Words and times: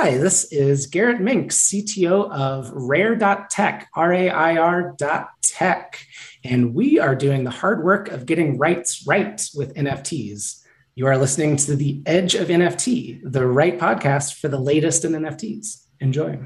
Hi, 0.00 0.16
this 0.16 0.44
is 0.52 0.86
Garrett 0.86 1.20
Minks, 1.20 1.68
CTO 1.68 2.30
of 2.30 2.70
Rair.tech, 2.72 3.88
R 3.96 4.12
A 4.12 4.30
I 4.30 4.56
R 4.56 4.96
tech. 5.42 6.06
And 6.44 6.72
we 6.72 7.00
are 7.00 7.16
doing 7.16 7.42
the 7.42 7.50
hard 7.50 7.82
work 7.82 8.06
of 8.06 8.24
getting 8.24 8.58
rights 8.58 9.04
right 9.08 9.44
with 9.56 9.74
NFTs. 9.74 10.62
You 10.94 11.08
are 11.08 11.18
listening 11.18 11.56
to 11.56 11.74
The 11.74 12.00
Edge 12.06 12.36
of 12.36 12.46
NFT, 12.46 13.22
the 13.24 13.44
right 13.44 13.76
podcast 13.76 14.34
for 14.34 14.46
the 14.46 14.60
latest 14.60 15.04
in 15.04 15.10
NFTs. 15.14 15.86
Enjoy. 15.98 16.38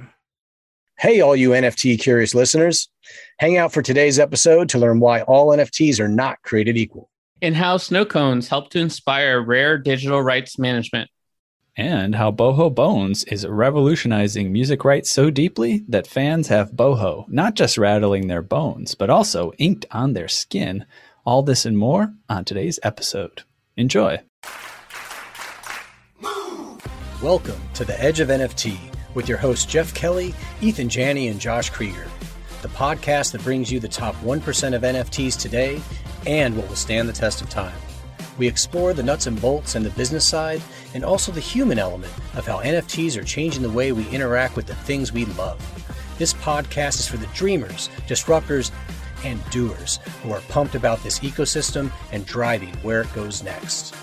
Hey, 0.99 1.21
all 1.21 1.37
you 1.37 1.51
NFT 1.51 2.01
curious 2.01 2.35
listeners. 2.35 2.89
Hang 3.39 3.59
out 3.59 3.71
for 3.71 3.83
today's 3.83 4.19
episode 4.19 4.71
to 4.71 4.79
learn 4.79 4.99
why 4.99 5.21
all 5.25 5.49
NFTs 5.49 6.01
are 6.01 6.09
not 6.09 6.41
created 6.41 6.79
equal. 6.79 7.11
And 7.43 7.55
how 7.55 7.77
snow 7.77 8.07
cones 8.07 8.49
help 8.49 8.71
to 8.71 8.79
inspire 8.79 9.43
rare 9.43 9.77
digital 9.77 10.23
rights 10.23 10.59
management 10.59 11.11
and 11.77 12.15
how 12.15 12.31
BohoBones 12.31 13.25
is 13.33 13.47
revolutionizing 13.47 14.53
music 14.53 14.85
rights 14.85 15.11
so 15.11 15.31
deeply 15.31 15.85
that 15.89 16.07
fans 16.07 16.49
have 16.49 16.73
boho 16.73 17.27
not 17.29 17.55
just 17.55 17.79
rattling 17.79 18.27
their 18.27 18.43
bones, 18.43 18.95
but 18.95 19.09
also 19.09 19.53
inked 19.59 19.87
on 19.91 20.13
their 20.13 20.29
skin. 20.29 20.85
All 21.25 21.43
this 21.43 21.65
and 21.65 21.79
more 21.79 22.13
on 22.29 22.45
today's 22.45 22.79
episode. 22.83 23.43
Enjoy. 23.77 24.21
Welcome 27.23 27.61
to 27.75 27.85
the 27.85 27.99
Edge 28.03 28.21
of 28.21 28.29
NFT 28.29 28.77
with 29.15 29.29
your 29.29 29.39
hosts 29.39 29.65
Jeff 29.65 29.95
Kelley, 29.95 30.35
Eathan 30.61 30.89
Janney, 30.89 31.29
and 31.29 31.41
Josh 31.41 31.71
Kriger, 31.71 32.09
the 32.61 32.69
podcast 32.69 33.33
that 33.33 33.45
brings 33.45 33.71
you 33.71 33.79
the 33.81 33.89
top 33.89 34.15
1% 34.17 34.75
of 34.75 34.83
NFTs 34.83 35.41
today 35.41 35.81
and 36.27 36.57
what 36.57 36.69
will 36.69 36.77
stand 36.77 37.09
the 37.09 37.13
test 37.13 37.41
of 37.41 37.49
time. 37.49 37.73
We 38.39 38.47
explore 38.47 38.93
the 38.93 39.03
nuts 39.03 39.27
and 39.27 39.41
bolts 39.41 39.75
and 39.75 39.85
the 39.85 39.91
business 39.91 40.27
side, 40.27 40.63
and 40.95 41.05
also 41.05 41.33
the 41.33 41.41
human 41.41 41.79
element 41.79 42.13
of 42.35 42.47
how 42.47 42.59
NFTs 42.59 43.17
are 43.17 43.25
changing 43.25 43.63
the 43.63 43.71
way 43.71 43.93
we 43.93 44.09
interact 44.09 44.57
with 44.57 44.67
the 44.67 44.75
things 44.75 45.13
we 45.13 45.25
love. 45.25 45.61
This 46.19 46.35
podcast 46.35 47.01
is 47.01 47.09
for 47.09 47.17
the 47.17 47.27
dreamers, 47.29 47.89
disruptors, 48.07 48.71
and 49.25 49.43
doers 49.51 49.99
who 50.23 50.33
are 50.33 50.41
pumped 50.49 50.75
about 50.75 51.03
this 51.03 51.21
ecosystem 51.21 51.91
and 52.13 52.27
driving 52.27 52.75
where 52.77 53.03
it 53.03 53.15
goes 53.15 53.43
next. 53.43 53.95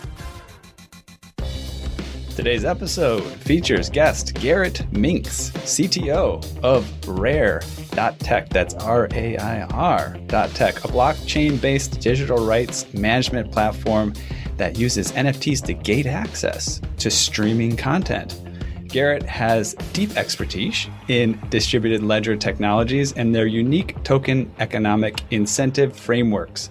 Today's 2.39 2.63
episode 2.63 3.25
features 3.41 3.89
guest 3.89 4.33
Garrett 4.35 4.89
Minks, 4.93 5.51
CTO 5.51 6.41
of 6.63 6.87
Rair.tech. 7.05 8.47
That's 8.47 8.75
R 8.75 9.09
A 9.11 9.35
I 9.35 9.63
R.tech, 9.63 10.85
a 10.85 10.87
blockchain 10.87 11.59
based 11.59 11.99
digital 11.99 12.37
rights 12.37 12.93
management 12.93 13.51
platform 13.51 14.13
that 14.55 14.79
uses 14.79 15.11
NFTs 15.11 15.65
to 15.65 15.73
gate 15.73 16.05
access 16.05 16.79
to 16.99 17.11
streaming 17.11 17.75
content. 17.75 18.39
Garrett 18.87 19.23
has 19.23 19.73
deep 19.91 20.15
expertise 20.15 20.87
in 21.09 21.37
distributed 21.49 22.03
ledger 22.03 22.37
technologies 22.37 23.11
and 23.11 23.35
their 23.35 23.47
unique 23.47 24.01
token 24.05 24.49
economic 24.59 25.19
incentive 25.31 25.93
frameworks 25.93 26.69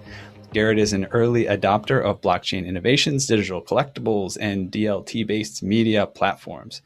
Garrett 0.53 0.79
is 0.79 0.95
an 0.95 1.05
early 1.07 1.45
adopter 1.45 2.03
of 2.03 2.23
blockchain 2.23 2.67
innovations, 2.67 3.27
digital 3.27 3.61
collectibles, 3.61 4.39
and 4.41 4.73
DLT 4.73 5.27
based 5.27 5.63
media 5.63 6.07
platforms. 6.07 6.81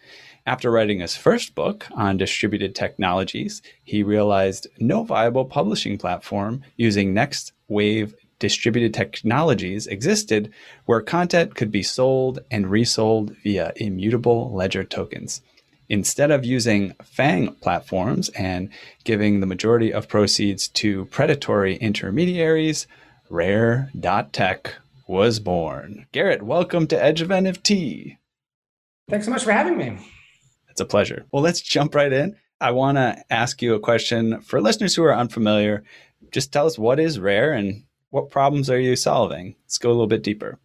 After 0.44 0.70
writing 0.70 0.98
his 0.98 1.16
first 1.16 1.54
book 1.54 1.86
on 1.92 2.16
distributed 2.16 2.74
technologies, 2.74 3.62
he 3.84 4.02
realized 4.02 4.66
no 4.78 5.04
viable 5.04 5.44
publishing 5.44 5.96
platform 5.96 6.62
using 6.76 7.14
next 7.14 7.52
wave 7.68 8.16
distributed 8.40 8.92
technologies 8.92 9.86
existed 9.86 10.52
where 10.86 11.00
content 11.00 11.54
could 11.54 11.70
be 11.70 11.84
sold 11.84 12.40
and 12.50 12.68
resold 12.68 13.36
via 13.44 13.72
immutable 13.76 14.52
ledger 14.52 14.82
tokens. 14.82 15.40
Instead 15.88 16.32
of 16.32 16.44
using 16.44 16.94
FANG 17.04 17.54
platforms 17.60 18.28
and 18.30 18.68
giving 19.04 19.38
the 19.38 19.46
majority 19.46 19.92
of 19.92 20.08
proceeds 20.08 20.66
to 20.66 21.04
predatory 21.06 21.76
intermediaries, 21.76 22.88
Rair.tech 23.32 24.74
was 25.08 25.40
born. 25.40 26.06
Garrett, 26.12 26.42
welcome 26.42 26.86
to 26.88 27.02
Edge 27.02 27.22
of 27.22 27.30
NFT. 27.30 28.18
Thanks 29.08 29.24
so 29.24 29.32
much 29.32 29.42
for 29.42 29.52
having 29.52 29.78
me. 29.78 29.96
It's 30.68 30.82
a 30.82 30.84
pleasure. 30.84 31.24
Well, 31.32 31.42
let's 31.42 31.62
jump 31.62 31.94
right 31.94 32.12
in. 32.12 32.36
I 32.60 32.72
want 32.72 32.98
to 32.98 33.24
ask 33.30 33.62
you 33.62 33.72
a 33.72 33.80
question 33.80 34.42
for 34.42 34.60
listeners 34.60 34.94
who 34.94 35.02
are 35.04 35.16
unfamiliar. 35.16 35.82
Just 36.30 36.52
tell 36.52 36.66
us 36.66 36.78
what 36.78 37.00
is 37.00 37.18
Rair 37.18 37.54
and 37.54 37.84
what 38.10 38.28
problems 38.28 38.68
are 38.68 38.78
you 38.78 38.96
solving? 38.96 39.56
Let's 39.64 39.78
go 39.78 39.88
a 39.88 39.92
little 39.92 40.06
bit 40.06 40.22
deeper. 40.22 40.58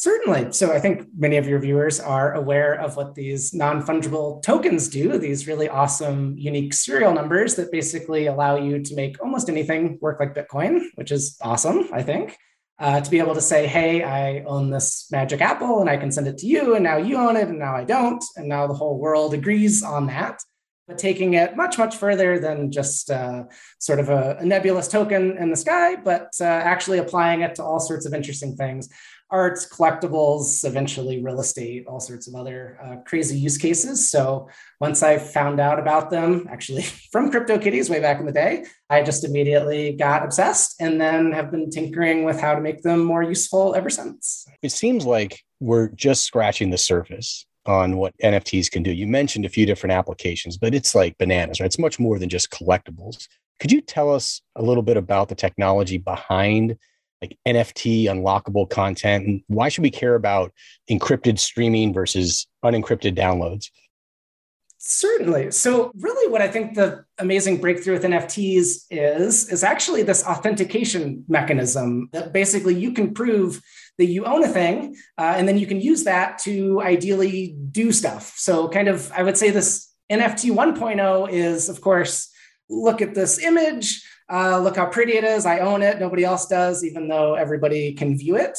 Certainly. 0.00 0.54
So 0.54 0.72
I 0.72 0.80
think 0.80 1.08
many 1.14 1.36
of 1.36 1.46
your 1.46 1.58
viewers 1.58 2.00
are 2.00 2.32
aware 2.32 2.72
of 2.72 2.96
what 2.96 3.14
these 3.14 3.52
non 3.52 3.82
fungible 3.82 4.42
tokens 4.42 4.88
do, 4.88 5.18
these 5.18 5.46
really 5.46 5.68
awesome, 5.68 6.38
unique 6.38 6.72
serial 6.72 7.12
numbers 7.12 7.54
that 7.56 7.70
basically 7.70 8.24
allow 8.24 8.56
you 8.56 8.82
to 8.82 8.94
make 8.94 9.22
almost 9.22 9.50
anything 9.50 9.98
work 10.00 10.18
like 10.18 10.34
Bitcoin, 10.34 10.84
which 10.94 11.12
is 11.12 11.36
awesome, 11.42 11.90
I 11.92 12.02
think. 12.02 12.38
Uh, 12.78 13.02
to 13.02 13.10
be 13.10 13.18
able 13.18 13.34
to 13.34 13.42
say, 13.42 13.66
hey, 13.66 14.02
I 14.02 14.42
own 14.44 14.70
this 14.70 15.06
magic 15.12 15.42
apple 15.42 15.82
and 15.82 15.90
I 15.90 15.98
can 15.98 16.10
send 16.10 16.28
it 16.28 16.38
to 16.38 16.46
you, 16.46 16.76
and 16.76 16.82
now 16.82 16.96
you 16.96 17.18
own 17.18 17.36
it, 17.36 17.48
and 17.48 17.58
now 17.58 17.76
I 17.76 17.84
don't. 17.84 18.24
And 18.36 18.48
now 18.48 18.66
the 18.66 18.72
whole 18.72 18.98
world 18.98 19.34
agrees 19.34 19.82
on 19.82 20.06
that. 20.06 20.40
But 20.88 20.96
taking 20.96 21.34
it 21.34 21.56
much, 21.56 21.76
much 21.76 21.94
further 21.96 22.38
than 22.38 22.72
just 22.72 23.10
uh, 23.10 23.44
sort 23.78 24.00
of 24.00 24.08
a, 24.08 24.38
a, 24.40 24.44
nebulous 24.46 24.88
token 24.88 25.36
in 25.36 25.50
the 25.50 25.56
sky, 25.56 25.94
but 25.94 26.30
uh, 26.40 26.44
actually 26.44 26.98
applying 26.98 27.42
it 27.42 27.54
to 27.56 27.62
all 27.62 27.78
sorts 27.78 28.06
of 28.06 28.14
interesting 28.14 28.56
things 28.56 28.88
arts, 29.30 29.66
collectibles, 29.68 30.64
eventually 30.64 31.22
real 31.22 31.40
estate, 31.40 31.86
all 31.86 32.00
sorts 32.00 32.26
of 32.28 32.34
other 32.34 32.78
uh, 32.82 32.96
crazy 33.06 33.38
use 33.38 33.56
cases. 33.56 34.10
So 34.10 34.48
once 34.80 35.02
I 35.02 35.18
found 35.18 35.60
out 35.60 35.78
about 35.78 36.10
them, 36.10 36.46
actually 36.50 36.82
from 37.12 37.30
CryptoKitties 37.30 37.88
way 37.90 38.00
back 38.00 38.20
in 38.20 38.26
the 38.26 38.32
day, 38.32 38.64
I 38.88 39.02
just 39.02 39.24
immediately 39.24 39.92
got 39.92 40.24
obsessed 40.24 40.80
and 40.80 41.00
then 41.00 41.32
have 41.32 41.50
been 41.50 41.70
tinkering 41.70 42.24
with 42.24 42.40
how 42.40 42.54
to 42.54 42.60
make 42.60 42.82
them 42.82 43.04
more 43.04 43.22
useful 43.22 43.74
ever 43.74 43.90
since. 43.90 44.46
It 44.62 44.72
seems 44.72 45.04
like 45.04 45.40
we're 45.60 45.88
just 45.88 46.24
scratching 46.24 46.70
the 46.70 46.78
surface 46.78 47.46
on 47.66 47.98
what 47.98 48.14
NFTs 48.22 48.70
can 48.70 48.82
do. 48.82 48.92
You 48.92 49.06
mentioned 49.06 49.44
a 49.44 49.50
few 49.50 49.66
different 49.66 49.92
applications, 49.92 50.56
but 50.56 50.74
it's 50.74 50.94
like 50.94 51.18
bananas, 51.18 51.60
right? 51.60 51.66
It's 51.66 51.78
much 51.78 51.98
more 51.98 52.18
than 52.18 52.28
just 52.28 52.50
collectibles. 52.50 53.28
Could 53.60 53.70
you 53.70 53.82
tell 53.82 54.12
us 54.12 54.40
a 54.56 54.62
little 54.62 54.82
bit 54.82 54.96
about 54.96 55.28
the 55.28 55.34
technology 55.34 55.98
behind 55.98 56.78
like 57.20 57.38
NFT 57.46 58.04
unlockable 58.04 58.68
content? 58.68 59.26
And 59.26 59.42
why 59.46 59.68
should 59.68 59.82
we 59.82 59.90
care 59.90 60.14
about 60.14 60.52
encrypted 60.90 61.38
streaming 61.38 61.92
versus 61.92 62.46
unencrypted 62.64 63.16
downloads? 63.16 63.70
Certainly. 64.82 65.50
So, 65.50 65.92
really, 65.94 66.32
what 66.32 66.40
I 66.40 66.48
think 66.48 66.74
the 66.74 67.04
amazing 67.18 67.60
breakthrough 67.60 67.92
with 67.94 68.02
NFTs 68.02 68.86
is, 68.90 69.48
is 69.50 69.62
actually 69.62 70.02
this 70.04 70.24
authentication 70.24 71.22
mechanism 71.28 72.08
that 72.12 72.32
basically 72.32 72.74
you 72.74 72.92
can 72.92 73.12
prove 73.12 73.60
that 73.98 74.06
you 74.06 74.24
own 74.24 74.42
a 74.42 74.48
thing, 74.48 74.96
uh, 75.18 75.34
and 75.36 75.46
then 75.46 75.58
you 75.58 75.66
can 75.66 75.82
use 75.82 76.04
that 76.04 76.38
to 76.38 76.80
ideally 76.80 77.58
do 77.70 77.92
stuff. 77.92 78.32
So, 78.36 78.70
kind 78.70 78.88
of, 78.88 79.12
I 79.12 79.22
would 79.22 79.36
say 79.36 79.50
this 79.50 79.92
NFT 80.10 80.50
1.0 80.50 81.30
is, 81.30 81.68
of 81.68 81.82
course, 81.82 82.32
look 82.70 83.02
at 83.02 83.14
this 83.14 83.38
image 83.38 84.02
uh, 84.30 84.58
look 84.58 84.76
how 84.76 84.86
pretty 84.86 85.12
it 85.12 85.24
is. 85.24 85.46
I 85.46 85.58
own 85.58 85.82
it. 85.82 85.98
Nobody 85.98 86.24
else 86.24 86.46
does, 86.46 86.84
even 86.84 87.08
though 87.08 87.34
everybody 87.34 87.92
can 87.94 88.16
view 88.16 88.36
it. 88.36 88.58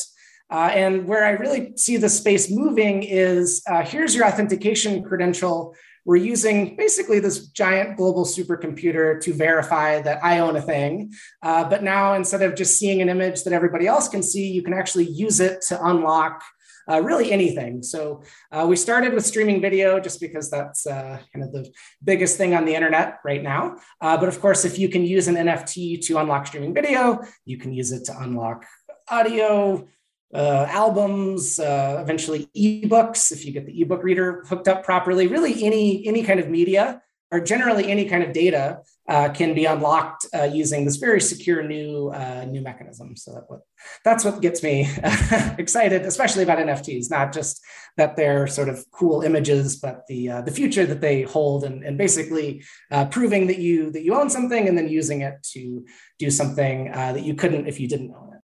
Uh, 0.49 0.69
and 0.73 1.07
where 1.07 1.23
I 1.23 1.31
really 1.31 1.71
see 1.77 1.95
the 1.95 2.09
space 2.09 2.51
moving 2.51 3.03
is 3.03 3.63
uh, 3.67 3.83
here's 3.83 4.13
your 4.13 4.25
authentication 4.25 5.01
credential. 5.03 5.73
We're 6.03 6.17
using 6.17 6.75
basically 6.75 7.19
this 7.19 7.47
giant 7.47 7.95
global 7.95 8.25
supercomputer 8.25 9.21
to 9.21 9.33
verify 9.33 10.01
that 10.01 10.23
I 10.23 10.39
own 10.39 10.57
a 10.57 10.61
thing. 10.61 11.13
Uh, 11.41 11.63
but 11.69 11.83
now, 11.83 12.15
instead 12.15 12.41
of 12.41 12.55
just 12.55 12.77
seeing 12.77 13.01
an 13.01 13.07
image 13.07 13.43
that 13.43 13.53
everybody 13.53 13.87
else 13.87 14.09
can 14.09 14.23
see, 14.23 14.51
you 14.51 14.63
can 14.63 14.73
actually 14.73 15.05
use 15.05 15.39
it 15.39 15.61
to 15.69 15.85
unlock 15.85 16.43
uh, 16.89 17.01
really 17.01 17.31
anything. 17.31 17.83
So 17.83 18.23
uh, 18.51 18.65
we 18.67 18.75
started 18.75 19.13
with 19.13 19.25
streaming 19.25 19.61
video 19.61 19.99
just 19.99 20.19
because 20.19 20.49
that's 20.49 20.87
uh, 20.87 21.19
kind 21.33 21.45
of 21.45 21.51
the 21.51 21.71
biggest 22.03 22.37
thing 22.37 22.53
on 22.53 22.65
the 22.65 22.75
internet 22.75 23.19
right 23.25 23.43
now. 23.43 23.77
Uh, 23.99 24.17
but 24.17 24.29
of 24.29 24.39
course, 24.39 24.65
if 24.65 24.79
you 24.79 24.89
can 24.89 25.03
use 25.03 25.27
an 25.27 25.35
NFT 25.35 26.05
to 26.05 26.17
unlock 26.17 26.47
streaming 26.47 26.73
video, 26.73 27.21
you 27.45 27.57
can 27.57 27.73
use 27.73 27.91
it 27.91 28.05
to 28.05 28.17
unlock 28.19 28.65
audio, 29.09 29.87
uh, 30.33 30.65
albums, 30.69 31.59
uh, 31.59 31.99
eventually 32.01 32.49
ebooks 32.55 33.31
if 33.31 33.45
you 33.45 33.51
get 33.51 33.65
the 33.65 33.81
ebook 33.81 34.03
reader 34.03 34.43
hooked 34.47 34.67
up 34.67 34.83
properly. 34.83 35.27
Really, 35.27 35.63
any 35.63 36.07
any 36.07 36.23
kind 36.23 36.39
of 36.39 36.49
media 36.49 37.01
or 37.31 37.39
generally 37.39 37.89
any 37.89 38.05
kind 38.05 38.23
of 38.23 38.33
data 38.33 38.79
uh, 39.07 39.29
can 39.29 39.53
be 39.53 39.65
unlocked 39.65 40.25
uh, 40.35 40.43
using 40.43 40.85
this 40.85 40.97
very 40.97 41.21
secure 41.21 41.63
new 41.63 42.09
uh, 42.09 42.45
new 42.45 42.61
mechanism. 42.61 43.15
So 43.15 43.33
that 43.33 43.43
what, 43.47 43.61
that's 44.03 44.23
what 44.23 44.41
gets 44.41 44.61
me 44.61 44.87
excited, 45.57 46.03
especially 46.03 46.43
about 46.43 46.59
NFTs. 46.59 47.09
Not 47.09 47.33
just 47.33 47.61
that 47.97 48.15
they're 48.15 48.47
sort 48.47 48.69
of 48.69 48.85
cool 48.91 49.21
images, 49.21 49.77
but 49.77 50.05
the 50.07 50.29
uh, 50.29 50.41
the 50.41 50.51
future 50.51 50.85
that 50.85 51.01
they 51.01 51.23
hold, 51.23 51.63
and, 51.63 51.83
and 51.83 51.97
basically 51.97 52.63
uh, 52.91 53.05
proving 53.05 53.47
that 53.47 53.59
you 53.59 53.91
that 53.91 54.03
you 54.03 54.15
own 54.15 54.29
something, 54.29 54.67
and 54.67 54.77
then 54.77 54.87
using 54.87 55.21
it 55.21 55.41
to 55.53 55.85
do 56.19 56.29
something 56.29 56.93
uh, 56.93 57.13
that 57.13 57.23
you 57.23 57.33
couldn't 57.33 57.67
if 57.67 57.79
you 57.79 57.87
didn't 57.87 58.13
own 58.13 58.33
it. 58.33 58.41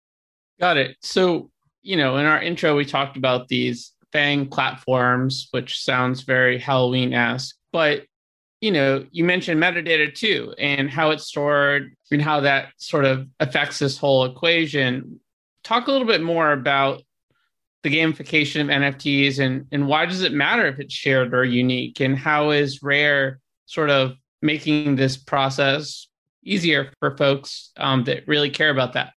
Got 0.58 0.78
it. 0.78 0.96
So 1.02 1.50
you 1.82 1.96
know, 1.96 2.16
in 2.16 2.26
our 2.26 2.42
intro, 2.42 2.76
we 2.76 2.84
talked 2.84 3.16
about 3.16 3.48
these 3.48 3.92
FANG 4.12 4.48
platforms, 4.48 5.48
which 5.52 5.82
sounds 5.82 6.22
very 6.22 6.58
Halloween 6.58 7.14
esque. 7.14 7.56
But 7.72 8.04
you 8.60 8.70
know, 8.70 9.06
you 9.10 9.24
mentioned 9.24 9.62
metadata 9.62 10.14
too, 10.14 10.54
and 10.58 10.90
how 10.90 11.10
it's 11.10 11.26
stored 11.26 11.94
and 12.12 12.20
how 12.20 12.40
that 12.40 12.72
sort 12.76 13.04
of 13.04 13.26
affects 13.40 13.78
this 13.78 13.96
whole 13.96 14.24
equation. 14.24 15.20
Talk 15.64 15.86
a 15.86 15.92
little 15.92 16.06
bit 16.06 16.22
more 16.22 16.52
about 16.52 17.02
the 17.82 17.90
gamification 17.90 18.60
of 18.60 18.66
NFTs 18.68 19.38
and 19.38 19.66
and 19.72 19.86
why 19.86 20.04
does 20.04 20.22
it 20.22 20.32
matter 20.32 20.66
if 20.66 20.78
it's 20.78 20.94
shared 20.94 21.32
or 21.32 21.44
unique, 21.44 22.00
and 22.00 22.18
how 22.18 22.50
is 22.50 22.82
Rair 22.82 23.40
sort 23.66 23.90
of 23.90 24.16
making 24.42 24.96
this 24.96 25.16
process 25.16 26.08
easier 26.42 26.92
for 26.98 27.16
folks 27.16 27.72
um, 27.76 28.04
that 28.04 28.26
really 28.28 28.50
care 28.50 28.70
about 28.70 28.92
that? 28.94 29.12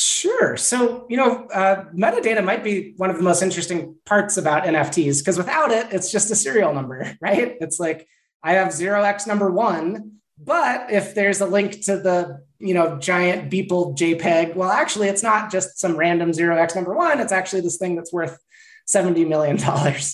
Sure. 0.00 0.56
So, 0.56 1.04
you 1.10 1.18
know, 1.18 1.46
uh, 1.52 1.84
metadata 1.94 2.42
might 2.42 2.64
be 2.64 2.94
one 2.96 3.10
of 3.10 3.18
the 3.18 3.22
most 3.22 3.42
interesting 3.42 3.96
parts 4.06 4.38
about 4.38 4.64
NFTs 4.64 5.18
because 5.18 5.36
without 5.36 5.70
it, 5.70 5.88
it's 5.92 6.10
just 6.10 6.30
a 6.30 6.34
serial 6.34 6.72
number, 6.72 7.18
right? 7.20 7.58
It's 7.60 7.78
like 7.78 8.08
I 8.42 8.52
have 8.54 8.68
0x 8.68 9.26
number 9.26 9.50
one, 9.50 10.12
but 10.38 10.90
if 10.90 11.14
there's 11.14 11.42
a 11.42 11.46
link 11.46 11.84
to 11.84 11.98
the, 11.98 12.42
you 12.58 12.72
know, 12.72 12.98
giant 12.98 13.50
Beeple 13.52 13.94
JPEG, 13.94 14.56
well, 14.56 14.70
actually, 14.70 15.08
it's 15.08 15.22
not 15.22 15.52
just 15.52 15.78
some 15.78 15.98
random 15.98 16.30
0x 16.30 16.74
number 16.74 16.94
one. 16.94 17.20
It's 17.20 17.32
actually 17.32 17.60
this 17.60 17.76
thing 17.76 17.94
that's 17.94 18.12
worth 18.12 18.38
$70 18.88 19.28
million. 19.28 19.58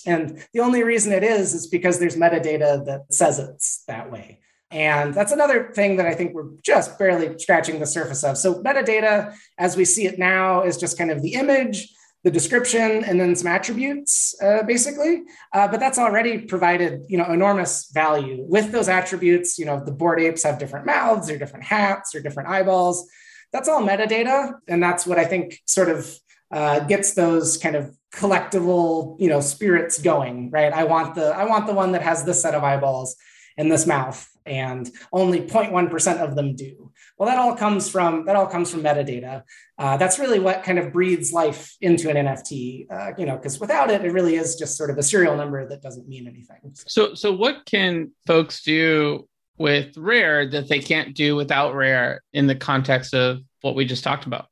And 0.04 0.44
the 0.52 0.60
only 0.60 0.82
reason 0.82 1.12
it 1.12 1.22
is 1.22 1.54
is 1.54 1.68
because 1.68 2.00
there's 2.00 2.16
metadata 2.16 2.84
that 2.86 3.12
says 3.12 3.38
it's 3.38 3.84
that 3.86 4.10
way. 4.10 4.40
And 4.70 5.14
that's 5.14 5.32
another 5.32 5.70
thing 5.74 5.96
that 5.96 6.06
I 6.06 6.14
think 6.14 6.34
we're 6.34 6.50
just 6.62 6.98
barely 6.98 7.38
scratching 7.38 7.78
the 7.78 7.86
surface 7.86 8.24
of. 8.24 8.36
So, 8.36 8.62
metadata, 8.62 9.34
as 9.58 9.76
we 9.76 9.84
see 9.84 10.06
it 10.06 10.18
now, 10.18 10.62
is 10.62 10.76
just 10.76 10.98
kind 10.98 11.10
of 11.10 11.22
the 11.22 11.34
image, 11.34 11.94
the 12.24 12.32
description, 12.32 13.04
and 13.04 13.20
then 13.20 13.36
some 13.36 13.46
attributes, 13.46 14.34
uh, 14.42 14.64
basically. 14.64 15.22
Uh, 15.52 15.68
but 15.68 15.78
that's 15.78 15.98
already 15.98 16.38
provided, 16.38 17.02
you 17.08 17.16
know, 17.16 17.26
enormous 17.26 17.90
value. 17.92 18.44
With 18.48 18.72
those 18.72 18.88
attributes, 18.88 19.56
you 19.56 19.66
know, 19.66 19.82
the 19.84 19.92
Bored 19.92 20.20
Apes 20.20 20.42
have 20.42 20.58
different 20.58 20.84
mouths 20.84 21.30
or 21.30 21.38
different 21.38 21.64
hats 21.64 22.14
or 22.16 22.20
different 22.20 22.48
eyeballs. 22.48 23.08
That's 23.52 23.68
all 23.68 23.82
metadata, 23.82 24.54
and 24.66 24.82
that's 24.82 25.06
what 25.06 25.18
I 25.18 25.26
think 25.26 25.60
sort 25.66 25.88
of 25.88 26.12
uh, 26.50 26.80
gets 26.80 27.14
those 27.14 27.56
kind 27.56 27.76
of 27.76 27.96
collectible, 28.12 29.14
you 29.20 29.28
know, 29.28 29.40
spirits 29.40 29.98
going. 30.02 30.50
Right? 30.50 30.72
I 30.72 30.82
want 30.82 31.14
the 31.14 31.28
I 31.28 31.44
want 31.44 31.68
the 31.68 31.74
one 31.74 31.92
that 31.92 32.02
has 32.02 32.24
this 32.24 32.42
set 32.42 32.54
of 32.54 32.64
eyeballs 32.64 33.14
in 33.56 33.68
this 33.68 33.86
mouth 33.86 34.28
and 34.46 34.90
only 35.12 35.40
0.1% 35.40 36.18
of 36.18 36.36
them 36.36 36.54
do. 36.54 36.92
Well, 37.18 37.28
that 37.28 37.38
all 37.38 37.56
comes 37.56 37.88
from 37.88 38.26
that 38.26 38.36
all 38.36 38.46
comes 38.46 38.70
from 38.70 38.82
metadata. 38.82 39.42
Uh, 39.78 39.96
that's 39.96 40.18
really 40.18 40.38
what 40.38 40.62
kind 40.62 40.78
of 40.78 40.92
breathes 40.92 41.32
life 41.32 41.74
into 41.80 42.10
an 42.10 42.16
NFT. 42.16 42.90
Uh, 42.90 43.12
you 43.16 43.26
know, 43.26 43.36
because 43.36 43.58
without 43.58 43.90
it, 43.90 44.04
it 44.04 44.12
really 44.12 44.36
is 44.36 44.56
just 44.56 44.76
sort 44.76 44.90
of 44.90 44.98
a 44.98 45.02
serial 45.02 45.36
number 45.36 45.66
that 45.68 45.82
doesn't 45.82 46.08
mean 46.08 46.26
anything. 46.26 46.74
So, 46.74 47.14
so 47.14 47.32
what 47.32 47.64
can 47.64 48.12
folks 48.26 48.62
do 48.62 49.28
with 49.58 49.96
Rair 49.96 50.48
that 50.50 50.68
they 50.68 50.80
can't 50.80 51.14
do 51.14 51.36
without 51.36 51.74
Rair 51.74 52.22
in 52.32 52.46
the 52.46 52.54
context 52.54 53.14
of 53.14 53.40
what 53.62 53.74
we 53.74 53.86
just 53.86 54.04
talked 54.04 54.26
about? 54.26 54.46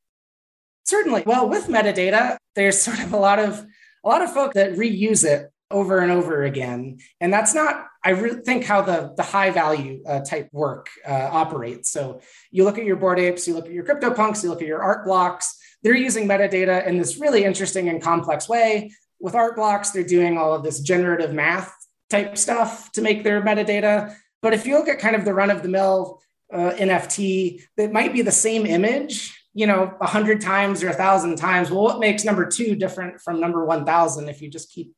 Certainly. 0.85 1.25
Well, 1.27 1.49
with 1.49 1.67
metadata, 1.69 2.37
there's 2.55 2.81
sort 2.81 3.01
of 3.01 3.13
a 3.13 3.19
lot 3.19 3.39
of 3.39 3.67
a 4.05 4.09
lot 4.09 4.23
of 4.23 4.33
folk 4.33 4.55
that 4.55 4.73
reuse 4.75 5.25
it 5.25 5.51
over 5.71 5.99
and 5.99 6.13
over 6.13 6.45
again. 6.45 6.99
And 7.21 7.33
that's 7.33 7.55
not, 7.55 7.87
I 8.05 8.11
really 8.11 8.43
think, 8.43 8.65
how 8.65 8.83
the, 8.83 9.15
the 9.17 9.23
high 9.23 9.51
value 9.51 10.03
uh, 10.07 10.21
type 10.21 10.51
work 10.53 10.91
uh, 11.09 11.29
operates. 11.33 11.91
So 11.91 12.21
you 12.51 12.65
look 12.65 12.77
at 12.79 12.85
your 12.85 12.97
Bored 12.97 13.19
Apes, 13.19 13.49
you 13.49 13.55
look 13.55 13.65
at 13.67 13.73
your 13.73 13.85
CryptoPunks, 13.85 14.43
you 14.43 14.51
look 14.51 14.61
at 14.61 14.69
your 14.69 14.83
art 14.83 15.07
blocks, 15.07 15.59
they're 15.83 15.95
using 15.95 16.27
metadata 16.27 16.87
in 16.87 16.99
this 16.99 17.19
really 17.19 17.45
interesting 17.45 17.89
and 17.89 18.03
complex 18.03 18.49
way. 18.49 18.93
With 19.21 19.35
art 19.35 19.57
blocks, 19.57 19.91
they're 19.91 20.03
doing 20.03 20.37
all 20.37 20.55
of 20.55 20.63
this 20.63 20.81
generative 20.81 21.33
math 21.33 21.75
type 22.11 22.37
stuff 22.37 22.93
to 22.93 23.03
make 23.03 23.25
their 23.25 23.43
metadata. 23.43 24.15
But 24.43 24.55
if 24.55 24.67
you 24.67 24.77
look 24.77 24.89
at 24.89 24.99
kind 24.99 25.17
of 25.17 25.25
the 25.25 25.35
run 25.35 25.51
of 25.51 25.63
the 25.63 25.69
mill 25.69 26.21
uh, 26.53 26.73
NFT, 26.73 27.63
that 27.77 27.93
might 27.93 28.13
be 28.13 28.23
the 28.23 28.33
same 28.33 28.67
image, 28.67 29.39
you 29.55 29.67
know, 29.67 29.95
a 30.01 30.07
hundred 30.07 30.41
times 30.41 30.83
or 30.83 30.89
a 30.89 30.95
thousand 30.95 31.37
times. 31.37 31.71
Well, 31.71 31.83
what 31.83 32.01
makes 32.01 32.25
number 32.25 32.47
two 32.47 32.77
different 32.77 33.21
from 33.21 33.41
number 33.41 33.65
1000 33.65 34.29
if 34.29 34.43
you 34.43 34.51
just 34.51 34.71
keep 34.71 34.95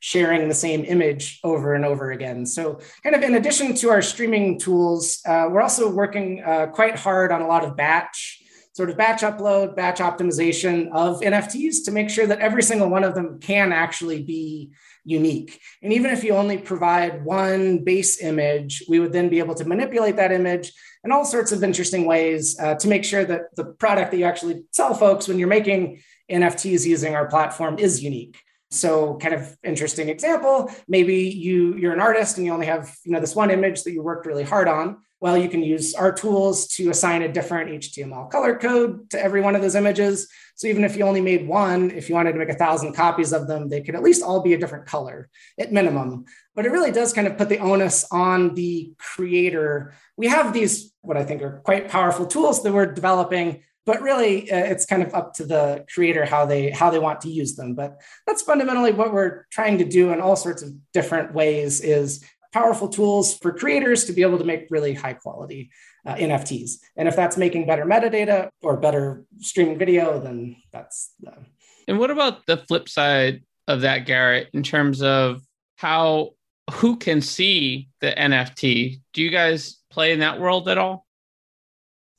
sharing 0.00 0.48
the 0.48 0.54
same 0.54 0.84
image 0.84 1.40
over 1.42 1.74
and 1.74 1.84
over 1.84 2.12
again. 2.12 2.46
So, 2.46 2.80
kind 3.02 3.16
of 3.16 3.22
in 3.22 3.34
addition 3.34 3.74
to 3.76 3.90
our 3.90 4.02
streaming 4.02 4.58
tools, 4.58 5.20
uh, 5.26 5.48
we're 5.50 5.62
also 5.62 5.90
working 5.90 6.42
uh, 6.44 6.66
quite 6.66 6.96
hard 6.96 7.32
on 7.32 7.42
a 7.42 7.46
lot 7.46 7.64
of 7.64 7.76
batch, 7.76 8.42
sort 8.72 8.90
of 8.90 8.96
batch 8.96 9.22
upload, 9.22 9.74
batch 9.74 9.98
optimization 9.98 10.90
of 10.92 11.20
NFTs 11.20 11.84
to 11.84 11.90
make 11.90 12.10
sure 12.10 12.26
that 12.26 12.38
every 12.38 12.62
single 12.62 12.88
one 12.88 13.02
of 13.02 13.14
them 13.14 13.40
can 13.40 13.72
actually 13.72 14.22
be 14.22 14.70
unique. 15.04 15.60
And 15.82 15.92
even 15.92 16.12
if 16.12 16.22
you 16.22 16.32
only 16.34 16.58
provide 16.58 17.24
one 17.24 17.82
base 17.82 18.22
image, 18.22 18.84
we 18.88 19.00
would 19.00 19.12
then 19.12 19.28
be 19.28 19.38
able 19.38 19.54
to 19.56 19.64
manipulate 19.64 20.16
that 20.16 20.32
image 20.32 20.72
in 21.02 21.10
all 21.10 21.24
sorts 21.24 21.50
of 21.50 21.64
interesting 21.64 22.04
ways 22.06 22.58
uh, 22.60 22.74
to 22.76 22.88
make 22.88 23.04
sure 23.04 23.24
that 23.24 23.54
the 23.56 23.64
product 23.64 24.10
that 24.10 24.18
you 24.18 24.24
actually 24.24 24.64
sell 24.70 24.94
folks 24.94 25.26
when 25.26 25.38
you're 25.38 25.48
making 25.48 26.02
NFTs 26.30 26.84
using 26.84 27.14
our 27.14 27.26
platform 27.26 27.78
is 27.78 28.02
unique. 28.02 28.36
So, 28.70 29.16
kind 29.16 29.34
of 29.34 29.56
interesting 29.64 30.08
example. 30.08 30.70
Maybe 30.86 31.28
you 31.30 31.76
you're 31.76 31.94
an 31.94 32.00
artist 32.00 32.36
and 32.36 32.46
you 32.46 32.52
only 32.52 32.66
have 32.66 32.94
you 33.04 33.12
know 33.12 33.20
this 33.20 33.34
one 33.34 33.50
image 33.50 33.82
that 33.84 33.92
you 33.92 34.02
worked 34.02 34.26
really 34.26 34.44
hard 34.44 34.68
on. 34.68 34.98
Well, 35.20 35.36
you 35.36 35.48
can 35.48 35.62
use 35.62 35.94
our 35.94 36.12
tools 36.12 36.68
to 36.76 36.90
assign 36.90 37.22
a 37.22 37.32
different 37.32 37.70
HTML 37.70 38.30
color 38.30 38.56
code 38.56 39.10
to 39.10 39.20
every 39.20 39.40
one 39.40 39.56
of 39.56 39.62
those 39.62 39.74
images. 39.74 40.28
So 40.54 40.68
even 40.68 40.84
if 40.84 40.96
you 40.96 41.04
only 41.04 41.20
made 41.20 41.48
one, 41.48 41.90
if 41.90 42.08
you 42.08 42.14
wanted 42.14 42.32
to 42.32 42.38
make 42.38 42.50
a 42.50 42.54
thousand 42.54 42.92
copies 42.92 43.32
of 43.32 43.48
them, 43.48 43.68
they 43.68 43.80
could 43.80 43.96
at 43.96 44.02
least 44.02 44.22
all 44.22 44.42
be 44.42 44.54
a 44.54 44.58
different 44.58 44.86
color 44.86 45.28
at 45.58 45.72
minimum. 45.72 46.24
But 46.54 46.66
it 46.66 46.72
really 46.72 46.92
does 46.92 47.12
kind 47.12 47.26
of 47.26 47.36
put 47.36 47.48
the 47.48 47.58
onus 47.58 48.06
on 48.12 48.54
the 48.54 48.92
creator. 48.98 49.94
We 50.16 50.28
have 50.28 50.52
these, 50.52 50.92
what 51.00 51.16
I 51.16 51.24
think 51.24 51.42
are 51.42 51.62
quite 51.64 51.88
powerful 51.88 52.26
tools 52.26 52.62
that 52.62 52.72
we're 52.72 52.92
developing 52.92 53.64
but 53.88 54.02
really 54.02 54.52
uh, 54.52 54.56
it's 54.72 54.84
kind 54.84 55.02
of 55.02 55.14
up 55.14 55.32
to 55.32 55.46
the 55.46 55.82
creator 55.92 56.26
how 56.26 56.44
they 56.44 56.68
how 56.70 56.90
they 56.90 56.98
want 56.98 57.22
to 57.22 57.30
use 57.30 57.56
them. 57.56 57.74
But 57.74 57.98
that's 58.26 58.42
fundamentally 58.42 58.92
what 58.92 59.14
we're 59.14 59.46
trying 59.50 59.78
to 59.78 59.84
do 59.86 60.12
in 60.12 60.20
all 60.20 60.36
sorts 60.36 60.62
of 60.62 60.74
different 60.92 61.32
ways 61.32 61.80
is 61.80 62.22
powerful 62.52 62.90
tools 62.90 63.38
for 63.38 63.50
creators 63.50 64.04
to 64.04 64.12
be 64.12 64.20
able 64.20 64.36
to 64.36 64.44
make 64.44 64.66
really 64.68 64.92
high 64.92 65.12
quality 65.12 65.70
uh, 66.06 66.14
nfts 66.14 66.76
and 66.96 67.06
if 67.06 67.14
that's 67.14 67.36
making 67.36 67.66
better 67.66 67.84
metadata 67.84 68.48
or 68.62 68.78
better 68.78 69.24
streaming 69.38 69.76
video 69.76 70.18
then 70.18 70.56
that's 70.72 71.12
uh, 71.26 71.42
and 71.86 71.98
what 71.98 72.10
about 72.10 72.46
the 72.46 72.56
flip 72.56 72.88
side 72.88 73.42
of 73.66 73.82
that 73.82 74.06
garrett 74.06 74.48
in 74.54 74.62
terms 74.62 75.02
of 75.02 75.42
how 75.76 76.30
who 76.72 76.96
can 76.96 77.20
see 77.20 77.90
the 78.00 78.10
nft 78.12 78.98
do 79.12 79.22
you 79.22 79.30
guys 79.30 79.76
play 79.90 80.12
in 80.12 80.20
that 80.20 80.40
world 80.40 80.70
at 80.70 80.78
all 80.78 81.04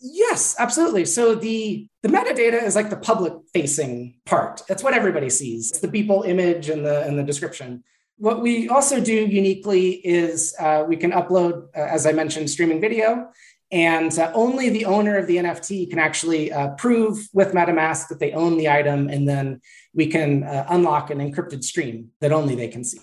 Yes, 0.02 0.56
absolutely. 0.58 1.06
So 1.06 1.36
the 1.36 1.88
the 2.04 2.10
metadata 2.10 2.64
is 2.64 2.76
like 2.76 2.90
the 2.90 2.98
public 2.98 3.34
facing 3.54 4.16
part. 4.26 4.62
That's 4.68 4.82
what 4.82 4.94
everybody 4.94 5.30
sees. 5.30 5.72
It's 5.72 5.80
the 5.80 5.90
Beeple 5.90 6.28
image 6.28 6.70
and 6.70 6.86
the 6.86 7.04
and 7.04 7.20
the 7.20 7.24
description. 7.24 7.84
What 8.18 8.42
we 8.42 8.70
also 8.70 9.00
do 9.00 9.14
uniquely 9.14 9.92
is 9.92 10.54
uh, 10.60 10.84
we 10.88 10.98
can 10.98 11.12
upload, 11.12 11.68
uh, 11.76 11.80
as 11.80 12.06
I 12.06 12.12
mentioned, 12.12 12.50
streaming 12.50 12.82
video, 12.82 13.30
and 13.72 14.18
uh, 14.18 14.32
only 14.34 14.70
the 14.70 14.86
owner 14.86 15.18
of 15.18 15.28
the 15.28 15.38
NFT 15.38 15.90
can 15.90 16.00
actually 16.00 16.52
uh, 16.52 16.70
prove 16.72 17.30
with 17.34 17.54
MetaMask 17.54 18.08
that 18.08 18.20
they 18.20 18.32
own 18.32 18.58
the 18.58 18.70
item, 18.70 19.10
and 19.10 19.28
then 19.28 19.62
we 19.94 20.08
can 20.08 20.44
uh, 20.44 20.66
unlock 20.70 21.12
an 21.12 21.20
encrypted 21.20 21.64
stream 21.64 22.12
that 22.20 22.32
only 22.32 22.56
they 22.56 22.68
can 22.68 22.84
see. 22.84 23.00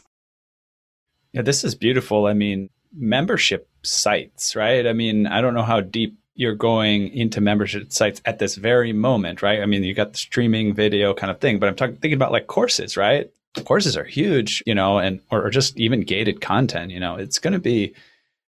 Yeah, 1.32 1.42
this 1.42 1.62
is 1.64 1.74
beautiful. 1.74 2.26
I 2.26 2.32
mean, 2.32 2.70
membership 2.94 3.68
sites, 3.82 4.56
right? 4.56 4.86
I 4.86 4.92
mean, 4.92 5.26
I 5.26 5.40
don't 5.40 5.54
know 5.54 5.62
how 5.62 5.80
deep 5.80 6.18
you're 6.36 6.54
going 6.54 7.08
into 7.08 7.40
membership 7.40 7.92
sites 7.92 8.20
at 8.24 8.38
this 8.38 8.54
very 8.54 8.92
moment, 8.92 9.42
right? 9.42 9.60
I 9.60 9.66
mean, 9.66 9.82
you 9.82 9.94
got 9.94 10.12
the 10.12 10.18
streaming 10.18 10.74
video 10.74 11.14
kind 11.14 11.30
of 11.30 11.40
thing, 11.40 11.58
but 11.58 11.68
I'm 11.68 11.74
talking 11.74 11.96
thinking 11.96 12.16
about 12.16 12.32
like 12.32 12.46
courses, 12.46 12.96
right? 12.96 13.30
Courses 13.64 13.96
are 13.96 14.04
huge, 14.04 14.62
you 14.66 14.74
know, 14.74 14.98
and 14.98 15.20
or, 15.30 15.46
or 15.46 15.50
just 15.50 15.78
even 15.78 16.02
gated 16.02 16.40
content, 16.40 16.92
you 16.92 17.00
know, 17.00 17.16
it's 17.16 17.38
going 17.38 17.54
to 17.54 17.58
be 17.58 17.94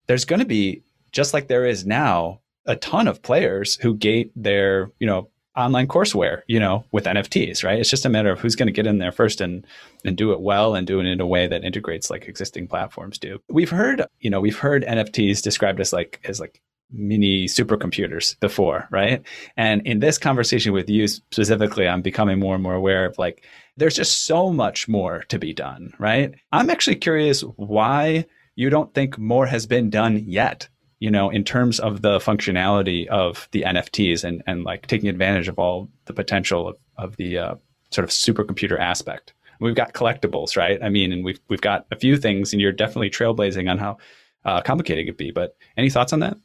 there's 0.07 0.25
going 0.25 0.41
to 0.41 0.47
be 0.47 0.83
just 1.11 1.35
like 1.35 1.49
there 1.49 1.67
is 1.67 1.85
now 1.85 2.41
a 2.67 2.77
ton 2.77 3.09
of 3.09 3.23
players 3.23 3.77
who 3.77 3.97
gate 3.97 4.31
their, 4.37 4.91
you 5.01 5.07
know, 5.07 5.29
online 5.57 5.87
courseware, 5.87 6.43
you 6.47 6.59
know, 6.59 6.85
with 6.93 7.05
NFTs, 7.05 7.63
right? 7.63 7.79
It's 7.79 7.91
just 7.91 8.07
a 8.07 8.09
matter 8.09 8.31
of 8.31 8.41
who's 8.41 8.57
going 8.57 8.69
to 8.69 8.73
get 8.73 8.87
in 8.87 8.99
there 8.99 9.13
first 9.13 9.41
and 9.41 9.67
and 10.05 10.17
do 10.17 10.33
it 10.33 10.41
well 10.41 10.75
and 10.75 10.87
do 10.87 11.01
it 11.01 11.07
in 11.07 11.21
a 11.21 11.27
way 11.27 11.47
that 11.47 11.65
integrates 11.65 12.11
like 12.11 12.27
existing 12.27 12.69
platforms 12.69 13.19
do. 13.19 13.41
We've 13.49 13.71
heard, 13.71 14.05
you 14.21 14.31
know, 14.31 14.41
we've 14.41 14.59
heard 14.59 14.85
NFTs 14.85 15.43
described 15.43 15.81
as 15.81 15.93
like 15.93 16.21
as 16.25 16.41
like 16.41 16.61
mini 16.93 17.47
supercomputers 17.47 18.39
before, 18.41 18.87
right? 18.91 19.23
And 19.57 19.87
in 19.87 20.01
this 20.01 20.19
conversation 20.19 20.73
with 20.73 20.89
you 20.89 21.09
specifically, 21.09 21.89
I'm 21.89 22.03
becoming 22.03 22.39
more 22.39 22.55
and 22.55 22.63
more 22.63 22.75
aware 22.75 23.07
of 23.07 23.19
like, 23.19 23.45
there's 23.77 23.97
just 23.97 24.27
so 24.27 24.53
much 24.53 24.89
more 24.89 25.25
to 25.29 25.39
be 25.39 25.55
done, 25.55 25.95
right? 25.99 26.35
I'm 26.53 26.71
actually 26.71 26.97
curious 26.97 27.41
why 27.57 28.27
you 28.55 28.71
don't 28.71 28.93
think 28.95 29.19
more 29.19 29.47
has 29.47 29.67
been 29.67 29.91
done 29.91 30.23
yet, 30.27 30.69
you 30.99 31.11
know, 31.11 31.31
in 31.31 31.45
terms 31.45 31.81
of 31.81 32.03
the 32.03 32.19
functionality 32.19 33.07
of 33.07 33.49
the 33.53 33.63
NFTs 33.63 34.25
and, 34.25 34.43
and 34.47 34.65
like 34.65 34.87
taking 34.87 35.09
advantage 35.09 35.49
of 35.49 35.59
all 35.59 35.89
the 36.05 36.13
potential 36.13 36.69
of, 36.69 36.77
of 36.99 37.17
the 37.17 37.39
uh, 37.39 37.55
sort 37.91 38.05
of 38.05 38.11
supercomputer 38.11 38.79
aspect. 38.79 39.33
We've 39.61 39.75
got 39.75 39.95
collectibles, 39.95 40.57
right? 40.57 40.83
I 40.83 40.89
mean, 40.89 41.13
and 41.13 41.25
we've 41.25 41.39
we've 41.49 41.61
got 41.61 41.87
a 41.93 41.97
few 41.97 42.17
things, 42.17 42.53
and 42.53 42.61
you're 42.61 42.73
definitely 42.73 43.11
trailblazing 43.11 43.71
on 43.71 43.79
how 43.79 43.99
uh, 44.45 44.61
complicated 44.61 45.05
it 45.05 45.07
could 45.07 45.17
be. 45.17 45.31
But 45.31 45.57
any 45.77 45.89
thoughts 45.89 46.13
on 46.13 46.19
that? 46.21 46.37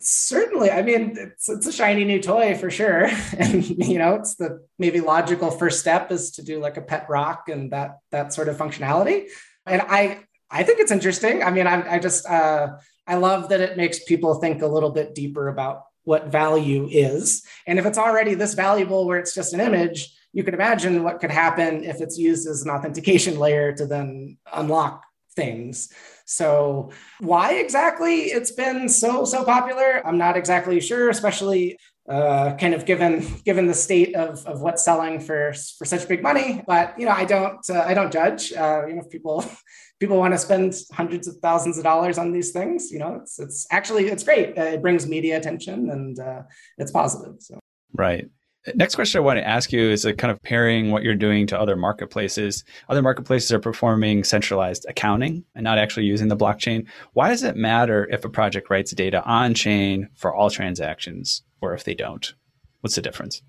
Certainly. 0.00 0.70
I 0.70 0.82
mean, 0.82 1.14
it's, 1.18 1.48
it's 1.48 1.66
a 1.66 1.72
shiny 1.72 2.04
new 2.04 2.20
toy 2.20 2.56
for 2.56 2.70
sure. 2.70 3.08
And, 3.38 3.64
you 3.68 3.98
know, 3.98 4.14
it's 4.14 4.34
the 4.34 4.66
maybe 4.78 5.00
logical 5.00 5.50
first 5.50 5.80
step 5.80 6.10
is 6.10 6.32
to 6.32 6.42
do 6.42 6.58
like 6.58 6.78
a 6.78 6.82
pet 6.82 7.06
rock 7.08 7.48
and 7.48 7.70
that, 7.72 7.98
that 8.10 8.32
sort 8.32 8.48
of 8.48 8.56
functionality. 8.56 9.26
And 9.66 9.82
I, 9.82 10.24
I 10.50 10.62
think 10.62 10.80
it's 10.80 10.90
interesting. 10.90 11.42
I 11.42 11.50
mean, 11.50 11.66
I, 11.66 11.96
I 11.96 11.98
just, 11.98 12.26
uh, 12.26 12.76
I 13.06 13.16
love 13.16 13.50
that 13.50 13.60
it 13.60 13.76
makes 13.76 14.02
people 14.04 14.36
think 14.36 14.62
a 14.62 14.66
little 14.66 14.90
bit 14.90 15.14
deeper 15.14 15.48
about 15.48 15.84
what 16.04 16.28
value 16.28 16.88
is. 16.90 17.44
And 17.66 17.78
if 17.78 17.84
it's 17.84 17.98
already 17.98 18.34
this 18.34 18.54
valuable 18.54 19.06
where 19.06 19.18
it's 19.18 19.34
just 19.34 19.52
an 19.52 19.60
image, 19.60 20.16
you 20.32 20.44
can 20.44 20.54
imagine 20.54 21.02
what 21.02 21.20
could 21.20 21.30
happen 21.30 21.84
if 21.84 22.00
it's 22.00 22.18
used 22.18 22.48
as 22.48 22.62
an 22.62 22.70
authentication 22.70 23.38
layer 23.38 23.72
to 23.72 23.86
then 23.86 24.38
unlock 24.52 25.02
things. 25.36 25.92
So, 26.26 26.90
why 27.18 27.54
exactly 27.54 28.26
it's 28.26 28.52
been 28.52 28.88
so 28.88 29.24
so 29.24 29.44
popular, 29.44 30.06
I'm 30.06 30.18
not 30.18 30.36
exactly 30.36 30.80
sure, 30.80 31.10
especially 31.10 31.76
uh, 32.08 32.56
kind 32.56 32.74
of 32.74 32.84
given 32.86 33.24
given 33.44 33.66
the 33.66 33.74
state 33.74 34.16
of, 34.16 34.44
of 34.46 34.60
what's 34.60 34.84
selling 34.84 35.20
for 35.20 35.52
for 35.78 35.84
such 35.84 36.08
big 36.08 36.22
money. 36.22 36.62
But 36.66 36.98
you 36.98 37.06
know, 37.06 37.12
I 37.12 37.24
don't 37.24 37.58
uh, 37.70 37.84
I 37.86 37.94
don't 37.94 38.12
judge. 38.12 38.52
Uh, 38.52 38.86
you 38.86 38.94
know, 38.94 39.02
if 39.02 39.10
people 39.10 39.44
people 40.00 40.16
want 40.16 40.34
to 40.34 40.38
spend 40.38 40.74
hundreds 40.92 41.28
of 41.28 41.36
thousands 41.36 41.78
of 41.78 41.84
dollars 41.84 42.18
on 42.18 42.32
these 42.32 42.50
things, 42.50 42.90
you 42.90 42.98
know, 42.98 43.14
it's 43.20 43.38
it's 43.38 43.66
actually 43.70 44.08
it's 44.08 44.24
great. 44.24 44.58
Uh, 44.58 44.62
it 44.62 44.82
brings 44.82 45.06
media 45.06 45.36
attention 45.36 45.90
and 45.90 46.18
uh, 46.18 46.42
it's 46.78 46.90
positive. 46.90 47.34
So 47.38 47.60
right. 47.92 48.28
Next 48.74 48.94
question 48.94 49.18
I 49.18 49.24
want 49.24 49.38
to 49.38 49.46
ask 49.46 49.72
you 49.72 49.90
is 49.90 50.04
a 50.04 50.12
kind 50.12 50.30
of 50.30 50.42
pairing 50.42 50.90
what 50.90 51.02
you're 51.02 51.14
doing 51.14 51.46
to 51.46 51.58
other 51.58 51.76
marketplaces. 51.76 52.62
Other 52.90 53.00
marketplaces 53.00 53.50
are 53.52 53.58
performing 53.58 54.22
centralized 54.22 54.84
accounting 54.86 55.44
and 55.54 55.64
not 55.64 55.78
actually 55.78 56.04
using 56.04 56.28
the 56.28 56.36
blockchain. 56.36 56.86
Why 57.14 57.30
does 57.30 57.42
it 57.42 57.56
matter 57.56 58.06
if 58.10 58.24
a 58.24 58.28
project 58.28 58.68
writes 58.68 58.92
data 58.92 59.24
on 59.24 59.54
chain 59.54 60.10
for 60.14 60.34
all 60.34 60.50
transactions 60.50 61.42
or 61.62 61.72
if 61.72 61.84
they 61.84 61.94
don't? 61.94 62.34
What's 62.80 62.96
the 62.96 63.02
difference? 63.02 63.40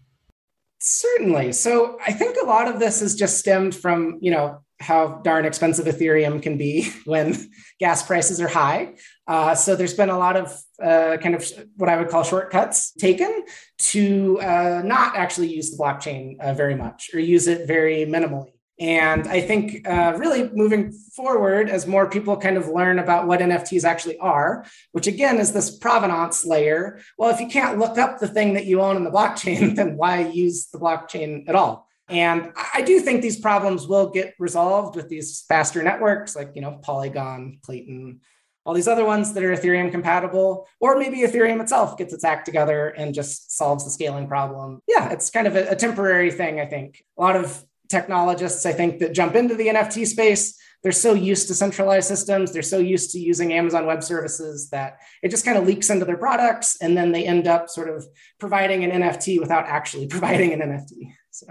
Certainly. 0.79 1.53
So 1.53 1.99
I 2.07 2.13
think 2.13 2.37
a 2.41 2.45
lot 2.45 2.69
of 2.69 2.79
this 2.79 3.01
is 3.01 3.15
just 3.15 3.37
stemmed 3.37 3.75
from, 3.75 4.17
you 4.21 4.31
know, 4.31 4.63
how 4.79 5.19
darn 5.23 5.45
expensive 5.45 5.85
Ethereum 5.85 6.41
can 6.41 6.57
be 6.57 6.89
when 7.05 7.37
gas 7.79 8.01
prices 8.01 8.39
are 8.39 8.47
high. 8.47 8.93
Uh, 9.31 9.55
so 9.55 9.77
there's 9.77 9.93
been 9.93 10.09
a 10.09 10.17
lot 10.17 10.35
of 10.35 10.61
uh, 10.83 11.15
kind 11.15 11.35
of 11.35 11.49
what 11.77 11.87
I 11.87 11.95
would 11.95 12.09
call 12.09 12.21
shortcuts 12.21 12.91
taken 12.91 13.45
to 13.91 14.41
uh, 14.41 14.81
not 14.83 15.15
actually 15.15 15.47
use 15.47 15.71
the 15.71 15.81
blockchain 15.81 16.37
uh, 16.41 16.53
very 16.53 16.75
much 16.75 17.11
or 17.13 17.21
use 17.21 17.47
it 17.47 17.65
very 17.65 18.05
minimally. 18.05 18.51
And 18.77 19.29
I 19.29 19.39
think 19.39 19.87
uh, 19.87 20.15
really 20.17 20.49
moving 20.51 20.91
forward, 20.91 21.69
as 21.69 21.87
more 21.87 22.09
people 22.09 22.35
kind 22.35 22.57
of 22.57 22.67
learn 22.67 22.99
about 22.99 23.25
what 23.25 23.39
NFTs 23.39 23.85
actually 23.85 24.17
are, 24.17 24.65
which 24.91 25.07
again 25.07 25.37
is 25.37 25.53
this 25.53 25.77
provenance 25.77 26.45
layer. 26.45 26.99
Well, 27.17 27.29
if 27.29 27.39
you 27.39 27.47
can't 27.47 27.79
look 27.79 27.97
up 27.97 28.19
the 28.19 28.27
thing 28.27 28.55
that 28.55 28.65
you 28.65 28.81
own 28.81 28.97
in 28.97 29.05
the 29.05 29.11
blockchain, 29.11 29.75
then 29.77 29.95
why 29.95 30.27
use 30.27 30.67
the 30.67 30.79
blockchain 30.79 31.47
at 31.47 31.55
all? 31.55 31.87
And 32.09 32.51
I 32.73 32.81
do 32.81 32.99
think 32.99 33.21
these 33.21 33.39
problems 33.39 33.87
will 33.87 34.09
get 34.09 34.33
resolved 34.37 34.97
with 34.97 35.07
these 35.07 35.45
faster 35.47 35.81
networks 35.81 36.35
like, 36.35 36.51
you 36.55 36.61
know, 36.61 36.77
Polygon, 36.81 37.59
Klaytn, 37.65 38.17
all 38.65 38.73
these 38.73 38.87
other 38.87 39.05
ones 39.05 39.33
that 39.33 39.43
are 39.43 39.55
Ethereum 39.55 39.91
compatible, 39.91 40.67
or 40.79 40.97
maybe 40.97 41.21
Ethereum 41.21 41.61
itself 41.61 41.97
gets 41.97 42.13
its 42.13 42.23
act 42.23 42.45
together 42.45 42.89
and 42.89 43.13
just 43.13 43.57
solves 43.57 43.83
the 43.83 43.89
scaling 43.89 44.27
problem. 44.27 44.81
Yeah, 44.87 45.09
it's 45.11 45.29
kind 45.29 45.47
of 45.47 45.55
a, 45.55 45.69
a 45.69 45.75
temporary 45.75 46.31
thing, 46.31 46.59
I 46.59 46.65
think. 46.65 47.03
A 47.17 47.21
lot 47.21 47.35
of 47.35 47.63
technologists, 47.89 48.65
I 48.65 48.71
think, 48.71 48.99
that 48.99 49.13
jump 49.13 49.35
into 49.35 49.55
the 49.55 49.67
NFT 49.67 50.05
space, 50.05 50.57
they're 50.83 50.91
so 50.91 51.13
used 51.13 51.47
to 51.47 51.53
centralized 51.53 52.07
systems, 52.07 52.51
they're 52.51 52.61
so 52.61 52.79
used 52.79 53.11
to 53.11 53.19
using 53.19 53.53
Amazon 53.53 53.85
Web 53.85 54.03
Services 54.03 54.69
that 54.71 54.97
it 55.21 55.29
just 55.29 55.45
kind 55.45 55.57
of 55.57 55.65
leaks 55.65 55.89
into 55.89 56.05
their 56.05 56.17
products, 56.17 56.77
and 56.81 56.97
then 56.97 57.11
they 57.11 57.25
end 57.25 57.47
up 57.47 57.69
sort 57.69 57.89
of 57.89 58.05
providing 58.39 58.83
an 58.83 59.01
NFT 59.01 59.39
without 59.39 59.65
actually 59.65 60.07
providing 60.15 60.53
an 60.53 60.59
NFT. 60.59 61.13
So. 61.29 61.47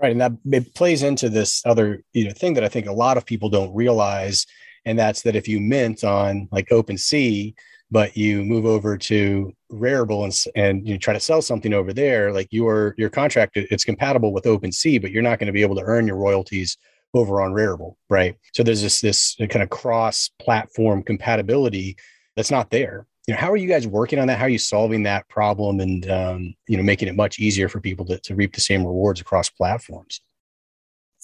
Right, 0.00 0.12
and 0.12 0.20
that 0.20 0.32
it 0.52 0.74
plays 0.74 1.02
into 1.02 1.28
this 1.28 1.60
other 1.66 2.04
you 2.12 2.26
know 2.26 2.30
thing 2.32 2.54
that 2.54 2.62
I 2.62 2.68
think 2.68 2.86
a 2.86 2.92
lot 2.92 3.16
of 3.16 3.26
people 3.26 3.48
don't 3.48 3.74
realize, 3.74 4.46
and 4.88 4.98
that's 4.98 5.20
that 5.22 5.36
if 5.36 5.46
you 5.46 5.60
mint 5.60 6.02
on 6.02 6.48
like 6.50 6.70
OpenSea, 6.70 7.54
but 7.90 8.16
you 8.16 8.42
move 8.42 8.64
over 8.64 8.96
to 8.96 9.52
Rarible 9.70 10.24
and, 10.24 10.34
and 10.56 10.88
you 10.88 10.98
try 10.98 11.12
to 11.12 11.20
sell 11.20 11.42
something 11.42 11.74
over 11.74 11.92
there, 11.92 12.32
like 12.32 12.48
your 12.50 12.94
your 12.96 13.10
contract 13.10 13.52
it's 13.56 13.84
compatible 13.84 14.32
with 14.32 14.44
OpenSea, 14.44 15.00
but 15.02 15.10
you're 15.10 15.22
not 15.22 15.38
going 15.38 15.46
to 15.46 15.52
be 15.52 15.60
able 15.60 15.76
to 15.76 15.82
earn 15.82 16.06
your 16.06 16.16
royalties 16.16 16.78
over 17.12 17.42
on 17.42 17.52
Rarible, 17.52 17.96
right? 18.08 18.34
So 18.54 18.62
there's 18.62 18.80
this 18.80 19.02
this 19.02 19.36
kind 19.36 19.62
of 19.62 19.68
cross 19.68 20.30
platform 20.40 21.02
compatibility 21.02 21.96
that's 22.34 22.50
not 22.50 22.70
there. 22.70 23.06
You 23.26 23.34
know 23.34 23.40
how 23.40 23.52
are 23.52 23.58
you 23.58 23.68
guys 23.68 23.86
working 23.86 24.18
on 24.18 24.28
that? 24.28 24.38
How 24.38 24.46
are 24.46 24.48
you 24.48 24.58
solving 24.58 25.02
that 25.02 25.28
problem 25.28 25.80
and 25.80 26.10
um, 26.10 26.54
you 26.66 26.78
know 26.78 26.82
making 26.82 27.08
it 27.08 27.16
much 27.16 27.38
easier 27.38 27.68
for 27.68 27.78
people 27.78 28.06
to, 28.06 28.18
to 28.20 28.34
reap 28.34 28.54
the 28.54 28.62
same 28.62 28.86
rewards 28.86 29.20
across 29.20 29.50
platforms 29.50 30.22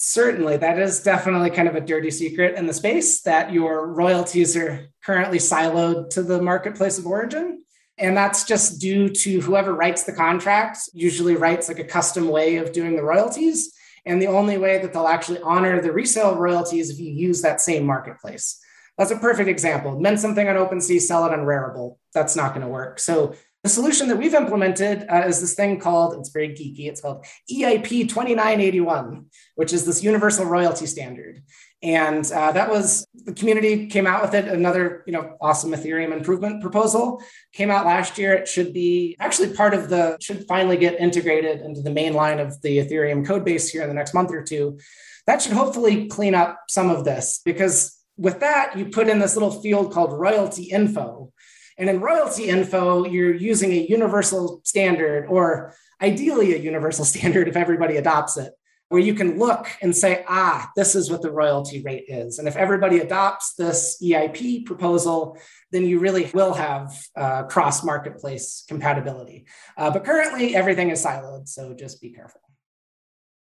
certainly 0.05 0.59
that 0.59 0.79
is 0.79 1.01
definitely 1.01 1.51
kind 1.51 1.67
of 1.67 1.75
a 1.75 1.81
dirty 1.81 2.11
secret 2.11 2.57
in 2.57 2.67
the 2.67 2.75
space 2.75 3.23
that 3.23 3.53
your 3.53 3.87
royalties 3.93 4.55
are 4.55 4.87
currently 5.03 5.39
siloed 5.39 6.11
to 6.11 6.23
the 6.23 6.41
marketplace 6.43 6.99
of 6.99 7.07
origin 7.07 7.63
and 7.97 8.15
that's 8.15 8.45
just 8.45 8.81
due 8.81 9.09
to 9.09 9.41
whoever 9.41 9.75
writes 9.75 10.03
the 10.03 10.13
contract 10.13 10.79
usually 10.93 11.37
writes 11.37 11.69
like 11.69 11.79
a 11.79 11.85
custom 11.85 12.29
way 12.29 12.57
of 12.57 12.73
doing 12.73 12.97
the 12.97 13.03
royalties 13.03 13.73
and 14.05 14.21
the 14.21 14.27
only 14.27 14.59
way 14.59 14.79
that 14.79 14.93
they'll 14.93 15.07
actually 15.07 15.41
honor 15.41 15.81
the 15.81 15.91
resale 15.91 16.35
royalties 16.37 16.91
if 16.91 16.99
you 16.99 17.11
use 17.11 17.41
that 17.41 17.63
same 17.63 17.87
marketplace 17.87 18.61
that's 18.97 19.11
a 19.11 19.17
perfect 19.17 19.49
example. 19.49 19.99
Mint 19.99 20.21
something 20.21 20.49
on 20.49 20.55
OpenSea, 20.55 21.01
sell 21.01 21.27
it 21.27 21.33
on 21.33 21.41
Rarible. 21.41 21.97
That's 22.13 22.37
not 22.37 22.55
going 22.55 22.65
to 22.65 22.73
work. 22.73 23.01
So 23.01 23.35
the 23.65 23.71
solution 23.71 24.09
that 24.09 24.17
we've 24.17 24.35
implemented 24.35 25.07
uh, 25.11 25.25
is 25.27 25.41
this 25.41 25.55
thing 25.55 25.81
called, 25.81 26.15
it's 26.19 26.29
very 26.29 26.51
geeky, 26.51 26.87
it's 26.87 27.01
called 27.01 27.25
EIP 27.51 28.07
2981, 28.07 29.25
which 29.55 29.73
is 29.73 29.87
this 29.87 30.05
universal 30.05 30.45
royalty 30.45 30.85
standard. 30.85 31.43
And 31.83 32.31
uh, 32.31 32.53
that 32.53 32.69
was 32.69 33.07
the 33.15 33.33
community 33.33 33.87
came 33.87 34.07
out 34.07 34.21
with 34.21 34.35
it. 34.35 34.49
Another, 34.49 35.03
you 35.07 35.15
know, 35.15 35.39
awesome 35.41 35.73
Ethereum 35.73 36.13
improvement 36.13 36.61
proposal 36.61 37.23
came 37.55 37.71
out 37.71 37.87
last 37.87 38.19
year. 38.19 38.35
It 38.35 38.49
should 38.49 38.75
be 38.75 39.17
actually 39.19 39.55
part 39.55 39.73
of 39.73 39.89
the 39.89 40.19
should 40.21 40.47
finally 40.47 40.77
get 40.77 41.01
integrated 41.01 41.63
into 41.63 41.81
the 41.81 41.91
main 41.91 42.13
line 42.13 42.41
of 42.41 42.61
the 42.61 42.79
Ethereum 42.79 43.27
code 43.27 43.47
base 43.47 43.71
here 43.71 43.81
in 43.81 43.89
the 43.89 43.95
next 43.95 44.13
month 44.13 44.31
or 44.31 44.43
two. 44.43 44.79
That 45.27 45.41
should 45.41 45.53
hopefully 45.53 46.07
clean 46.09 46.35
up 46.35 46.65
some 46.69 46.91
of 46.91 47.07
this 47.07 47.41
because 47.43 47.99
with 48.17 48.41
that, 48.41 48.77
you 48.77 48.87
put 48.87 49.09
in 49.09 49.19
this 49.19 49.35
little 49.35 49.63
field 49.63 49.93
called 49.93 50.13
royalty 50.13 50.65
info. 50.65 51.33
And 51.79 51.91
in 51.91 52.01
royalty 52.01 52.45
info, 52.45 53.05
you're 53.05 53.35
using 53.35 53.73
a 53.73 53.87
universal 53.89 54.61
standard, 54.65 55.27
or 55.27 55.75
ideally 56.01 56.55
a 56.55 56.59
universal 56.59 57.05
standard 57.15 57.49
if 57.49 57.57
everybody 57.57 57.97
adopts 57.97 58.37
it, 58.37 58.53
where 58.89 59.01
you 59.01 59.15
can 59.15 59.39
look 59.39 59.67
and 59.83 59.97
say, 59.97 60.25
ah, 60.29 60.71
this 60.77 60.95
is 60.95 61.11
what 61.11 61.23
the 61.23 61.33
royalty 61.33 61.83
rate 61.83 62.05
is. 62.09 62.39
And 62.39 62.47
if 62.47 62.57
everybody 62.57 62.99
adopts 62.99 63.55
this 63.55 64.01
EIP 64.03 64.67
proposal, 64.67 65.39
then 65.73 65.85
you 65.85 65.99
really 65.99 66.31
will 66.33 66.55
have 66.55 66.93
uh, 67.17 67.43
cross 67.45 67.83
marketplace 67.83 68.65
compatibility. 68.69 69.47
Uh, 69.77 69.91
but 69.91 70.05
currently, 70.05 70.55
everything 70.55 70.91
is 70.91 71.05
siloed. 71.05 71.49
So 71.49 71.75
just 71.75 72.01
be 72.01 72.11
careful. 72.11 72.41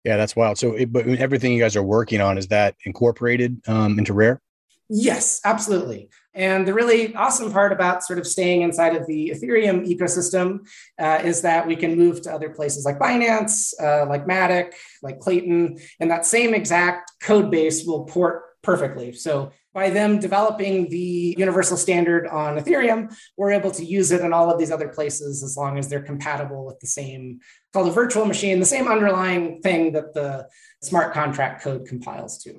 Yeah, 0.05 0.17
that's 0.17 0.37
wild. 0.37 0.57
So, 0.57 0.73
it, 0.75 0.93
but 0.93 1.07
everything 1.09 1.53
you 1.53 1.61
guys 1.61 1.75
are 1.75 1.83
working 1.83 2.21
on 2.21 2.39
is 2.39 2.47
that 2.49 2.77
incorporated 2.85 3.61
um, 3.67 3.99
into 3.99 4.13
Rair? 4.13 4.41
Yes, 4.89 5.41
absolutely. 5.45 6.11
And 6.33 6.69
the 6.69 6.75
really 6.75 7.15
awesome 7.15 7.51
part 7.51 7.73
about 7.73 8.05
sort 8.05 8.19
of 8.19 8.27
staying 8.27 8.63
inside 8.63 8.95
of 8.95 9.07
the 9.07 9.33
Ethereum 9.35 9.85
ecosystem 9.87 10.69
uh, 10.99 11.21
is 11.25 11.43
that 11.43 11.67
we 11.67 11.75
can 11.75 11.97
move 11.97 12.23
to 12.23 12.33
other 12.33 12.51
places 12.51 12.85
like 12.85 12.99
Binance, 12.99 13.73
uh, 13.83 14.07
like 14.07 14.27
Matic, 14.27 14.75
like 15.03 15.19
Klaytn, 15.19 15.81
and 15.99 16.11
that 16.11 16.25
same 16.25 16.55
exact 16.55 17.11
code 17.21 17.51
base 17.51 17.85
will 17.85 18.05
port 18.05 18.43
perfectly. 18.63 19.13
So 19.13 19.51
by 19.73 19.91
them 19.91 20.19
developing 20.19 20.89
the 20.89 21.35
universal 21.37 21.77
standard 21.77 22.27
on 22.29 22.59
Ethereum, 22.59 23.15
we're 23.37 23.53
able 23.53 23.71
to 23.73 23.85
use 23.85 24.13
it 24.13 24.21
in 24.21 24.33
all 24.33 24.51
of 24.51 24.59
these 24.59 24.71
other 24.71 24.89
places 24.89 25.43
as 25.43 25.57
long 25.57 25.79
as 25.79 25.89
they're 25.89 26.03
compatible 26.03 26.65
with 26.65 26.79
the 26.81 26.87
same 26.87 27.41
called 27.73 27.89
a 27.89 27.93
virtual 27.93 28.25
machine, 28.25 28.61
the 28.61 28.67
same 28.67 28.89
underlying 28.89 29.61
thing 29.63 29.93
that 29.93 30.15
the 30.15 30.49
smart 30.83 31.13
contract 31.13 31.63
code 31.63 31.87
compiles 31.87 32.43
to. 32.43 32.55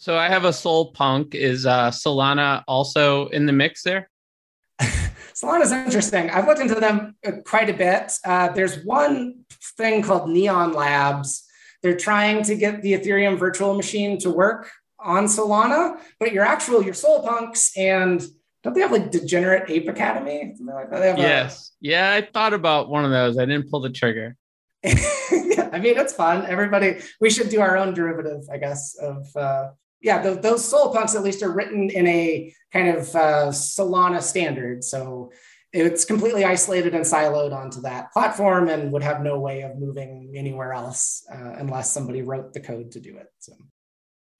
So 0.00 0.16
I 0.16 0.28
have 0.28 0.46
a 0.46 0.48
SolPunk. 0.48 1.34
Is 1.34 1.66
uh, 1.66 1.90
Solana 1.90 2.64
also 2.66 3.28
in 3.28 3.44
the 3.44 3.52
mix 3.52 3.82
there? 3.82 4.08
Solana's 4.80 5.72
interesting. 5.72 6.30
I've 6.30 6.46
looked 6.46 6.62
into 6.62 6.74
them 6.76 7.16
uh, 7.24 7.32
quite 7.44 7.68
a 7.68 7.74
bit. 7.74 8.10
Uh, 8.24 8.48
there's 8.48 8.82
one 8.82 9.44
thing 9.76 10.00
called 10.02 10.30
Neon 10.30 10.72
Labs. 10.72 11.46
They're 11.82 11.98
trying 11.98 12.42
to 12.44 12.54
get 12.54 12.80
the 12.80 12.94
Ethereum 12.94 13.38
virtual 13.38 13.74
machine 13.74 14.18
to 14.20 14.30
work 14.30 14.70
on 14.98 15.26
Solana, 15.26 16.00
but 16.18 16.32
your 16.32 16.46
actual 16.46 16.82
your 16.82 16.94
SolPunks 16.94 17.76
and 17.76 18.22
don't 18.62 18.72
they 18.72 18.80
have 18.80 18.92
like 18.92 19.10
Degenerate 19.10 19.68
Ape 19.68 19.88
Academy? 19.88 20.54
Like 20.60 20.88
yes. 20.90 21.72
A... 21.82 21.86
yeah, 21.86 22.12
I 22.12 22.22
thought 22.22 22.54
about 22.54 22.88
one 22.88 23.04
of 23.04 23.10
those. 23.10 23.36
I 23.36 23.44
didn't 23.44 23.70
pull 23.70 23.80
the 23.80 23.90
trigger. 23.90 24.34
yeah, 24.82 25.68
I 25.74 25.78
mean, 25.78 25.98
it's 25.98 26.14
fun. 26.14 26.46
Everybody, 26.46 27.00
we 27.20 27.28
should 27.28 27.50
do 27.50 27.60
our 27.60 27.76
own 27.76 27.92
derivative, 27.92 28.44
I 28.50 28.56
guess, 28.56 28.96
of 28.98 29.26
uh, 29.36 29.70
yeah, 30.00 30.22
the, 30.22 30.34
those 30.34 30.70
SolPunks 30.70 31.14
at 31.14 31.22
least 31.22 31.42
are 31.42 31.52
written 31.52 31.90
in 31.90 32.06
a 32.06 32.54
kind 32.72 32.88
of 32.88 33.14
uh, 33.14 33.48
Solana 33.48 34.22
standard. 34.22 34.82
So 34.82 35.30
it's 35.72 36.04
completely 36.04 36.44
isolated 36.44 36.94
and 36.94 37.04
siloed 37.04 37.54
onto 37.54 37.80
that 37.82 38.12
platform 38.12 38.68
and 38.68 38.92
would 38.92 39.02
have 39.02 39.22
no 39.22 39.38
way 39.38 39.62
of 39.62 39.78
moving 39.78 40.32
anywhere 40.36 40.72
else 40.72 41.24
uh, 41.32 41.54
unless 41.58 41.92
somebody 41.92 42.22
wrote 42.22 42.52
the 42.52 42.60
code 42.60 42.90
to 42.92 43.00
do 43.00 43.16
it. 43.16 43.28
So. 43.38 43.52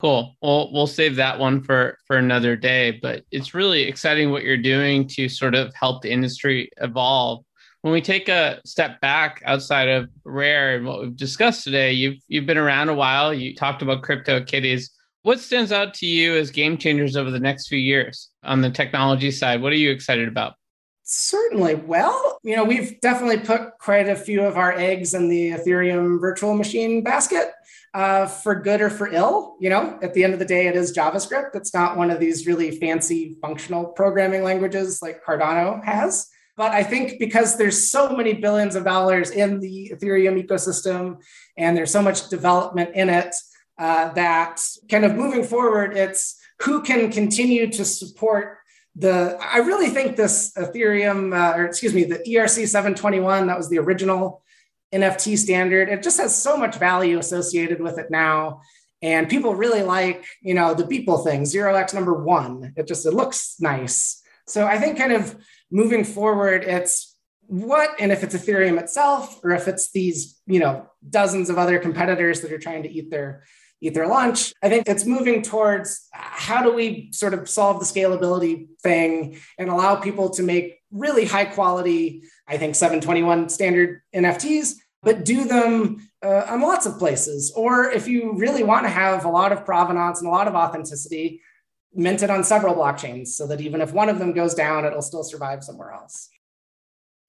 Cool. 0.00 0.34
Well, 0.40 0.72
we'll 0.72 0.86
save 0.86 1.16
that 1.16 1.38
one 1.38 1.62
for 1.62 1.98
for 2.06 2.16
another 2.16 2.56
day. 2.56 2.98
But 3.02 3.24
it's 3.30 3.54
really 3.54 3.82
exciting 3.82 4.30
what 4.30 4.44
you're 4.44 4.56
doing 4.56 5.06
to 5.08 5.28
sort 5.28 5.54
of 5.54 5.74
help 5.74 6.02
the 6.02 6.10
industry 6.10 6.70
evolve. 6.78 7.44
When 7.82 7.92
we 7.92 8.00
take 8.00 8.28
a 8.28 8.60
step 8.64 9.00
back 9.00 9.42
outside 9.44 9.88
of 9.88 10.08
Rair 10.24 10.76
and 10.76 10.86
what 10.86 11.00
we've 11.00 11.16
discussed 11.16 11.64
today, 11.64 11.92
you've 11.92 12.16
you've 12.28 12.46
been 12.46 12.56
around 12.56 12.88
a 12.88 12.94
while. 12.94 13.34
You 13.34 13.54
talked 13.54 13.82
about 13.82 14.02
crypto 14.02 14.42
kitties. 14.42 14.90
What 15.22 15.38
stands 15.38 15.70
out 15.70 15.92
to 15.94 16.06
you 16.06 16.36
as 16.36 16.50
game 16.50 16.78
changers 16.78 17.14
over 17.14 17.30
the 17.30 17.40
next 17.40 17.68
few 17.68 17.78
years 17.78 18.30
on 18.42 18.62
the 18.62 18.70
technology 18.70 19.30
side? 19.30 19.60
What 19.60 19.72
are 19.72 19.76
you 19.76 19.90
excited 19.90 20.28
about? 20.28 20.54
Certainly. 21.02 21.74
Well, 21.74 22.38
you 22.42 22.56
know, 22.56 22.64
we've 22.64 23.00
definitely 23.00 23.38
put 23.38 23.72
quite 23.80 24.08
a 24.08 24.16
few 24.16 24.42
of 24.42 24.56
our 24.56 24.72
eggs 24.72 25.12
in 25.12 25.28
the 25.28 25.50
Ethereum 25.50 26.20
virtual 26.20 26.54
machine 26.54 27.02
basket 27.02 27.50
uh, 27.92 28.26
for 28.26 28.54
good 28.54 28.80
or 28.80 28.88
for 28.88 29.08
ill. 29.08 29.56
You 29.60 29.70
know, 29.70 29.98
at 30.02 30.14
the 30.14 30.24
end 30.24 30.32
of 30.32 30.38
the 30.38 30.44
day, 30.44 30.68
it 30.68 30.76
is 30.76 30.96
JavaScript. 30.96 31.54
It's 31.54 31.74
not 31.74 31.96
one 31.98 32.10
of 32.10 32.20
these 32.20 32.46
really 32.46 32.78
fancy 32.78 33.36
functional 33.42 33.86
programming 33.86 34.42
languages 34.42 35.02
like 35.02 35.22
Cardano 35.22 35.84
has. 35.84 36.28
But 36.56 36.72
I 36.72 36.82
think 36.82 37.18
because 37.18 37.56
there's 37.56 37.90
so 37.90 38.16
many 38.16 38.34
billions 38.34 38.76
of 38.76 38.84
dollars 38.84 39.30
in 39.30 39.60
the 39.60 39.92
Ethereum 39.94 40.42
ecosystem 40.46 41.16
and 41.56 41.76
there's 41.76 41.90
so 41.90 42.02
much 42.02 42.28
development 42.28 42.94
in 42.94 43.08
it, 43.08 43.34
uh, 43.80 44.12
that 44.12 44.60
kind 44.90 45.04
of 45.04 45.16
moving 45.16 45.42
forward, 45.42 45.96
it's 45.96 46.38
who 46.60 46.82
can 46.82 47.10
continue 47.10 47.66
to 47.72 47.84
support 47.84 48.58
the. 48.94 49.38
I 49.40 49.58
really 49.58 49.88
think 49.88 50.16
this 50.16 50.52
Ethereum, 50.56 51.34
uh, 51.34 51.58
or 51.58 51.64
excuse 51.64 51.94
me, 51.94 52.04
the 52.04 52.18
ERC 52.18 52.68
721, 52.68 53.46
that 53.46 53.56
was 53.56 53.70
the 53.70 53.78
original 53.78 54.42
NFT 54.92 55.38
standard. 55.38 55.88
It 55.88 56.02
just 56.02 56.20
has 56.20 56.40
so 56.40 56.58
much 56.58 56.76
value 56.76 57.18
associated 57.18 57.80
with 57.80 57.98
it 57.98 58.10
now. 58.10 58.60
And 59.02 59.30
people 59.30 59.54
really 59.54 59.82
like, 59.82 60.26
you 60.42 60.52
know, 60.52 60.74
the 60.74 60.84
Beeple 60.84 61.24
thing, 61.24 61.46
zero 61.46 61.74
X 61.74 61.94
number 61.94 62.22
one. 62.22 62.74
It 62.76 62.86
just, 62.86 63.06
it 63.06 63.14
looks 63.14 63.56
nice. 63.60 64.22
So 64.46 64.66
I 64.66 64.78
think 64.78 64.98
kind 64.98 65.12
of 65.12 65.36
moving 65.70 66.04
forward, 66.04 66.64
it's 66.64 67.16
what, 67.46 67.90
and 67.98 68.12
if 68.12 68.22
it's 68.22 68.34
Ethereum 68.34 68.78
itself, 68.78 69.40
or 69.42 69.52
if 69.52 69.68
it's 69.68 69.90
these, 69.92 70.38
you 70.46 70.60
know, 70.60 70.86
dozens 71.08 71.48
of 71.48 71.56
other 71.56 71.78
competitors 71.78 72.42
that 72.42 72.52
are 72.52 72.58
trying 72.58 72.82
to 72.82 72.90
eat 72.90 73.10
their 73.10 73.44
eat 73.80 73.94
their 73.94 74.06
lunch. 74.06 74.52
I 74.62 74.68
think 74.68 74.86
it's 74.86 75.06
moving 75.06 75.42
towards 75.42 76.08
how 76.12 76.62
do 76.62 76.72
we 76.72 77.10
sort 77.12 77.34
of 77.34 77.48
solve 77.48 77.80
the 77.80 77.86
scalability 77.86 78.68
thing 78.82 79.38
and 79.58 79.70
allow 79.70 79.96
people 79.96 80.30
to 80.30 80.42
make 80.42 80.80
really 80.90 81.24
high 81.24 81.46
quality, 81.46 82.22
I 82.46 82.58
think 82.58 82.74
721 82.74 83.48
standard 83.48 84.02
NFTs, 84.14 84.74
but 85.02 85.24
do 85.24 85.44
them 85.44 86.08
uh, 86.22 86.44
on 86.48 86.60
lots 86.60 86.86
of 86.86 86.98
places. 86.98 87.52
Or 87.56 87.90
if 87.90 88.06
you 88.06 88.34
really 88.36 88.62
want 88.62 88.84
to 88.84 88.90
have 88.90 89.24
a 89.24 89.30
lot 89.30 89.52
of 89.52 89.64
provenance 89.64 90.18
and 90.18 90.28
a 90.28 90.30
lot 90.30 90.48
of 90.48 90.54
authenticity, 90.54 91.40
mint 91.94 92.22
it 92.22 92.30
on 92.30 92.44
several 92.44 92.74
blockchains 92.74 93.28
so 93.28 93.46
that 93.46 93.60
even 93.60 93.80
if 93.80 93.92
one 93.92 94.08
of 94.08 94.18
them 94.18 94.32
goes 94.32 94.54
down, 94.54 94.84
it'll 94.84 95.02
still 95.02 95.24
survive 95.24 95.64
somewhere 95.64 95.92
else. 95.92 96.28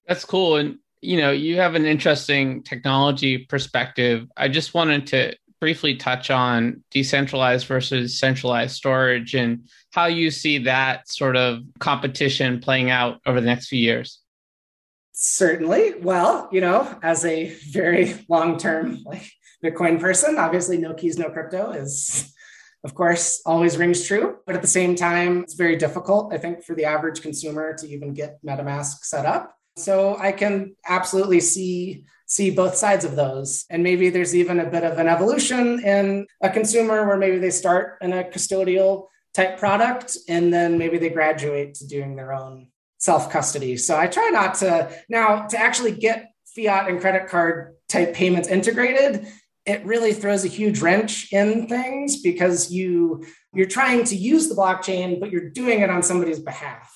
That's 0.08 0.26
cool. 0.26 0.58
And 0.58 0.80
you 1.02 1.18
know, 1.18 1.32
you 1.32 1.58
have 1.58 1.74
an 1.74 1.86
interesting 1.86 2.62
technology 2.62 3.40
perspective. 3.40 4.28
I 4.38 4.50
just 4.50 4.76
wanted 4.76 5.08
to 5.08 5.36
briefly 5.62 5.96
touch 5.96 6.32
on 6.32 6.84
decentralized 6.90 7.68
versus 7.68 8.20
centralized 8.20 8.76
storage 8.76 9.36
and 9.36 9.70
how 9.92 10.08
you 10.08 10.32
see 10.32 10.58
that 10.58 11.08
sort 11.08 11.38
of 11.38 11.62
competition 11.80 12.60
playing 12.60 12.90
out 12.90 13.22
over 13.28 13.40
the 13.40 13.46
next 13.46 13.68
few 13.68 13.80
years. 13.80 14.20
Certainly. 15.14 16.00
Well, 16.02 16.50
you 16.52 16.62
know, 16.62 17.00
as 17.04 17.24
a 17.26 17.54
very 17.72 18.16
long-term 18.28 19.04
like 19.06 19.30
Bitcoin 19.64 20.02
person, 20.02 20.40
obviously 20.40 20.80
no 20.80 20.96
keys, 20.96 21.20
no 21.20 21.30
crypto 21.30 21.72
is 21.72 22.34
of 22.84 22.96
course 22.96 23.44
always 23.46 23.78
rings 23.78 24.08
true, 24.08 24.40
but 24.48 24.56
at 24.56 24.64
the 24.64 24.68
same 24.68 24.96
time 24.96 25.44
it's 25.44 25.54
very 25.54 25.76
difficult 25.76 26.34
I 26.34 26.40
think 26.40 26.64
for 26.64 26.74
the 26.74 26.86
average 26.86 27.22
consumer 27.22 27.76
to 27.78 27.88
even 27.88 28.16
get 28.16 28.44
MetaMask 28.44 29.04
set 29.04 29.28
up. 29.28 29.56
So 29.78 30.18
I 30.18 30.32
can 30.32 30.76
absolutely 30.88 31.40
see 31.40 32.06
see 32.32 32.50
both 32.50 32.76
sides 32.76 33.04
of 33.04 33.18
those. 33.18 33.66
And 33.70 33.84
maybe 33.84 34.10
there's 34.10 34.34
even 34.34 34.62
a 34.62 34.70
bit 34.70 34.86
of 34.86 34.98
an 34.98 35.10
evolution 35.10 35.84
in 35.84 36.28
a 36.42 36.50
consumer 36.50 37.06
where 37.06 37.18
maybe 37.18 37.40
they 37.40 37.50
start 37.50 37.98
in 38.00 38.14
a 38.14 38.24
custodial 38.24 39.08
type 39.34 39.60
product 39.60 40.18
and 40.30 40.54
then 40.54 40.78
maybe 40.78 40.98
they 40.98 41.10
graduate 41.10 41.74
to 41.76 41.88
doing 41.88 42.16
their 42.16 42.32
own 42.32 42.68
self 43.00 43.30
custody. 43.30 43.76
So 43.76 43.98
I 43.98 44.08
try 44.08 44.30
not 44.32 44.56
to 44.56 44.90
now 45.10 45.46
to 45.48 45.58
actually 45.58 45.92
get 45.92 46.32
fiat 46.56 46.90
and 46.90 47.02
credit 47.02 47.28
card 47.28 47.76
type 47.90 48.14
payments 48.14 48.48
integrated 48.48 49.28
it 49.66 49.86
really 49.86 50.12
throws 50.12 50.44
a 50.44 50.48
huge 50.48 50.82
wrench 50.82 51.32
in 51.32 51.68
things 51.68 52.22
because 52.22 52.72
you 52.72 53.26
you're 53.54 53.68
trying 53.68 54.04
to 54.04 54.16
use 54.16 54.50
the 54.50 54.56
blockchain 54.56 55.20
but 55.20 55.32
you're 55.32 55.50
doing 55.50 55.80
it 55.80 55.90
on 55.90 56.04
somebody's 56.04 56.40
behalf 56.40 56.92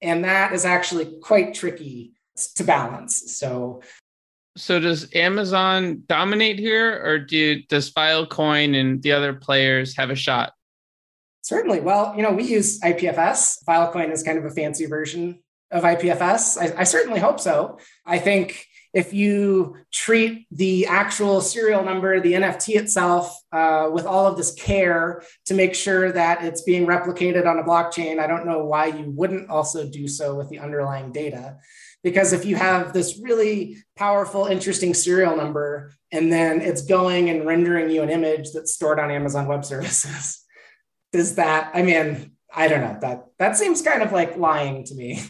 and 0.00 0.24
that 0.24 0.52
is 0.52 0.64
actually 0.64 1.18
quite 1.20 1.54
tricky 1.54 2.12
to 2.54 2.62
balance 2.62 3.36
so 3.38 3.82
so 4.56 4.80
does 4.80 5.14
Amazon 5.14 6.02
dominate 6.06 6.58
here, 6.58 7.02
or 7.04 7.18
do 7.18 7.62
does 7.62 7.90
Filecoin 7.90 8.78
and 8.78 9.02
the 9.02 9.12
other 9.12 9.32
players 9.32 9.96
have 9.96 10.10
a 10.10 10.14
shot? 10.14 10.52
Certainly. 11.42 11.80
Well, 11.80 12.14
you 12.16 12.22
know, 12.22 12.32
we 12.32 12.44
use 12.44 12.80
IPFS. 12.80 13.64
Filecoin 13.66 14.12
is 14.12 14.22
kind 14.22 14.38
of 14.38 14.44
a 14.44 14.50
fancy 14.50 14.86
version 14.86 15.40
of 15.70 15.84
IPFS. 15.84 16.58
I, 16.58 16.80
I 16.80 16.84
certainly 16.84 17.20
hope 17.20 17.40
so. 17.40 17.78
I 18.04 18.18
think 18.18 18.66
if 18.92 19.12
you 19.12 19.76
treat 19.92 20.46
the 20.50 20.86
actual 20.86 21.40
serial 21.40 21.84
number, 21.84 22.18
the 22.18 22.32
NFT 22.32 22.74
itself, 22.74 23.36
uh, 23.52 23.88
with 23.92 24.04
all 24.04 24.26
of 24.26 24.36
this 24.36 24.52
care 24.54 25.22
to 25.46 25.54
make 25.54 25.74
sure 25.74 26.10
that 26.10 26.44
it's 26.44 26.62
being 26.62 26.86
replicated 26.86 27.46
on 27.46 27.58
a 27.58 27.62
blockchain, 27.62 28.18
I 28.18 28.26
don't 28.26 28.46
know 28.46 28.64
why 28.64 28.86
you 28.86 29.10
wouldn't 29.10 29.48
also 29.48 29.88
do 29.88 30.08
so 30.08 30.34
with 30.34 30.48
the 30.48 30.58
underlying 30.58 31.12
data. 31.12 31.58
Because 32.02 32.32
if 32.32 32.44
you 32.44 32.56
have 32.56 32.92
this 32.92 33.20
really 33.22 33.76
powerful, 33.96 34.46
interesting 34.46 34.94
serial 34.94 35.36
number, 35.36 35.92
and 36.10 36.32
then 36.32 36.60
it's 36.62 36.82
going 36.82 37.28
and 37.28 37.46
rendering 37.46 37.90
you 37.90 38.02
an 38.02 38.08
image 38.08 38.52
that's 38.52 38.72
stored 38.72 38.98
on 38.98 39.10
Amazon 39.10 39.46
Web 39.46 39.64
Services, 39.64 40.42
does 41.12 41.34
that, 41.34 41.70
I 41.74 41.82
mean, 41.82 42.32
I 42.54 42.68
don't 42.68 42.80
know, 42.80 42.96
that 43.00 43.26
that 43.38 43.56
seems 43.56 43.82
kind 43.82 44.02
of 44.02 44.12
like 44.12 44.36
lying 44.36 44.84
to 44.84 44.94
me. 44.94 45.20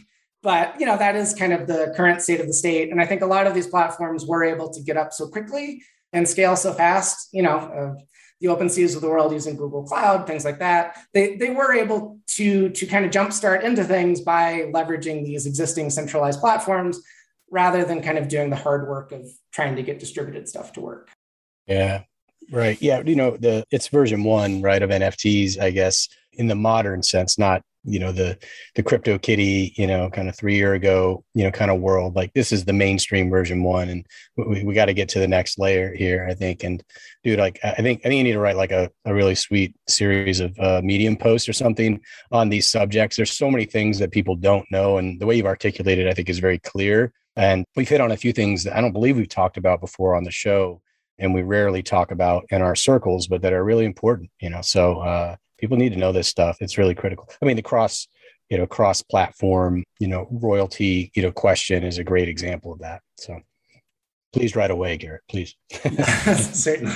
But 0.43 0.81
you 0.81 0.87
know, 0.87 0.97
that 0.97 1.17
is 1.17 1.35
kind 1.35 1.53
of 1.53 1.67
the 1.67 1.93
current 1.97 2.23
state 2.23 2.41
of 2.41 2.47
the 2.47 2.55
state. 2.55 2.91
And 2.91 3.01
I 3.01 3.07
think 3.07 3.21
a 3.21 3.27
lot 3.27 3.47
of 3.47 3.55
these 3.55 3.67
platforms 3.67 4.25
were 4.25 4.43
able 4.43 4.71
to 4.71 4.83
get 4.83 4.97
up 4.97 5.13
so 5.13 5.29
quickly 5.29 5.83
and 6.13 6.27
scale 6.27 6.57
so 6.57 6.73
fast. 6.73 7.29
You 7.33 7.43
know, 7.43 7.59
uh, 7.59 8.03
the 8.41 8.49
OpenSeas 8.49 8.95
of 8.97 9.03
the 9.03 9.09
world 9.09 9.33
using 9.33 9.57
Google 9.57 9.83
Cloud, 9.83 10.27
things 10.27 10.45
like 10.45 10.59
that. 10.61 10.99
They, 11.13 11.37
they 11.37 11.51
were 11.51 11.75
able 11.75 12.19
to, 12.29 12.71
to 12.71 12.87
kind 12.87 13.05
of 13.05 13.11
jumpstart 13.11 13.63
into 13.63 13.85
things 13.85 14.21
by 14.21 14.71
leveraging 14.73 15.25
these 15.25 15.47
existing 15.47 15.91
centralized 15.91 16.41
platforms 16.41 17.01
rather 17.51 17.85
than 17.85 18.03
kind 18.03 18.17
of 18.17 18.29
doing 18.29 18.49
the 18.49 18.57
hard 18.57 18.89
work 18.89 19.13
of 19.13 19.29
trying 19.53 19.77
to 19.77 19.83
get 19.83 19.99
distributed 19.99 20.49
stuff 20.49 20.73
to 20.73 20.81
work. 20.81 21.11
Yeah. 21.67 22.05
Right. 22.51 22.81
Yeah. 22.81 23.03
You 23.05 23.17
know, 23.17 23.37
the 23.37 23.65
it's 23.71 23.89
version 23.89 24.25
one, 24.25 24.63
right, 24.63 24.83
of 24.83 24.91
NFTs, 24.91 25.61
I 25.61 25.71
guess, 25.71 26.09
in 26.33 26.47
the 26.47 26.55
modern 26.55 27.03
sense, 27.03 27.39
not 27.39 27.63
you 27.85 27.99
know 27.99 28.13
the 28.13 28.39
the 28.75 28.83
crypto 28.83 29.19
kitty 29.19 29.73
you 29.77 29.87
know 29.87 30.11
kind 30.11 30.29
of 30.29 30.37
three 30.37 30.55
year 30.55 30.75
ago 30.75 31.25
you 31.35 31.43
know 31.43 31.51
kind 31.51 31.71
of 31.71 31.81
world 31.81 32.15
like 32.15 32.33
this 32.35 32.53
is 32.53 32.65
the 32.65 32.73
mainstream 32.73 33.31
version 33.31 33.63
one 33.63 33.89
and 33.89 34.07
we, 34.37 34.63
we 34.65 34.75
got 34.75 34.87
to 34.87 34.93
get 34.93 35.09
to 35.09 35.19
the 35.19 35.29
next 35.29 35.59
layer 35.59 35.95
here 35.95 36.27
i 36.29 36.35
think 36.35 36.63
and 36.63 36.85
dude 37.25 37.39
like 37.39 37.59
i 37.65 37.73
think 37.73 38.01
i 38.01 38.09
think 38.09 38.19
you 38.19 38.25
need 38.25 38.33
to 38.33 38.39
write 38.39 38.57
like 38.57 38.73
a, 38.73 38.91
a 39.07 39.15
really 39.15 39.35
sweet 39.35 39.75
series 39.89 40.41
of 40.41 40.59
uh, 40.59 40.81
medium 40.85 41.17
posts 41.17 41.49
or 41.49 41.53
something 41.53 42.01
on 42.33 42.49
these 42.49 42.67
subjects. 42.69 43.17
There's 43.17 43.33
so 43.33 43.51
many 43.51 43.65
things 43.65 43.99
that 43.99 44.11
people 44.11 44.37
don't 44.37 44.71
know 44.71 44.99
and 44.99 45.19
the 45.21 45.27
way 45.27 45.37
you've 45.37 45.47
articulated 45.47 46.07
i 46.07 46.13
think 46.13 46.29
is 46.29 46.39
very 46.39 46.59
clear 46.59 47.13
and 47.37 47.65
we've 47.77 47.89
hit 47.89 48.01
on 48.01 48.13
a 48.13 48.17
few 48.17 48.33
things 48.33 48.65
that 48.65 48.77
i 48.77 48.81
don't 48.81 48.93
believe 48.93 49.17
we've 49.17 49.29
talked 49.29 49.57
about 49.57 49.81
before 49.81 50.15
on 50.15 50.25
the 50.25 50.31
show 50.31 50.81
and 51.19 51.35
we 51.35 51.43
rarely 51.43 51.83
talk 51.83 52.11
about 52.11 52.45
in 52.51 52.63
our 52.63 52.75
circles 52.75 53.27
but 53.27 53.43
that 53.43 53.53
are 53.53 53.65
really 53.65 53.85
important 53.85 54.31
you 54.41 54.51
know 54.51 54.61
so 54.61 55.01
uh 55.01 55.37
people 55.61 55.77
need 55.77 55.93
to 55.93 55.99
know 55.99 56.13
this 56.13 56.29
stuff. 56.29 56.59
It's 56.61 56.79
really 56.79 56.95
critical. 56.95 57.29
I 57.41 57.47
mean, 57.47 57.57
the 57.57 57.63
cross, 57.63 58.09
you 58.49 58.59
know, 58.59 58.67
cross 58.67 59.03
platform, 59.03 59.85
you 59.99 60.09
know, 60.09 60.27
royalty, 60.31 61.11
you 61.15 61.23
know, 61.23 61.33
question 61.33 61.85
is 61.85 61.99
a 61.99 62.05
great 62.05 62.29
example 62.29 62.73
of 62.73 62.81
that. 62.81 63.03
So 63.17 63.41
please 64.33 64.57
right 64.57 64.71
away, 64.71 64.97
Garrett, 64.97 65.23
please. 65.29 65.55
Certainly. 66.53 66.95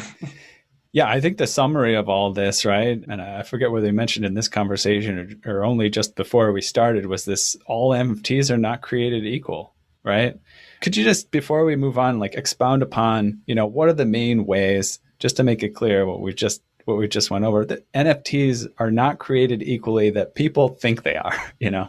Yeah, 0.92 1.08
I 1.08 1.20
think 1.20 1.38
the 1.38 1.48
summary 1.48 1.96
of 1.96 2.08
all 2.08 2.32
this, 2.32 2.64
right? 2.64 3.02
And 3.08 3.20
I 3.20 3.42
forget 3.42 3.70
whether 3.72 3.86
they 3.86 3.92
mentioned 3.92 4.24
in 4.24 4.34
this 4.34 4.48
conversation 4.48 5.40
or, 5.44 5.56
or 5.56 5.64
only 5.64 5.90
just 5.90 6.14
before 6.14 6.52
we 6.52 6.60
started 6.60 7.06
was 7.06 7.24
this 7.24 7.56
all 7.66 7.90
NFTs 7.90 8.50
are 8.50 8.58
not 8.58 8.80
created 8.80 9.26
equal, 9.26 9.74
right? 10.04 10.38
could 10.84 10.98
you 10.98 11.02
just 11.02 11.30
before 11.30 11.64
we 11.64 11.76
move 11.76 11.98
on, 11.98 12.18
like 12.18 12.34
expound 12.34 12.82
upon, 12.82 13.40
you 13.46 13.54
know, 13.54 13.64
what 13.64 13.88
are 13.88 13.94
the 13.94 14.04
main 14.04 14.44
ways, 14.44 14.98
just 15.18 15.38
to 15.38 15.42
make 15.42 15.62
it 15.62 15.70
clear 15.70 16.04
what 16.04 16.20
we 16.20 16.34
just 16.34 16.62
what 16.84 16.96
we 16.96 17.08
just 17.08 17.30
went 17.30 17.44
over, 17.44 17.64
that 17.64 17.90
NFTs 17.92 18.68
are 18.78 18.90
not 18.90 19.18
created 19.18 19.62
equally 19.62 20.10
that 20.10 20.34
people 20.34 20.68
think 20.68 21.02
they 21.02 21.16
are, 21.16 21.36
you 21.58 21.70
know? 21.70 21.88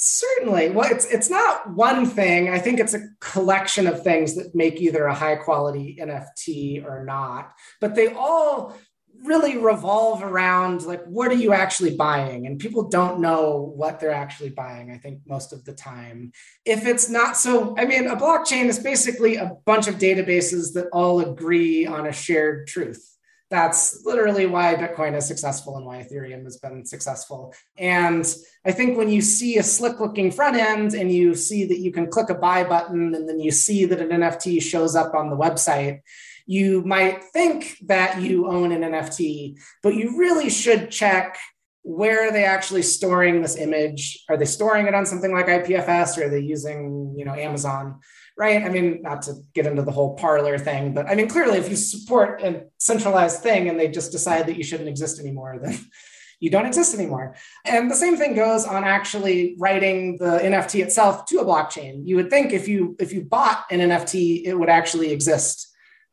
Certainly. 0.00 0.70
Well, 0.70 0.88
it's 0.88 1.06
it's 1.06 1.28
not 1.28 1.74
one 1.74 2.06
thing. 2.06 2.50
I 2.50 2.60
think 2.60 2.78
it's 2.78 2.94
a 2.94 3.08
collection 3.18 3.88
of 3.88 4.04
things 4.04 4.36
that 4.36 4.54
make 4.54 4.80
either 4.80 5.06
a 5.06 5.14
high 5.14 5.34
quality 5.34 5.98
NFT 6.00 6.84
or 6.84 7.04
not. 7.04 7.52
But 7.80 7.96
they 7.96 8.12
all 8.12 8.76
really 9.24 9.58
revolve 9.58 10.22
around 10.22 10.82
like 10.82 11.04
what 11.06 11.30
are 11.30 11.36
you 11.36 11.52
actually 11.52 11.96
buying 11.96 12.46
and 12.46 12.58
people 12.58 12.88
don't 12.88 13.20
know 13.20 13.72
what 13.74 13.98
they're 13.98 14.12
actually 14.12 14.50
buying 14.50 14.92
i 14.92 14.96
think 14.96 15.20
most 15.26 15.52
of 15.52 15.64
the 15.64 15.72
time 15.72 16.30
if 16.64 16.86
it's 16.86 17.10
not 17.10 17.36
so 17.36 17.74
i 17.78 17.84
mean 17.84 18.06
a 18.06 18.16
blockchain 18.16 18.66
is 18.66 18.78
basically 18.78 19.36
a 19.36 19.56
bunch 19.64 19.88
of 19.88 19.96
databases 19.96 20.72
that 20.72 20.88
all 20.92 21.20
agree 21.20 21.84
on 21.84 22.06
a 22.06 22.12
shared 22.12 22.66
truth 22.68 23.17
that's 23.50 24.04
literally 24.04 24.46
why 24.46 24.74
Bitcoin 24.74 25.16
is 25.16 25.26
successful 25.26 25.76
and 25.76 25.86
why 25.86 26.02
Ethereum 26.02 26.44
has 26.44 26.58
been 26.58 26.84
successful. 26.84 27.54
And 27.78 28.26
I 28.66 28.72
think 28.72 28.98
when 28.98 29.08
you 29.08 29.22
see 29.22 29.56
a 29.56 29.62
slick 29.62 30.00
looking 30.00 30.30
front 30.30 30.56
end 30.56 30.94
and 30.94 31.10
you 31.10 31.34
see 31.34 31.64
that 31.64 31.78
you 31.78 31.90
can 31.90 32.10
click 32.10 32.28
a 32.28 32.34
buy 32.34 32.64
button 32.64 33.14
and 33.14 33.28
then 33.28 33.40
you 33.40 33.50
see 33.50 33.86
that 33.86 34.00
an 34.00 34.08
NFT 34.08 34.62
shows 34.62 34.94
up 34.94 35.14
on 35.14 35.30
the 35.30 35.36
website, 35.36 36.00
you 36.46 36.82
might 36.82 37.24
think 37.24 37.76
that 37.86 38.20
you 38.20 38.48
own 38.48 38.72
an 38.72 38.82
NFT, 38.82 39.58
but 39.82 39.94
you 39.94 40.18
really 40.18 40.50
should 40.50 40.90
check 40.90 41.38
where 41.82 42.28
are 42.28 42.32
they 42.32 42.44
actually 42.44 42.82
storing 42.82 43.40
this 43.40 43.56
image? 43.56 44.22
Are 44.28 44.36
they 44.36 44.44
storing 44.44 44.86
it 44.86 44.94
on 44.94 45.06
something 45.06 45.32
like 45.32 45.46
IPFS 45.46 46.18
or 46.18 46.26
are 46.26 46.28
they 46.28 46.40
using, 46.40 47.14
you 47.16 47.24
know, 47.24 47.34
Amazon? 47.34 48.00
Right? 48.38 48.62
I 48.62 48.68
mean, 48.68 49.02
not 49.02 49.22
to 49.22 49.34
get 49.52 49.66
into 49.66 49.82
the 49.82 49.90
whole 49.90 50.14
Parler 50.14 50.58
thing, 50.58 50.94
but 50.94 51.08
I 51.08 51.16
mean, 51.16 51.28
clearly, 51.28 51.58
if 51.58 51.68
you 51.68 51.74
support 51.74 52.40
a 52.42 52.66
centralized 52.78 53.42
thing 53.42 53.68
and 53.68 53.78
they 53.78 53.88
just 53.88 54.12
decide 54.12 54.46
that 54.46 54.56
you 54.56 54.62
shouldn't 54.62 54.88
exist 54.88 55.18
anymore, 55.18 55.58
then 55.60 55.76
you 56.40 56.48
don't 56.48 56.66
exist 56.66 56.94
anymore. 56.94 57.34
And 57.64 57.90
the 57.90 57.96
same 57.96 58.16
thing 58.16 58.36
goes 58.36 58.64
on 58.64 58.84
actually 58.84 59.56
writing 59.58 60.18
the 60.18 60.38
NFT 60.38 60.84
itself 60.84 61.26
to 61.26 61.40
a 61.40 61.44
blockchain. 61.44 62.02
You 62.04 62.14
would 62.16 62.30
think 62.30 62.52
if 62.52 62.68
you 62.68 62.96
if 63.00 63.12
you 63.12 63.22
bought 63.24 63.64
an 63.70 63.80
NFT, 63.80 64.44
it 64.44 64.54
would 64.54 64.68
actually 64.68 65.10
exist 65.10 65.66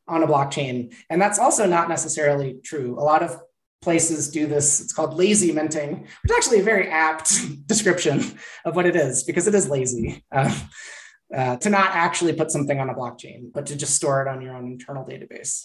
on 0.07 0.23
a 0.23 0.27
blockchain, 0.27 0.93
and 1.09 1.21
that's 1.21 1.39
also 1.39 1.67
not 1.67 1.89
necessarily 1.89 2.57
true. 2.63 2.99
A 2.99 3.03
lot 3.03 3.21
of 3.21 3.39
places 3.85 4.31
do 4.31 4.47
this. 4.47 4.81
It's 4.81 4.91
called 4.91 5.13
lazy 5.13 5.51
minting, 5.51 6.01
which 6.01 6.31
is 6.31 6.35
actually 6.35 6.59
a 6.59 6.63
very 6.63 6.89
apt 6.89 7.31
description 7.67 8.39
of 8.65 8.75
what 8.75 8.88
it 8.88 8.95
is 8.95 9.23
because 9.23 9.47
it 9.47 9.55
is 9.55 9.69
lazy. 9.69 10.25
Uh, 10.31 10.53
uh, 11.36 11.58
to 11.58 11.69
not 11.69 11.91
actually 11.91 12.34
put 12.34 12.52
something 12.52 12.80
on 12.80 12.89
a 12.89 12.93
blockchain, 12.93 13.52
but 13.54 13.65
to 13.67 13.76
just 13.76 13.95
store 13.95 14.21
it 14.21 14.28
on 14.28 14.41
your 14.41 14.56
own 14.56 14.65
internal 14.65 15.04
database. 15.06 15.63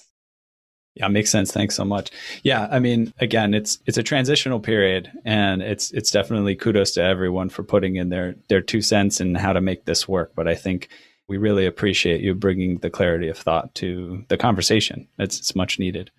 Yeah, 0.95 1.07
makes 1.09 1.31
sense. 1.31 1.53
Thanks 1.53 1.77
so 1.77 1.85
much. 1.85 2.11
Yeah, 2.43 2.67
I 2.71 2.81
mean, 2.81 3.15
again, 3.21 3.55
it's 3.55 3.79
it's 3.87 3.97
a 3.97 4.03
transitional 4.03 4.59
period, 4.59 5.11
and 5.25 5.63
it's 5.63 5.93
it's 5.93 6.11
definitely 6.11 6.57
kudos 6.57 6.91
to 6.93 7.03
everyone 7.03 7.49
for 7.49 7.63
putting 7.63 7.97
in 7.97 8.09
their 8.09 8.35
their 8.49 8.61
two 8.61 8.83
cents 8.83 9.21
in 9.21 9.37
how 9.37 9.53
to 9.53 9.61
make 9.61 9.85
this 9.85 10.09
work. 10.09 10.33
But 10.35 10.49
I 10.49 10.57
think 10.57 10.89
we 11.29 11.37
really 11.37 11.65
appreciate 11.65 12.21
you 12.21 12.35
bringing 12.35 12.79
the 12.79 12.91
clarity 12.91 13.29
of 13.29 13.39
thought 13.39 13.73
to 13.77 14.25
the 14.29 14.37
conversation. 14.37 15.07
It's 15.19 15.39
it's 15.39 15.55
much 15.55 15.79
needed. 15.79 16.11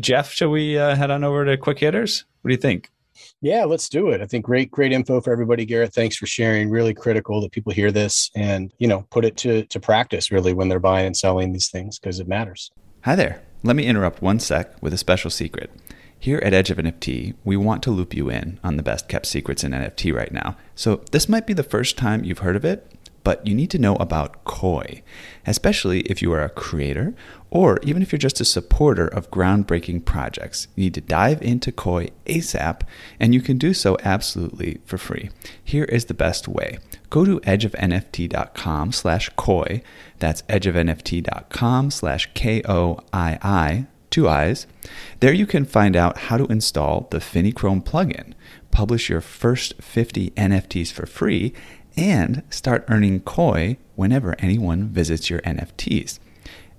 Jeff, 0.00 0.32
shall 0.32 0.50
we 0.50 0.76
uh, 0.76 0.96
head 0.96 1.12
on 1.12 1.22
over 1.22 1.44
to 1.44 1.56
quick 1.56 1.78
hitters? 1.78 2.24
What 2.42 2.48
do 2.48 2.54
you 2.54 2.60
think? 2.60 2.90
Yeah, 3.40 3.64
let's 3.64 3.88
do 3.88 4.10
it. 4.10 4.20
I 4.20 4.26
think 4.26 4.44
great, 4.44 4.70
great 4.70 4.92
info 4.92 5.20
for 5.20 5.32
everybody. 5.32 5.64
Garrett, 5.64 5.94
thanks 5.94 6.16
for 6.16 6.26
sharing. 6.26 6.70
Really 6.70 6.94
critical 6.94 7.40
that 7.42 7.52
people 7.52 7.72
hear 7.72 7.92
this 7.92 8.30
and 8.34 8.72
you 8.78 8.88
know 8.88 9.06
put 9.10 9.24
it 9.24 9.36
to 9.38 9.64
to 9.64 9.80
practice 9.80 10.30
really 10.30 10.52
when 10.52 10.68
they're 10.68 10.80
buying 10.80 11.06
and 11.06 11.16
selling 11.16 11.52
these 11.52 11.70
things 11.70 11.98
because 11.98 12.20
it 12.20 12.28
matters. 12.28 12.70
Hi 13.02 13.14
there. 13.14 13.42
Let 13.62 13.76
me 13.76 13.86
interrupt 13.86 14.22
one 14.22 14.38
sec 14.38 14.80
with 14.82 14.92
a 14.92 14.98
special 14.98 15.30
secret. 15.30 15.70
Here 16.20 16.38
at 16.38 16.52
Edge 16.52 16.70
of 16.70 16.78
NFT, 16.78 17.34
we 17.44 17.56
want 17.56 17.82
to 17.84 17.92
loop 17.92 18.12
you 18.12 18.28
in 18.28 18.58
on 18.64 18.76
the 18.76 18.82
best 18.82 19.08
kept 19.08 19.26
secrets 19.26 19.62
in 19.62 19.70
NFT 19.70 20.12
right 20.12 20.32
now. 20.32 20.56
So 20.74 21.02
this 21.12 21.28
might 21.28 21.46
be 21.46 21.52
the 21.52 21.62
first 21.62 21.96
time 21.96 22.24
you've 22.24 22.40
heard 22.40 22.56
of 22.56 22.64
it, 22.64 22.90
but 23.24 23.46
you 23.46 23.54
need 23.54 23.70
to 23.70 23.78
know 23.78 23.96
about 23.96 24.44
Koii, 24.44 25.02
especially 25.46 26.00
if 26.02 26.22
you 26.22 26.32
are 26.32 26.42
a 26.42 26.48
creator 26.48 27.14
or 27.50 27.78
even 27.82 28.02
if 28.02 28.12
you're 28.12 28.18
just 28.18 28.40
a 28.40 28.44
supporter 28.44 29.06
of 29.06 29.30
groundbreaking 29.30 30.04
projects. 30.04 30.68
You 30.76 30.84
need 30.84 30.94
to 30.94 31.00
dive 31.00 31.42
into 31.42 31.72
Koii 31.72 32.10
ASAP, 32.26 32.82
and 33.18 33.34
you 33.34 33.40
can 33.40 33.58
do 33.58 33.72
so 33.72 33.96
absolutely 34.04 34.80
for 34.84 34.98
free. 34.98 35.30
Here 35.62 35.84
is 35.84 36.06
the 36.06 36.14
best 36.14 36.48
way. 36.48 36.78
Go 37.10 37.24
to 37.24 37.40
edgeofnft.com 37.40 38.92
slash 38.92 39.30
Koii. 39.30 39.82
That's 40.18 40.42
edgeofnft.com 40.42 41.90
slash 41.90 42.30
K-O-I-I, 42.34 43.86
two 44.10 44.28
eyes. 44.28 44.66
There 45.20 45.32
you 45.32 45.46
can 45.46 45.64
find 45.64 45.96
out 45.96 46.18
how 46.18 46.36
to 46.36 46.46
install 46.46 47.08
the 47.10 47.18
Finnie 47.18 47.54
Chrome 47.54 47.82
plugin, 47.82 48.34
publish 48.70 49.08
your 49.08 49.20
first 49.20 49.74
50 49.80 50.30
NFTs 50.30 50.92
for 50.92 51.06
free, 51.06 51.54
and 51.98 52.44
start 52.48 52.84
earning 52.88 53.18
Koii 53.20 53.76
whenever 53.96 54.36
anyone 54.38 54.88
visits 54.88 55.28
your 55.28 55.40
NFTs. 55.40 56.20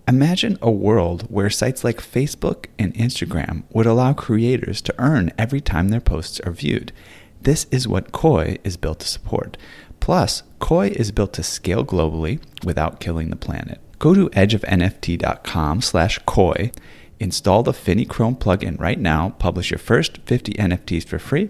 Imagine 0.08 0.58
a 0.62 0.72
world 0.72 1.24
where 1.30 1.50
sites 1.50 1.84
like 1.84 2.02
Facebook 2.02 2.68
and 2.80 2.94
Instagram 2.94 3.64
would 3.72 3.86
allow 3.86 4.14
creators 4.14 4.82
to 4.82 4.96
earn 4.98 5.32
every 5.38 5.60
time 5.60 5.90
their 5.90 6.00
posts 6.00 6.40
are 6.40 6.54
viewed. 6.54 6.94
This 7.42 7.68
is 7.70 7.86
what 7.86 8.14
Koii 8.14 8.60
is 8.64 8.78
built 8.78 9.02
to 9.02 9.08
support. 9.08 9.58
Plus, 10.00 10.44
Koii 10.62 10.92
is 10.92 11.12
built 11.12 11.34
to 11.34 11.44
scale 11.44 11.84
globally 11.84 12.42
without 12.64 13.02
killing 13.02 13.30
the 13.30 13.36
planet. 13.36 13.82
Go 14.00 14.14
to 14.14 14.30
edgeofnft.com 14.30 15.82
slash 15.82 16.18
Koii, 16.20 16.74
install 17.20 17.64
the 17.64 17.74
Finnie 17.74 18.08
Chrome 18.08 18.38
plugin 18.38 18.80
right 18.80 19.00
now, 19.00 19.32
publish 19.38 19.70
your 19.70 19.80
first 19.80 20.20
50 20.20 20.54
NFTs 20.54 21.06
for 21.06 21.20
free, 21.20 21.50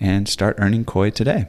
and 0.00 0.26
start 0.26 0.56
earning 0.58 0.86
Koii 0.86 1.12
today. 1.12 1.48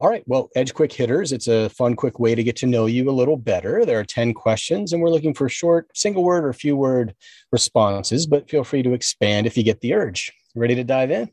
All 0.00 0.08
right. 0.08 0.24
Well, 0.26 0.48
Edge 0.56 0.72
Quick 0.72 0.92
Hitters, 0.92 1.30
it's 1.30 1.46
a 1.46 1.68
fun, 1.68 1.94
quick 1.94 2.18
way 2.18 2.34
to 2.34 2.42
get 2.42 2.56
to 2.56 2.66
know 2.66 2.86
you 2.86 3.10
a 3.10 3.12
little 3.12 3.36
better. 3.36 3.84
There 3.84 4.00
are 4.00 4.04
10 4.04 4.32
questions, 4.32 4.94
and 4.94 5.02
we're 5.02 5.10
looking 5.10 5.34
for 5.34 5.46
short, 5.50 5.90
single 5.94 6.24
word 6.24 6.42
or 6.42 6.54
few 6.54 6.74
word 6.74 7.14
responses, 7.52 8.26
but 8.26 8.48
feel 8.48 8.64
free 8.64 8.82
to 8.82 8.94
expand 8.94 9.46
if 9.46 9.58
you 9.58 9.62
get 9.62 9.82
the 9.82 9.92
urge. 9.92 10.32
Ready 10.54 10.74
to 10.76 10.84
dive 10.84 11.10
in? 11.10 11.30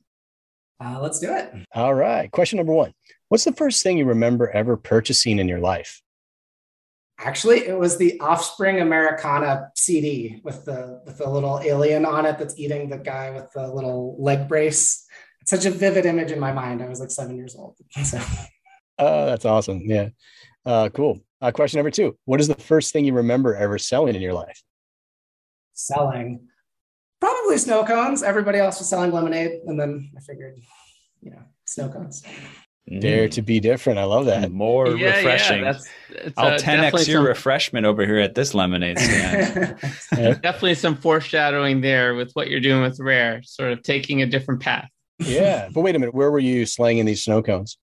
Uh, 0.83 0.99
let's 1.01 1.19
do 1.19 1.33
it. 1.33 1.53
All 1.73 1.95
right. 1.95 2.29
Question 2.29 2.57
number 2.57 2.73
one 2.73 2.93
What's 3.29 3.45
the 3.45 3.53
first 3.53 3.83
thing 3.83 3.97
you 3.97 4.05
remember 4.05 4.49
ever 4.49 4.75
purchasing 4.75 5.39
in 5.39 5.47
your 5.47 5.59
life? 5.59 6.01
Actually, 7.19 7.65
it 7.67 7.79
was 7.79 7.97
the 7.97 8.19
Offspring 8.19 8.81
Americana 8.81 9.71
CD 9.75 10.41
with 10.43 10.65
the 10.65 11.01
with 11.05 11.17
the 11.19 11.29
little 11.29 11.61
alien 11.63 12.05
on 12.05 12.25
it 12.25 12.37
that's 12.37 12.59
eating 12.59 12.89
the 12.89 12.97
guy 12.97 13.31
with 13.31 13.49
the 13.53 13.73
little 13.73 14.21
leg 14.21 14.49
brace. 14.49 15.05
It's 15.41 15.51
such 15.51 15.65
a 15.65 15.71
vivid 15.71 16.05
image 16.05 16.31
in 16.31 16.39
my 16.39 16.51
mind. 16.51 16.83
I 16.83 16.89
was 16.89 16.99
like 16.99 17.11
seven 17.11 17.37
years 17.37 17.55
old. 17.55 17.77
So. 18.03 18.19
Oh, 18.99 19.25
that's 19.25 19.45
awesome. 19.45 19.81
Yeah. 19.85 20.09
Uh, 20.65 20.89
cool. 20.89 21.21
Uh, 21.39 21.51
question 21.51 21.77
number 21.77 21.91
two 21.91 22.17
What 22.25 22.39
is 22.39 22.47
the 22.47 22.55
first 22.55 22.91
thing 22.91 23.05
you 23.05 23.13
remember 23.13 23.55
ever 23.55 23.77
selling 23.77 24.15
in 24.15 24.21
your 24.21 24.33
life? 24.33 24.61
Selling. 25.73 26.47
Probably 27.19 27.57
snow 27.57 27.83
cones. 27.83 28.23
Everybody 28.23 28.59
else 28.59 28.79
was 28.79 28.89
selling 28.89 29.11
lemonade. 29.11 29.61
And 29.65 29.79
then 29.79 30.11
I 30.15 30.21
figured, 30.21 30.59
you 31.21 31.31
know, 31.31 31.41
snow 31.65 31.89
cones. 31.89 32.23
Dare 32.99 33.27
to 33.29 33.41
be 33.41 33.59
different. 33.59 33.99
I 33.99 34.05
love 34.05 34.27
that. 34.27 34.49
More 34.49 34.95
yeah, 34.95 35.17
refreshing. 35.17 35.63
Yeah, 35.63 36.29
I'll 36.37 36.57
10x 36.57 37.07
your 37.07 37.17
some... 37.17 37.25
refreshment 37.25 37.85
over 37.85 38.05
here 38.05 38.19
at 38.19 38.33
this 38.33 38.53
lemonade 38.53 38.97
stand. 38.97 39.77
definitely 40.11 40.75
some 40.75 40.95
foreshadowing 40.95 41.81
there 41.81 42.15
with 42.15 42.31
what 42.31 42.49
you're 42.49 42.61
doing 42.61 42.81
with 42.81 42.97
Rair, 42.99 43.41
sort 43.43 43.73
of 43.73 43.83
taking 43.83 44.21
a 44.21 44.25
different 44.25 44.61
path. 44.61 44.89
yeah. 45.19 45.67
But 45.73 45.81
wait 45.81 45.95
a 45.95 45.99
minute. 45.99 46.15
Where 46.15 46.31
were 46.31 46.39
you 46.39 46.65
slanging 46.65 47.05
these 47.05 47.23
snow 47.25 47.43
cones? 47.43 47.77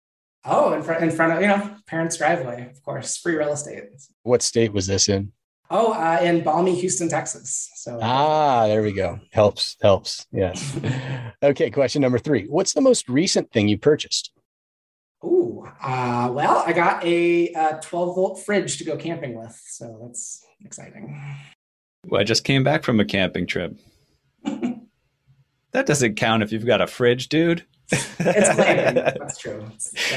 Oh, 0.47 0.75
in 0.75 0.83
front 0.83 1.03
in 1.03 1.11
front 1.11 1.33
of 1.33 1.41
you 1.41 1.49
know 1.49 1.77
parents' 1.87 2.19
driveway, 2.19 2.71
of 2.71 2.83
course, 2.83 3.17
free 3.17 3.37
real 3.37 3.53
estate. 3.53 3.85
What 4.23 4.43
state 4.43 4.73
was 4.73 4.87
this 4.87 5.09
in? 5.09 5.33
Oh, 5.71 5.93
uh, 5.93 6.19
in 6.23 6.45
balmy 6.45 6.79
Houston, 6.79 7.09
Texas. 7.09 7.71
So 7.77 7.99
ah, 8.03 8.67
there 8.67 8.83
we 8.83 8.93
go. 8.93 9.19
Helps, 9.33 9.77
helps. 9.81 10.27
Yes. 10.31 10.79
okay. 11.43 11.71
Question 11.71 12.03
number 12.03 12.19
three. 12.19 12.45
What's 12.47 12.75
the 12.75 12.83
most 12.83 13.09
recent 13.09 13.51
thing 13.53 13.69
you 13.69 13.79
purchased? 13.79 14.33
Ooh, 15.25 15.67
uh, 15.83 16.29
well, 16.31 16.63
I 16.67 16.75
got 16.75 17.03
a, 17.03 17.51
a 17.55 17.59
uh, 17.59 17.81
12 17.81 18.15
volt 18.15 18.45
fridge 18.45 18.77
to 18.77 18.85
go 18.85 18.99
camping 18.99 19.39
with, 19.39 19.59
so 19.67 19.99
that's 20.03 20.45
exciting. 20.63 21.19
Well, 22.07 22.21
I 22.21 22.25
just 22.25 22.45
came 22.45 22.63
back 22.63 22.85
from 22.85 23.01
a 23.01 23.07
camping 23.07 23.47
trip. 23.47 23.75
that 24.45 25.87
doesn't 25.87 26.17
count 26.17 26.43
if 26.43 26.53
you've 26.53 26.67
got 26.67 26.83
a 26.83 26.87
fridge, 26.87 27.31
dude 27.31 27.65
it's 27.93 28.49
glamping. 28.49 28.95
That's 29.19 29.39
true. 29.39 29.65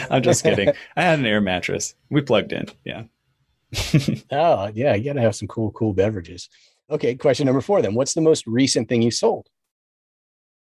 I'm 0.09 0.21
just 0.21 0.43
kidding. 0.43 0.69
I 0.95 1.01
had 1.01 1.19
an 1.19 1.25
air 1.25 1.41
mattress. 1.41 1.95
We 2.09 2.21
plugged 2.21 2.53
in. 2.53 2.67
Yeah. 2.83 3.03
oh, 4.31 4.67
yeah. 4.73 4.95
You 4.95 5.03
got 5.03 5.13
to 5.13 5.21
have 5.21 5.35
some 5.35 5.47
cool, 5.47 5.71
cool 5.71 5.93
beverages. 5.93 6.49
Okay. 6.89 7.15
Question 7.15 7.45
number 7.45 7.61
four 7.61 7.81
then. 7.81 7.93
What's 7.93 8.13
the 8.13 8.21
most 8.21 8.47
recent 8.47 8.89
thing 8.89 9.01
you 9.01 9.11
sold? 9.11 9.47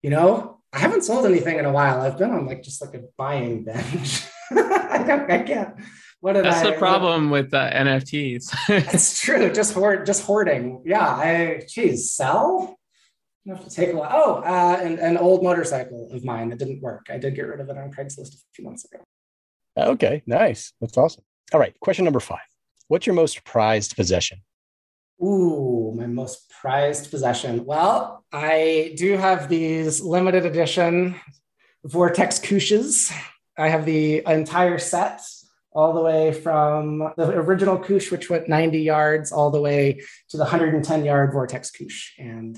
You 0.01 0.11
know, 0.11 0.59
I 0.71 0.79
haven't 0.79 1.03
sold 1.03 1.25
anything 1.25 1.57
in 1.57 1.65
a 1.65 1.71
while. 1.71 2.01
I've 2.01 2.17
been 2.17 2.31
on 2.31 2.45
like 2.45 2.61
just 2.63 2.81
like 2.81 2.93
a 2.93 3.03
buying 3.17 3.63
binge. 3.63 4.23
I, 4.51 5.03
don't, 5.05 5.31
I 5.31 5.39
can't. 5.39 5.75
what 6.19 6.33
did 6.33 6.45
That's 6.45 6.63
I, 6.63 6.71
the 6.71 6.77
problem 6.77 7.31
with 7.31 7.53
uh, 7.53 7.71
NFTs. 7.71 8.53
It's 8.69 9.19
true. 9.19 9.51
Just 9.51 9.73
hoard, 9.73 10.05
just 10.05 10.23
hoarding. 10.23 10.83
Yeah. 10.85 11.07
I, 11.07 11.63
geez, 11.67 12.11
sell. 12.11 12.77
Have 13.47 13.63
to 13.63 13.69
take 13.69 13.93
a 13.93 13.95
while. 13.95 14.09
Oh, 14.11 14.35
uh, 14.43 14.79
an, 14.81 14.97
an 14.97 15.17
old 15.17 15.43
motorcycle 15.43 16.09
of 16.11 16.25
mine 16.25 16.49
that 16.49 16.57
didn't 16.57 16.81
work. 16.81 17.07
I 17.11 17.17
did 17.17 17.35
get 17.35 17.43
rid 17.43 17.59
of 17.59 17.69
it 17.69 17.77
on 17.77 17.91
Craigslist 17.91 18.33
a 18.33 18.37
few 18.53 18.65
months 18.65 18.85
ago. 18.85 19.03
Okay, 19.77 20.23
nice. 20.25 20.73
That's 20.81 20.97
awesome. 20.97 21.23
All 21.53 21.59
right, 21.59 21.79
question 21.79 22.05
number 22.05 22.19
five. 22.19 22.39
What's 22.87 23.05
your 23.05 23.15
most 23.15 23.43
prized 23.43 23.95
possession? 23.95 24.41
Ooh, 25.23 25.93
my 25.95 26.07
most 26.07 26.49
prized 26.49 27.11
possession. 27.11 27.65
Well, 27.65 28.25
I 28.31 28.93
do 28.97 29.15
have 29.15 29.47
these 29.47 30.01
limited 30.01 30.45
edition 30.45 31.15
Vortex 31.83 32.39
Kooshas. 32.39 33.13
I 33.57 33.69
have 33.69 33.85
the 33.85 34.23
entire 34.25 34.79
set, 34.79 35.21
all 35.71 35.93
the 35.93 36.01
way 36.01 36.33
from 36.33 37.11
the 37.15 37.29
original 37.29 37.77
Koosh, 37.77 38.11
which 38.11 38.29
went 38.29 38.49
90 38.49 38.79
yards, 38.79 39.31
all 39.31 39.51
the 39.51 39.61
way 39.61 40.01
to 40.29 40.37
the 40.37 40.43
110 40.43 41.05
yard 41.05 41.31
Vortex 41.31 41.69
Koosh. 41.71 42.11
And 42.17 42.57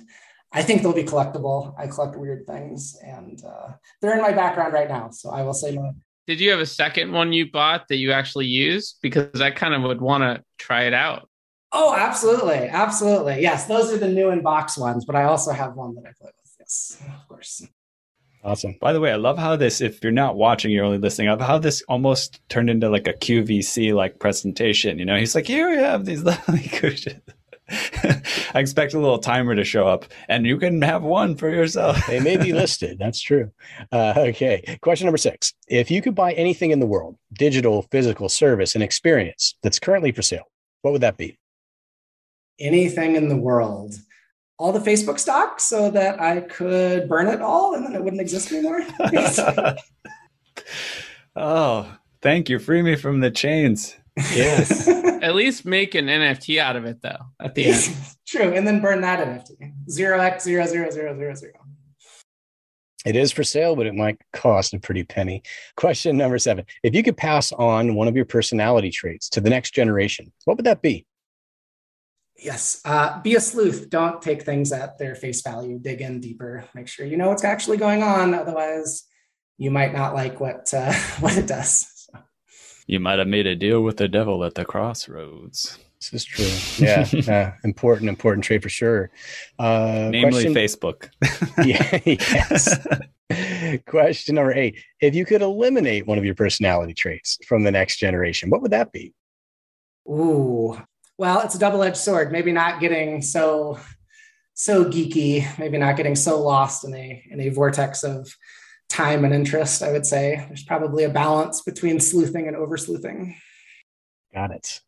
I 0.54 0.64
think 0.64 0.82
they'll 0.82 0.94
be 0.94 1.04
collectible. 1.04 1.74
I 1.78 1.88
collect 1.88 2.18
weird 2.18 2.48
things, 2.48 2.98
and 3.04 3.44
uh, 3.44 3.74
they're 4.02 4.16
in 4.16 4.22
my 4.22 4.32
background 4.32 4.74
right 4.74 4.88
now. 4.88 5.10
So 5.10 5.30
I 5.30 5.44
will 5.44 5.54
say 5.54 5.72
no. 5.72 5.94
Did 6.26 6.40
you 6.42 6.52
have 6.52 6.60
a 6.60 6.66
second 6.66 7.12
one 7.12 7.32
you 7.32 7.50
bought 7.50 7.88
that 7.90 7.98
you 7.98 8.12
actually 8.12 8.48
used? 8.48 8.98
Because 9.02 9.40
I 9.40 9.52
kind 9.52 9.74
of 9.74 9.82
would 9.84 10.02
want 10.02 10.24
to 10.24 10.44
try 10.58 10.84
it 10.84 10.94
out. 10.94 11.30
Oh, 11.72 11.96
absolutely. 11.96 12.68
Absolutely. 12.68 13.42
Yes, 13.42 13.66
those 13.66 13.92
are 13.92 13.98
the 13.98 14.08
new 14.08 14.30
in 14.32 14.42
box 14.42 14.78
ones, 14.78 15.06
but 15.06 15.16
I 15.16 15.24
also 15.24 15.52
have 15.52 15.76
one 15.76 15.96
that 15.96 16.02
I 16.02 16.12
play 16.20 16.32
with. 16.36 16.56
Yes, 16.60 16.98
of 17.02 17.28
course. 17.28 17.66
Awesome. 18.44 18.76
By 18.80 18.94
the 18.94 19.00
way, 19.00 19.12
I 19.12 19.16
love 19.16 19.38
how 19.38 19.56
this, 19.56 19.82
if 19.82 20.02
you're 20.02 20.12
not 20.12 20.38
watching, 20.38 20.72
you're 20.72 20.86
only 20.86 20.98
listening, 20.98 21.28
I 21.28 21.32
love 21.32 21.42
how 21.42 21.58
this 21.58 21.82
almost 21.90 22.42
turned 22.50 22.70
into 22.70 22.90
like 22.90 23.08
a 23.08 23.14
QVC 23.14 23.94
like 23.94 24.20
presentation. 24.20 25.00
You 25.00 25.06
know, 25.06 25.18
he's 25.18 25.36
like, 25.36 25.48
here 25.48 25.70
we 25.70 25.78
have 25.78 26.06
these 26.06 26.24
lovely 26.26 26.62
cushions. 26.62 27.22
I 28.54 28.60
expect 28.60 28.94
a 28.94 29.00
little 29.00 29.20
timer 29.20 29.56
to 29.56 29.64
show 29.64 29.88
up 29.88 30.06
and 30.30 30.46
you 30.46 30.58
can 30.58 30.82
have 30.82 31.04
one 31.04 31.36
for 31.36 31.50
yourself. 31.50 32.00
they 32.08 32.20
may 32.20 32.38
be 32.38 32.54
listed. 32.54 32.98
That's 33.00 33.22
true. 33.22 33.52
Uh, 33.92 34.14
okay. 34.18 34.78
Question 34.82 35.06
number 35.06 35.18
six. 35.18 35.54
If 35.68 35.92
you 35.92 36.02
could 36.02 36.16
buy 36.16 36.34
anything 36.34 36.72
in 36.72 36.80
the 36.80 36.86
world, 36.86 37.18
digital, 37.34 37.84
physical, 37.84 38.30
service, 38.30 38.76
and 38.76 38.84
experience 38.84 39.56
that's 39.64 39.80
currently 39.80 40.12
for 40.12 40.22
sale, 40.22 40.50
what 40.82 40.92
would 40.92 41.02
that 41.02 41.18
be? 41.18 41.38
Anything 42.60 43.16
in 43.16 43.28
the 43.28 43.38
world. 43.38 43.96
All 44.60 44.72
the 44.72 44.80
Facebook 44.80 45.20
stock 45.20 45.60
so 45.60 45.92
that 45.92 46.20
I 46.20 46.42
could 46.42 47.08
burn 47.08 47.28
it 47.28 47.42
all 47.42 47.76
and 47.76 47.86
then 47.86 47.94
it 47.94 48.04
wouldn't 48.04 48.22
exist 48.22 48.52
anymore. 48.52 48.82
oh, 51.36 51.98
thank 52.22 52.50
you. 52.50 52.58
Free 52.58 52.82
me 52.82 52.96
from 52.96 53.20
the 53.20 53.30
chains. 53.30 53.96
Yes. 54.18 54.88
At 55.22 55.36
least 55.36 55.66
make 55.66 55.96
an 55.96 56.08
NFT 56.08 56.60
out 56.60 56.76
of 56.76 56.86
it 56.86 57.02
though 57.02 57.18
at 57.40 57.56
the 57.56 57.66
end. 57.66 57.96
True. 58.28 58.54
And 58.54 58.66
then 58.66 58.82
burn 58.82 59.02
that 59.02 59.26
NFT. 59.26 59.74
Zero 59.90 60.20
X 60.20 60.44
zero 60.44 60.66
zero 60.66 60.90
zero 60.90 61.16
zero 61.16 61.36
zero. 61.36 61.54
It 63.06 63.16
is 63.16 63.32
for 63.32 63.44
sale, 63.44 63.76
but 63.76 63.86
it 63.86 63.94
might 63.94 64.20
cost 64.34 64.74
a 64.74 64.80
pretty 64.80 65.04
penny. 65.04 65.44
Question 65.76 66.18
number 66.18 66.38
seven. 66.40 66.66
If 66.84 66.94
you 66.94 67.04
could 67.04 67.16
pass 67.16 67.52
on 67.54 67.96
one 67.96 68.08
of 68.08 68.16
your 68.16 68.26
personality 68.26 68.90
traits 68.90 69.30
to 69.30 69.42
the 69.42 69.50
next 69.50 69.72
generation, 69.72 70.34
what 70.46 70.58
would 70.58 70.66
that 70.66 70.82
be? 70.82 71.06
Yes. 72.38 72.82
Uh, 72.86 73.22
be 73.22 73.36
a 73.36 73.40
sleuth. 73.40 73.90
Don't 73.90 74.22
take 74.22 74.44
things 74.44 74.72
at 74.72 74.98
their 74.98 75.16
face 75.16 75.42
value. 75.42 75.80
Dig 75.80 76.02
in 76.02 76.20
deeper. 76.20 76.66
Make 76.74 76.88
sure 76.88 77.06
you 77.06 77.18
know 77.18 77.30
what's 77.30 77.44
actually 77.44 77.78
going 77.78 78.04
on. 78.04 78.34
Otherwise, 78.34 79.04
you 79.58 79.72
might 79.72 79.94
not 79.94 80.14
like 80.14 80.40
what 80.40 80.74
uh, 80.74 80.94
what 81.20 81.38
it 81.38 81.48
does. 81.48 81.97
So. 82.88 82.94
You 82.94 83.00
might 83.02 83.20
have 83.20 83.28
made 83.28 83.48
a 83.48 83.56
deal 83.56 83.82
with 83.82 83.98
the 83.98 84.08
devil 84.08 84.46
at 84.46 84.56
the 84.56 84.64
crossroads. 84.64 85.78
This 86.00 86.14
is 86.14 86.26
true. 86.26 86.86
Yeah, 86.86 87.06
uh, 87.28 87.58
important, 87.66 88.08
important 88.08 88.44
trait 88.44 88.64
for 88.64 88.70
sure. 88.70 89.12
Uh, 89.60 90.10
Namely, 90.12 90.54
question, 90.54 90.54
Facebook. 90.54 91.10
yeah, 91.66 92.00
yes. 92.06 93.82
question 93.88 94.36
number 94.36 94.54
eight: 94.54 94.78
If 95.02 95.16
you 95.16 95.26
could 95.26 95.42
eliminate 95.42 96.08
one 96.08 96.18
of 96.18 96.24
your 96.24 96.36
personality 96.36 96.94
traits 96.94 97.38
from 97.46 97.64
the 97.64 97.72
next 97.72 97.98
generation, 97.98 98.50
what 98.50 98.62
would 98.62 98.72
that 98.72 98.94
be? 98.94 99.14
Ooh, 100.08 100.80
well, 101.18 101.42
it's 101.42 101.56
a 101.56 101.60
double-edged 101.60 101.98
sword. 101.98 102.32
Maybe 102.32 102.54
not 102.54 102.80
getting 102.80 103.22
so 103.22 103.80
so 104.54 104.86
geeky. 104.86 105.46
Maybe 105.60 105.78
not 105.78 105.98
getting 105.98 106.16
so 106.16 106.42
lost 106.42 106.86
in 106.86 106.94
a 106.94 107.24
in 107.30 107.42
a 107.42 107.50
vortex 107.50 108.04
of 108.04 108.34
time 108.90 109.26
and 109.26 109.34
interest. 109.34 109.84
I 109.84 109.92
would 109.92 110.06
say 110.06 110.46
there's 110.48 110.64
probably 110.64 111.04
a 111.04 111.10
balance 111.10 111.62
between 111.62 112.00
sleuthing 112.00 112.48
and 112.48 112.56
over 112.56 112.78
sleuthing. 112.78 113.36
Got 114.34 114.52
it. 114.52 114.82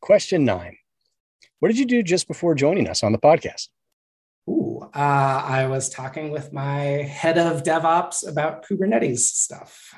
Question 0.00 0.44
nine. 0.44 0.76
What 1.60 1.68
did 1.68 1.78
you 1.78 1.86
do 1.86 2.02
just 2.02 2.28
before 2.28 2.54
joining 2.54 2.88
us 2.88 3.02
on 3.02 3.12
the 3.12 3.18
podcast? 3.18 3.68
Ooh, 4.48 4.82
uh, 4.94 5.42
I 5.46 5.66
was 5.66 5.88
talking 5.88 6.30
with 6.30 6.52
my 6.52 6.80
head 6.82 7.38
of 7.38 7.62
DevOps 7.62 8.28
about 8.28 8.66
Kubernetes 8.66 9.20
stuff. 9.20 9.94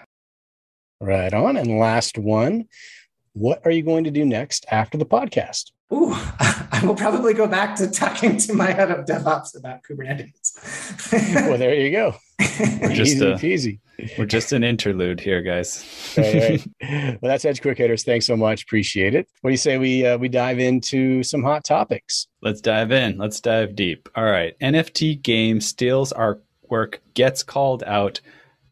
Right 1.01 1.33
on. 1.35 1.57
And 1.57 1.79
last 1.79 2.19
one. 2.19 2.67
What 3.33 3.61
are 3.67 3.71
you 3.71 3.83
going 3.83 4.05
to 4.05 4.11
do 4.11 4.25
next 4.25 4.65
after 4.71 4.97
the 4.97 5.05
podcast? 5.05 5.73
Ooh, 5.93 6.13
I 6.41 6.83
will 6.85 6.97
probably 6.97 7.33
go 7.33 7.47
back 7.47 7.77
to 7.77 7.89
talking 7.89 8.37
to 8.39 8.55
my 8.55 8.73
head 8.73 8.91
of 8.91 9.07
DevOps 9.07 9.57
about 9.57 9.83
Kubernetes. 9.83 11.13
well, 11.49 11.59
there 11.59 11.75
you 11.75 11.91
go. 11.93 12.17
We're 12.81 12.95
just 12.95 13.17
Easy 13.17 13.27
a- 13.31 13.35
peasy. 13.37 13.79
We're 14.19 14.27
just 14.27 14.53
an 14.53 14.63
interlude 14.63 15.21
here, 15.21 15.41
guys. 15.41 16.15
Right, 16.19 16.35
right. 16.83 17.19
Well, 17.23 17.31
that's 17.31 17.47
Edge 17.47 17.63
Quick 17.63 17.79
Hitters. 17.79 18.05
Thanks 18.05 18.27
so 18.27 18.37
much. 18.37 18.65
Appreciate 18.65 19.15
it. 19.15 19.27
What 19.41 19.49
do 19.49 19.53
you 19.53 19.59
say 19.59 19.79
we 19.79 20.05
uh, 20.05 20.19
we 20.19 20.29
dive 20.29 20.59
into 20.59 21.23
some 21.23 21.43
hot 21.43 21.65
topics? 21.65 22.27
Let's 22.43 22.61
dive 22.61 22.93
in. 22.93 23.17
Let's 23.17 23.41
dive 23.41 23.75
deep. 23.75 24.09
All 24.15 24.25
right. 24.25 24.59
NFT 24.61 25.23
game 25.23 25.63
steals 25.63 26.13
our 26.13 26.41
work, 26.69 27.01
gets 27.15 27.43
called 27.43 27.83
out, 27.85 28.21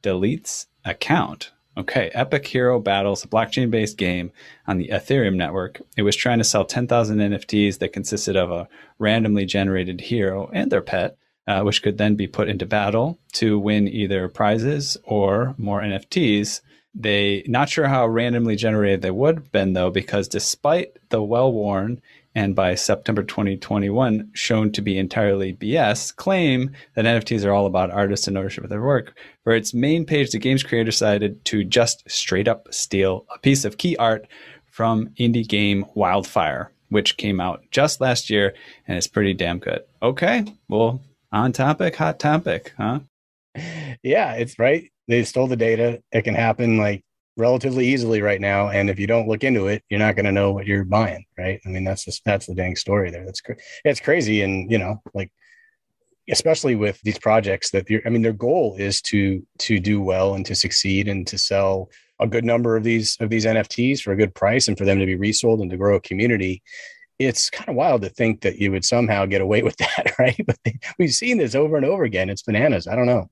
deletes 0.02 0.66
account. 0.84 1.52
Okay. 1.76 2.10
Epic 2.14 2.46
Hero 2.46 2.78
Battles, 2.78 3.24
a 3.24 3.28
blockchain 3.28 3.70
based 3.70 3.98
game 3.98 4.30
on 4.66 4.78
the 4.78 4.88
Ethereum 4.88 5.34
network. 5.34 5.80
It 5.96 6.02
was 6.02 6.14
trying 6.14 6.38
to 6.38 6.44
sell 6.44 6.64
10,000 6.64 7.18
NFTs 7.18 7.78
that 7.78 7.92
consisted 7.92 8.36
of 8.36 8.50
a 8.50 8.68
randomly 8.98 9.44
generated 9.44 10.00
hero 10.00 10.48
and 10.52 10.70
their 10.70 10.82
pet, 10.82 11.16
uh, 11.48 11.62
which 11.62 11.82
could 11.82 11.98
then 11.98 12.14
be 12.14 12.28
put 12.28 12.48
into 12.48 12.64
battle 12.64 13.18
to 13.32 13.58
win 13.58 13.88
either 13.88 14.28
prizes 14.28 14.96
or 15.02 15.54
more 15.58 15.80
NFTs. 15.80 16.60
They 16.94 17.42
not 17.48 17.68
sure 17.68 17.88
how 17.88 18.06
randomly 18.06 18.54
generated 18.54 19.02
they 19.02 19.10
would 19.10 19.34
have 19.36 19.52
been 19.52 19.72
though, 19.72 19.90
because 19.90 20.28
despite 20.28 20.96
the 21.08 21.22
well-worn 21.22 22.00
and 22.34 22.54
by 22.54 22.74
September 22.74 23.22
2021 23.22 24.30
shown 24.32 24.72
to 24.72 24.82
be 24.82 24.98
entirely 24.98 25.54
BS 25.54 26.14
claim 26.14 26.72
that 26.94 27.04
NFTs 27.04 27.44
are 27.44 27.52
all 27.52 27.66
about 27.66 27.90
artists 27.90 28.26
and 28.26 28.36
ownership 28.36 28.64
of 28.64 28.70
their 28.70 28.82
work. 28.82 29.16
For 29.44 29.54
its 29.54 29.74
main 29.74 30.06
page, 30.06 30.30
the 30.30 30.38
game's 30.38 30.62
creator 30.62 30.86
decided 30.86 31.44
to 31.46 31.64
just 31.64 32.10
straight 32.10 32.48
up 32.48 32.66
steal 32.72 33.26
a 33.32 33.38
piece 33.38 33.66
of 33.66 33.76
key 33.76 33.94
art 33.98 34.26
from 34.70 35.10
indie 35.20 35.46
game 35.46 35.84
Wildfire, 35.94 36.72
which 36.88 37.18
came 37.18 37.40
out 37.40 37.62
just 37.70 38.00
last 38.00 38.30
year 38.30 38.54
and 38.88 38.96
is 38.96 39.06
pretty 39.06 39.34
damn 39.34 39.58
good. 39.58 39.82
Okay, 40.02 40.44
well, 40.68 41.02
on 41.30 41.52
topic, 41.52 41.94
hot 41.94 42.18
topic, 42.18 42.72
huh? 42.78 43.00
Yeah, 44.02 44.32
it's 44.32 44.58
right. 44.58 44.90
They 45.08 45.24
stole 45.24 45.46
the 45.46 45.56
data. 45.56 46.02
It 46.10 46.22
can 46.22 46.34
happen 46.34 46.78
like 46.78 47.02
relatively 47.36 47.86
easily 47.86 48.22
right 48.22 48.40
now, 48.40 48.68
and 48.68 48.88
if 48.88 48.98
you 48.98 49.06
don't 49.06 49.28
look 49.28 49.44
into 49.44 49.66
it, 49.66 49.82
you're 49.90 50.00
not 50.00 50.16
going 50.16 50.24
to 50.24 50.32
know 50.32 50.52
what 50.52 50.66
you're 50.66 50.84
buying, 50.84 51.24
right? 51.36 51.60
I 51.66 51.68
mean, 51.68 51.84
that's 51.84 52.06
just 52.06 52.24
that's 52.24 52.46
the 52.46 52.54
dang 52.54 52.76
story 52.76 53.10
there. 53.10 53.26
That's 53.26 53.42
it's 53.84 54.00
crazy, 54.00 54.40
and 54.40 54.70
you 54.70 54.78
know, 54.78 55.02
like 55.12 55.30
especially 56.30 56.74
with 56.74 57.00
these 57.02 57.18
projects 57.18 57.70
that 57.70 57.86
I 58.04 58.08
mean, 58.08 58.22
their 58.22 58.32
goal 58.32 58.76
is 58.78 59.02
to 59.02 59.44
to 59.58 59.78
do 59.78 60.00
well 60.00 60.34
and 60.34 60.44
to 60.46 60.54
succeed 60.54 61.08
and 61.08 61.26
to 61.26 61.38
sell 61.38 61.90
a 62.20 62.26
good 62.26 62.44
number 62.44 62.76
of 62.76 62.84
these 62.84 63.16
of 63.20 63.30
these 63.30 63.44
NFTs 63.44 64.00
for 64.00 64.12
a 64.12 64.16
good 64.16 64.34
price 64.34 64.68
and 64.68 64.78
for 64.78 64.84
them 64.84 64.98
to 64.98 65.06
be 65.06 65.16
resold 65.16 65.60
and 65.60 65.70
to 65.70 65.76
grow 65.76 65.96
a 65.96 66.00
community. 66.00 66.62
It's 67.18 67.48
kind 67.48 67.68
of 67.68 67.76
wild 67.76 68.02
to 68.02 68.08
think 68.08 68.40
that 68.40 68.58
you 68.58 68.72
would 68.72 68.84
somehow 68.84 69.26
get 69.26 69.40
away 69.40 69.62
with 69.62 69.76
that, 69.78 70.18
right? 70.18 70.40
But 70.46 70.58
we've 70.98 71.14
seen 71.14 71.38
this 71.38 71.54
over 71.54 71.76
and 71.76 71.86
over 71.86 72.04
again. 72.04 72.30
It's 72.30 72.42
bananas. 72.42 72.86
I 72.88 72.96
don't 72.96 73.06
know. 73.06 73.30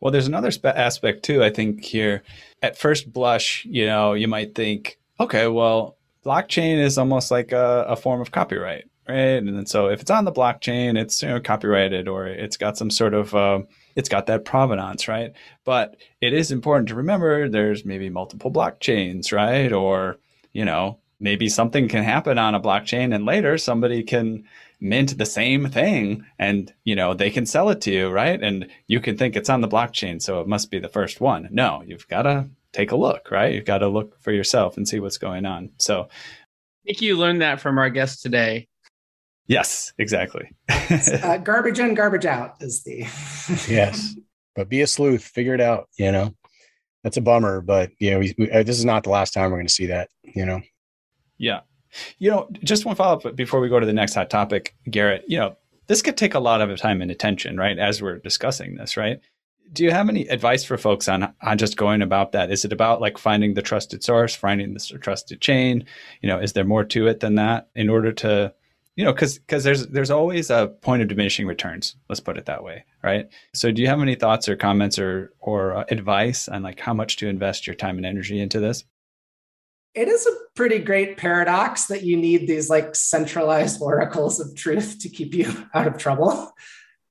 Well, 0.00 0.10
there's 0.10 0.26
another 0.26 0.50
spe- 0.50 0.66
aspect 0.66 1.22
too. 1.22 1.44
I 1.44 1.50
think 1.50 1.84
here, 1.84 2.24
at 2.60 2.76
first 2.76 3.12
blush, 3.12 3.64
you 3.64 3.86
know, 3.86 4.14
you 4.14 4.26
might 4.26 4.54
think, 4.54 4.98
okay, 5.20 5.46
well, 5.46 5.96
blockchain 6.26 6.78
is 6.78 6.98
almost 6.98 7.30
like 7.30 7.52
a, 7.52 7.84
a 7.88 7.94
form 7.94 8.20
of 8.20 8.32
copyright, 8.32 8.86
right? 9.08 9.16
And 9.16 9.56
then 9.56 9.66
so 9.66 9.88
if 9.88 10.00
it's 10.00 10.10
on 10.10 10.24
the 10.24 10.32
blockchain, 10.32 10.98
it's 10.98 11.22
you 11.22 11.28
know 11.28 11.40
copyrighted 11.40 12.08
or 12.08 12.26
it's 12.26 12.56
got 12.56 12.76
some 12.76 12.90
sort 12.90 13.14
of 13.14 13.34
uh, 13.34 13.60
it's 13.96 14.08
got 14.08 14.26
that 14.26 14.44
provenance, 14.44 15.08
right? 15.08 15.32
But 15.64 15.96
it 16.20 16.32
is 16.32 16.50
important 16.50 16.88
to 16.88 16.94
remember 16.94 17.48
there's 17.48 17.84
maybe 17.84 18.08
multiple 18.08 18.52
blockchains, 18.52 19.32
right? 19.32 19.72
Or 19.72 20.18
you 20.52 20.64
know, 20.64 20.98
maybe 21.20 21.48
something 21.48 21.88
can 21.88 22.04
happen 22.04 22.38
on 22.38 22.54
a 22.54 22.60
blockchain 22.60 23.14
and 23.14 23.24
later 23.24 23.58
somebody 23.58 24.02
can 24.02 24.44
mint 24.80 25.16
the 25.16 25.26
same 25.26 25.68
thing 25.68 26.24
and 26.38 26.74
you 26.82 26.96
know 26.96 27.14
they 27.14 27.30
can 27.30 27.46
sell 27.46 27.68
it 27.68 27.80
to 27.80 27.92
you 27.92 28.08
right 28.08 28.42
and 28.42 28.66
you 28.88 28.98
can 28.98 29.16
think 29.16 29.36
it's 29.36 29.48
on 29.48 29.60
the 29.60 29.68
blockchain 29.68 30.20
so 30.20 30.40
it 30.40 30.48
must 30.48 30.72
be 30.72 30.80
the 30.80 30.88
first 30.88 31.20
one 31.20 31.48
no 31.52 31.84
you've 31.86 32.08
got 32.08 32.22
to 32.22 32.48
take 32.72 32.90
a 32.90 32.96
look, 32.96 33.30
right? 33.30 33.54
You've 33.54 33.64
got 33.64 33.78
to 33.78 33.88
look 33.88 34.18
for 34.20 34.32
yourself 34.32 34.76
and 34.76 34.88
see 34.88 35.00
what's 35.00 35.18
going 35.18 35.46
on. 35.46 35.70
So, 35.78 36.02
I 36.04 36.84
think 36.86 37.02
you 37.02 37.16
learned 37.16 37.42
that 37.42 37.60
from 37.60 37.78
our 37.78 37.90
guest 37.90 38.22
today. 38.22 38.68
Yes, 39.46 39.92
exactly. 39.98 40.50
uh, 40.68 41.36
garbage 41.44 41.78
in, 41.78 41.94
garbage 41.94 42.26
out 42.26 42.54
is 42.60 42.82
the. 42.84 43.00
yes, 43.72 44.14
but 44.54 44.68
be 44.68 44.82
a 44.82 44.86
sleuth. 44.86 45.24
Figure 45.24 45.54
it 45.54 45.60
out. 45.60 45.88
You 45.98 46.12
know, 46.12 46.34
that's 47.02 47.16
a 47.16 47.20
bummer, 47.20 47.60
but 47.60 47.90
you 47.98 48.12
know, 48.12 48.18
we, 48.20 48.34
we, 48.38 48.50
uh, 48.50 48.62
this 48.62 48.78
is 48.78 48.84
not 48.84 49.04
the 49.04 49.10
last 49.10 49.34
time 49.34 49.50
we're 49.50 49.58
going 49.58 49.66
to 49.66 49.72
see 49.72 49.86
that. 49.86 50.10
You 50.22 50.46
know. 50.46 50.60
Yeah, 51.38 51.60
you 52.18 52.30
know, 52.30 52.48
just 52.62 52.84
one 52.84 52.96
follow 52.96 53.18
up 53.18 53.36
before 53.36 53.60
we 53.60 53.68
go 53.68 53.80
to 53.80 53.86
the 53.86 53.92
next 53.92 54.14
hot 54.14 54.30
topic, 54.30 54.74
Garrett. 54.90 55.24
You 55.26 55.38
know, 55.38 55.56
this 55.86 56.02
could 56.02 56.16
take 56.16 56.34
a 56.34 56.40
lot 56.40 56.60
of 56.60 56.78
time 56.78 57.02
and 57.02 57.10
attention, 57.10 57.56
right? 57.56 57.78
As 57.78 58.00
we're 58.00 58.18
discussing 58.18 58.76
this, 58.76 58.96
right? 58.96 59.20
Do 59.72 59.84
you 59.84 59.90
have 59.90 60.08
any 60.08 60.28
advice 60.28 60.64
for 60.64 60.76
folks 60.76 61.08
on 61.08 61.34
on 61.42 61.58
just 61.58 61.76
going 61.76 62.02
about 62.02 62.32
that? 62.32 62.50
Is 62.50 62.64
it 62.64 62.72
about 62.72 63.00
like 63.00 63.18
finding 63.18 63.54
the 63.54 63.62
trusted 63.62 64.04
source, 64.04 64.34
finding 64.34 64.74
the 64.74 64.98
trusted 65.00 65.40
chain? 65.40 65.84
You 66.20 66.28
know, 66.28 66.38
is 66.38 66.52
there 66.52 66.64
more 66.64 66.84
to 66.84 67.08
it 67.08 67.20
than 67.20 67.34
that 67.36 67.68
in 67.74 67.88
order 67.88 68.12
to 68.12 68.54
you 68.96 69.04
know 69.04 69.12
because 69.12 69.38
because 69.38 69.64
there's 69.64 69.86
there's 69.88 70.10
always 70.10 70.50
a 70.50 70.68
point 70.80 71.02
of 71.02 71.08
diminishing 71.08 71.46
returns 71.46 71.96
let's 72.08 72.20
put 72.20 72.36
it 72.36 72.46
that 72.46 72.62
way 72.62 72.84
right? 73.02 73.28
So 73.54 73.70
do 73.72 73.82
you 73.82 73.88
have 73.88 74.00
any 74.00 74.14
thoughts 74.14 74.48
or 74.48 74.56
comments 74.56 74.98
or 74.98 75.32
or 75.40 75.76
uh, 75.76 75.84
advice 75.90 76.48
on 76.48 76.62
like 76.62 76.80
how 76.80 76.94
much 76.94 77.16
to 77.16 77.28
invest 77.28 77.66
your 77.66 77.74
time 77.74 77.96
and 77.96 78.06
energy 78.06 78.40
into 78.40 78.60
this? 78.60 78.84
It 79.94 80.08
is 80.08 80.26
a 80.26 80.30
pretty 80.54 80.78
great 80.78 81.18
paradox 81.18 81.86
that 81.86 82.02
you 82.02 82.16
need 82.16 82.46
these 82.46 82.70
like 82.70 82.94
centralized 82.94 83.82
oracles 83.82 84.40
of 84.40 84.54
truth 84.54 84.98
to 85.00 85.08
keep 85.08 85.34
you 85.34 85.52
out 85.74 85.86
of 85.86 85.98
trouble. 85.98 86.52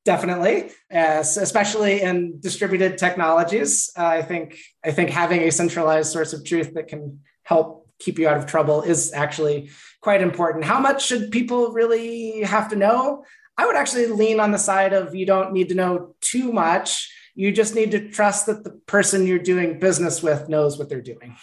Definitely. 0.04 0.72
Especially 0.89 2.02
in 2.02 2.39
distributed 2.39 2.98
technologies 2.98 3.91
uh, 3.96 4.04
i 4.04 4.24
think 4.24 4.58
i 4.84 4.89
think 4.89 5.12
having 5.12 5.41
a 5.41 5.52
centralized 5.52 6.12
source 6.12 6.34
of 6.34 6.44
truth 6.44 6.74
that 6.74 6.88
can 6.88 7.20
help 7.44 7.81
keep 8.01 8.19
you 8.19 8.27
out 8.27 8.37
of 8.37 8.45
trouble 8.45 8.81
is 8.81 9.11
actually 9.13 9.69
quite 10.01 10.21
important 10.21 10.65
how 10.65 10.79
much 10.79 11.05
should 11.05 11.31
people 11.31 11.71
really 11.71 12.41
have 12.41 12.69
to 12.69 12.75
know 12.75 13.23
i 13.57 13.65
would 13.65 13.75
actually 13.75 14.07
lean 14.07 14.39
on 14.39 14.51
the 14.51 14.57
side 14.57 14.93
of 14.93 15.15
you 15.15 15.25
don't 15.25 15.53
need 15.53 15.69
to 15.69 15.75
know 15.75 16.15
too 16.21 16.51
much 16.51 17.13
you 17.35 17.51
just 17.51 17.75
need 17.75 17.91
to 17.91 18.09
trust 18.09 18.45
that 18.45 18.63
the 18.63 18.71
person 18.87 19.25
you're 19.25 19.39
doing 19.39 19.79
business 19.79 20.21
with 20.21 20.49
knows 20.49 20.77
what 20.77 20.89
they're 20.89 21.01
doing 21.01 21.35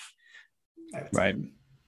Right. 1.12 1.36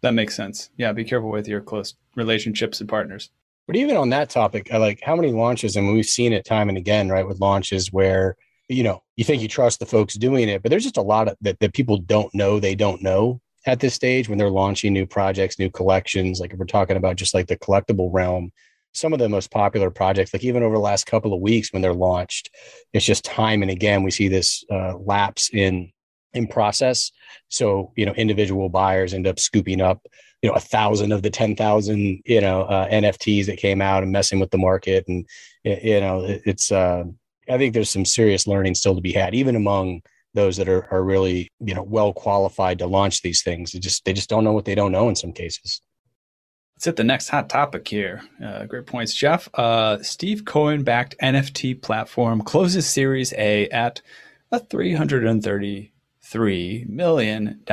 That 0.03 0.15
makes 0.15 0.35
sense. 0.35 0.71
Yeah. 0.77 0.93
Be 0.93 1.05
careful 1.05 1.31
with 1.31 1.49
your 1.49 1.61
close 1.61 1.95
relationships 2.17 2.81
and 2.81 2.89
partners. 2.89 3.31
But 3.67 3.77
even 3.77 3.97
on 3.97 4.11
that 4.11 4.31
topic, 4.31 4.73
I 4.73 4.79
like 4.79 5.01
how 5.03 5.15
many 5.15 5.31
launches, 5.31 5.77
and 5.77 5.93
we've 5.93 6.07
seen 6.07 6.33
it 6.33 6.45
time 6.45 6.69
and 6.69 6.79
again, 6.79 7.09
right, 7.09 7.27
with 7.27 7.41
launches 7.41 7.93
where 7.93 8.37
you 8.69 8.83
know 8.83 9.03
you 9.17 9.25
think 9.25 9.43
you 9.43 9.49
trust 9.49 9.79
the 9.79 9.87
folks 9.87 10.15
doing 10.15 10.49
it, 10.49 10.63
but 10.63 10.71
there's 10.71 10.83
just 10.83 10.97
a 10.97 11.03
lot 11.03 11.29
of 11.29 11.37
that 11.43 11.61
that 11.61 11.75
people 11.75 11.99
don't 11.99 12.35
know 12.35 12.59
they 12.59 12.75
don't 12.75 13.03
know 13.03 13.41
at 13.67 13.81
this 13.81 13.95
stage 13.95 14.29
when 14.29 14.39
they're 14.39 14.51
launching 14.51 14.93
new 14.93 15.07
projects, 15.07 15.59
new 15.59 15.71
collections. 15.71 16.41
Like 16.41 16.53
if 16.53 16.59
we're 16.59 16.67
talking 16.67 16.97
about 16.97 17.17
just 17.17 17.35
like 17.35 17.47
the 17.47 17.57
collectible 17.57 18.09
realm, 18.13 18.53
some 18.93 19.13
of 19.13 19.19
the 19.19 19.29
most 19.29 19.51
popular 19.51 19.91
projects, 19.91 20.33
like 20.33 20.45
even 20.45 20.63
over 20.63 20.75
the 20.75 20.81
last 20.81 21.07
couple 21.07 21.33
of 21.33 21.41
weeks 21.41 21.73
when 21.73 21.83
they're 21.83 21.93
launched, 21.93 22.51
it's 22.93 23.05
just 23.05 23.25
time 23.25 23.63
and 23.63 23.71
again 23.71 24.03
we 24.03 24.11
see 24.11 24.29
this 24.29 24.65
uh, 24.71 24.97
lapse 24.97 25.51
in 25.53 25.93
in 26.33 26.47
process. 26.47 27.11
So, 27.49 27.93
you 27.97 28.07
know, 28.07 28.13
individual 28.13 28.69
buyers 28.69 29.15
end 29.15 29.27
up 29.27 29.39
scooping 29.39 29.81
up, 29.81 30.01
you 30.43 30.49
know, 30.49 30.55
a 30.55 30.61
thousand 30.61 31.13
of 31.13 31.23
the 31.23 31.31
10,000, 31.31 32.23
you 32.25 32.41
know, 32.41 32.63
uh, 32.63 32.89
NFTs 32.89 33.47
that 33.47 33.59
came 33.59 33.83
out 33.83 34.03
and 34.03 34.13
messing 34.13 34.39
with 34.39 34.51
the 34.51 34.59
market. 34.59 35.05
And, 35.09 35.27
you 35.65 36.01
know, 36.01 36.25
it's, 36.25 36.71
uh, 36.71 37.05
I 37.49 37.59
think 37.59 37.75
there's 37.75 37.91
some 37.91 38.05
serious 38.05 38.47
learning 38.47 38.77
still 38.77 38.95
to 38.95 39.01
be 39.01 39.13
had, 39.13 39.35
even 39.35 39.57
among 39.57 40.03
those 40.35 40.57
that 40.57 40.69
are, 40.69 40.87
are 40.93 41.03
really, 41.03 41.51
you 41.61 41.75
know, 41.75 41.83
well 41.83 42.13
qualified 42.13 42.79
to 42.79 42.87
launch 42.87 43.23
these 43.23 43.43
things. 43.43 43.73
They 43.73 43.79
just, 43.79 44.05
they 44.05 44.13
just 44.13 44.31
don't 44.31 44.45
know 44.45 44.53
what 44.53 44.65
they 44.65 44.75
don't 44.75 44.93
know 44.93 45.09
in 45.09 45.17
some 45.17 45.33
cases. 45.33 45.81
Let's 46.77 46.85
hit 46.87 46.97
the 46.97 47.05
next 47.05 47.29
hot 47.29 47.49
topic 47.49 47.87
here. 47.87 48.23
Uh, 48.43 48.65
great 48.65 48.87
points, 48.87 49.15
Jeff. 49.15 49.49
Uh, 49.55 50.03
Steve 50.03 50.45
Cohen 50.45 50.83
backed 50.83 51.15
NFT 51.23 51.83
platform 51.83 52.41
closes 52.41 52.87
Series 52.87 53.35
A 53.35 53.69
at 53.69 54.01
a 54.51 54.59
330 54.59 55.93
$3 56.31 56.89
million 56.89 57.65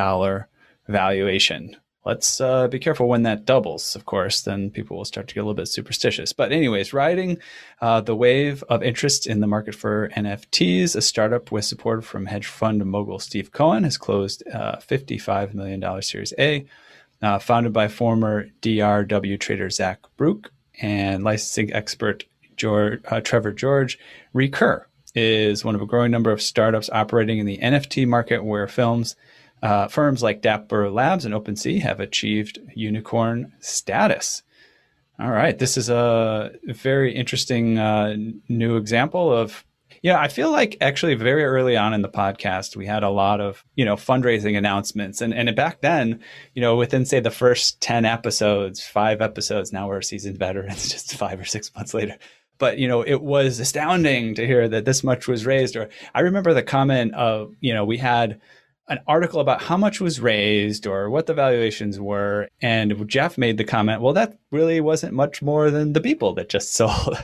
valuation. 0.88 1.76
Let's 2.08 2.40
uh, 2.40 2.70
be 2.70 2.80
careful 2.80 3.10
when 3.10 3.24
that 3.24 3.44
doubles, 3.44 3.94
of 3.94 4.06
course, 4.06 4.40
then 4.40 4.72
people 4.72 4.96
will 4.96 5.04
start 5.04 5.28
to 5.28 5.36
get 5.36 5.42
a 5.42 5.44
little 5.44 5.54
bit 5.54 5.68
superstitious. 5.68 6.32
But, 6.32 6.54
anyways, 6.54 6.94
riding 6.94 7.38
uh, 7.82 8.00
the 8.00 8.16
wave 8.16 8.64
of 8.70 8.82
interest 8.82 9.28
in 9.28 9.42
the 9.42 9.46
market 9.46 9.76
for 9.76 10.08
NFTs, 10.16 10.96
a 10.96 11.02
startup 11.02 11.52
with 11.52 11.66
support 11.66 12.06
from 12.06 12.28
hedge 12.28 12.46
fund 12.46 12.86
mogul 12.86 13.20
Steve 13.20 13.52
Cohen 13.52 13.84
has 13.84 13.98
closed 13.98 14.42
uh, 14.48 14.78
$55 14.78 15.54
million 15.54 16.02
Series 16.02 16.34
A, 16.40 16.66
uh, 17.22 17.40
founded 17.40 17.74
by 17.74 17.90
former 17.90 18.48
DRW 18.62 19.38
trader 19.38 19.70
Zach 19.70 20.00
Bruch 20.16 20.50
and 20.82 21.26
licensing 21.26 21.74
expert 21.74 22.24
George, 22.56 23.02
uh, 23.10 23.20
Trevor 23.20 23.52
George 23.52 24.00
Recur 24.32 24.88
is 25.14 25.66
one 25.66 25.76
of 25.76 25.82
a 25.82 25.86
growing 25.86 26.12
number 26.12 26.32
of 26.32 26.42
startups 26.42 26.90
operating 26.94 27.40
in 27.40 27.46
the 27.46 27.58
NFT 27.58 28.08
market 28.08 28.46
where 28.46 28.66
films 28.70 29.18
uh, 29.62 29.88
firms 29.88 30.22
like 30.22 30.42
Dapper 30.42 30.90
Labs 30.90 31.26
and 31.26 31.34
OpenSea 31.34 31.82
have 31.82 32.00
achieved 32.00 32.60
unicorn 32.76 33.54
status. 33.60 34.44
All 35.20 35.32
right, 35.32 35.58
this 35.58 35.78
is 35.78 35.90
a 35.90 36.52
very 36.66 37.16
interesting 37.16 37.80
uh, 37.80 38.16
new 38.48 38.78
example 38.78 39.34
of. 39.34 39.64
Yeah, 40.04 40.20
I 40.20 40.28
feel 40.28 40.52
like 40.52 40.78
actually 40.80 41.16
very 41.16 41.44
early 41.44 41.76
on 41.76 41.96
in 41.96 42.04
the 42.04 42.08
podcast 42.08 42.76
we 42.76 42.86
had 42.86 43.02
a 43.02 43.10
lot 43.10 43.42
of 43.42 43.66
you 43.76 43.84
know 43.84 43.96
fundraising 43.96 44.56
announcements, 44.56 45.22
and 45.22 45.34
and 45.34 45.54
back 45.56 45.82
then 45.82 46.20
you 46.54 46.62
know 46.62 46.76
within 46.76 47.04
say 47.04 47.20
the 47.20 47.32
first 47.32 47.82
ten 47.82 48.06
episodes, 48.06 48.86
five 48.86 49.22
episodes, 49.22 49.74
now 49.74 49.88
we're 49.88 50.04
seasoned 50.04 50.38
veterans, 50.38 50.88
just 50.92 51.16
five 51.16 51.40
or 51.40 51.46
six 51.46 51.74
months 51.76 51.96
later 51.96 52.18
but 52.60 52.80
you 52.80 52.88
know 52.88 53.02
it 53.02 53.22
was 53.22 53.60
astounding 53.60 54.34
to 54.34 54.46
hear 54.46 54.68
that 54.68 54.84
this 54.84 55.04
much 55.04 55.28
was 55.28 55.46
raised 55.46 55.76
or 55.76 55.90
i 56.16 56.22
remember 56.22 56.56
the 56.56 56.64
comment 56.64 57.14
of 57.14 57.54
you 57.60 57.72
know 57.72 57.86
we 57.86 57.98
had 57.98 58.42
an 58.90 59.00
article 59.08 59.40
about 59.40 59.62
how 59.62 59.78
much 59.78 60.00
was 60.00 60.20
raised 60.20 60.88
or 60.88 61.10
what 61.10 61.26
the 61.26 61.34
valuations 61.34 62.00
were 62.00 62.48
and 62.62 63.08
jeff 63.08 63.38
made 63.38 63.58
the 63.58 63.64
comment 63.64 64.02
well 64.02 64.14
that 64.14 64.38
really 64.52 64.80
wasn't 64.80 65.14
much 65.14 65.42
more 65.42 65.70
than 65.70 65.94
the 65.94 66.02
people 66.02 66.34
that 66.34 66.50
just 66.50 66.74
sold. 66.74 67.18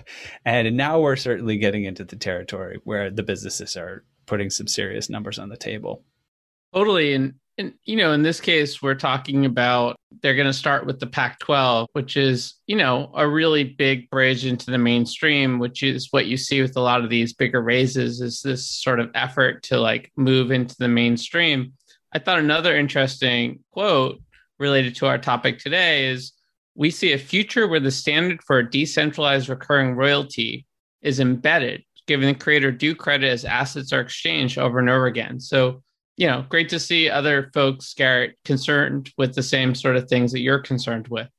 And 0.45 0.75
now 0.75 0.99
we're 0.99 1.15
certainly 1.15 1.57
getting 1.57 1.85
into 1.85 2.03
the 2.03 2.15
territory 2.15 2.79
where 2.83 3.09
the 3.09 3.23
businesses 3.23 3.77
are 3.77 4.03
putting 4.25 4.49
some 4.49 4.67
serious 4.67 5.09
numbers 5.09 5.39
on 5.39 5.49
the 5.49 5.57
table. 5.57 6.03
Totally 6.73 7.13
and 7.13 7.35
and 7.57 7.73
you 7.85 7.97
know, 7.97 8.13
in 8.13 8.23
this 8.23 8.41
case, 8.41 8.81
we're 8.81 8.95
talking 8.95 9.45
about 9.45 9.95
they're 10.21 10.35
going 10.35 10.47
to 10.47 10.53
start 10.53 10.85
with 10.85 10.99
the 10.99 11.07
Pac-12, 11.07 11.87
which 11.93 12.17
is 12.17 12.55
you 12.65 12.75
know 12.75 13.11
a 13.15 13.27
really 13.27 13.63
big 13.63 14.09
bridge 14.09 14.45
into 14.45 14.71
the 14.71 14.77
mainstream, 14.77 15.59
which 15.59 15.83
is 15.83 16.07
what 16.11 16.25
you 16.25 16.37
see 16.37 16.61
with 16.61 16.75
a 16.77 16.81
lot 16.81 17.03
of 17.03 17.09
these 17.09 17.33
bigger 17.33 17.61
raises. 17.61 18.21
Is 18.21 18.41
this 18.41 18.69
sort 18.69 18.99
of 18.99 19.11
effort 19.13 19.63
to 19.63 19.79
like 19.79 20.11
move 20.15 20.51
into 20.51 20.75
the 20.79 20.87
mainstream? 20.87 21.73
I 22.11 22.19
thought 22.19 22.39
another 22.39 22.75
interesting 22.75 23.59
quote 23.71 24.19
related 24.59 24.95
to 24.95 25.07
our 25.07 25.17
topic 25.17 25.59
today 25.59 26.07
is 26.07 26.33
we 26.75 26.89
see 26.89 27.13
a 27.13 27.17
future 27.17 27.67
where 27.67 27.79
the 27.79 27.91
standard 27.91 28.41
for 28.43 28.59
a 28.59 28.69
decentralized 28.69 29.49
recurring 29.49 29.95
royalty 29.95 30.65
is 31.01 31.19
embedded, 31.19 31.83
giving 32.07 32.27
the 32.27 32.39
creator 32.39 32.71
due 32.71 32.95
credit 32.95 33.27
as 33.27 33.45
assets 33.45 33.93
are 33.93 34.01
exchanged 34.01 34.57
over 34.57 34.79
and 34.79 34.89
over 34.89 35.05
again. 35.05 35.39
So 35.39 35.82
you 36.17 36.27
know, 36.27 36.45
great 36.47 36.69
to 36.69 36.79
see 36.79 37.09
other 37.09 37.49
folks, 37.53 37.93
Garrett, 37.93 38.37
concerned 38.45 39.11
with 39.17 39.33
the 39.33 39.43
same 39.43 39.73
sort 39.73 39.95
of 39.95 40.07
things 40.07 40.31
that 40.31 40.41
you're 40.41 40.59
concerned 40.59 41.07
with. 41.07 41.29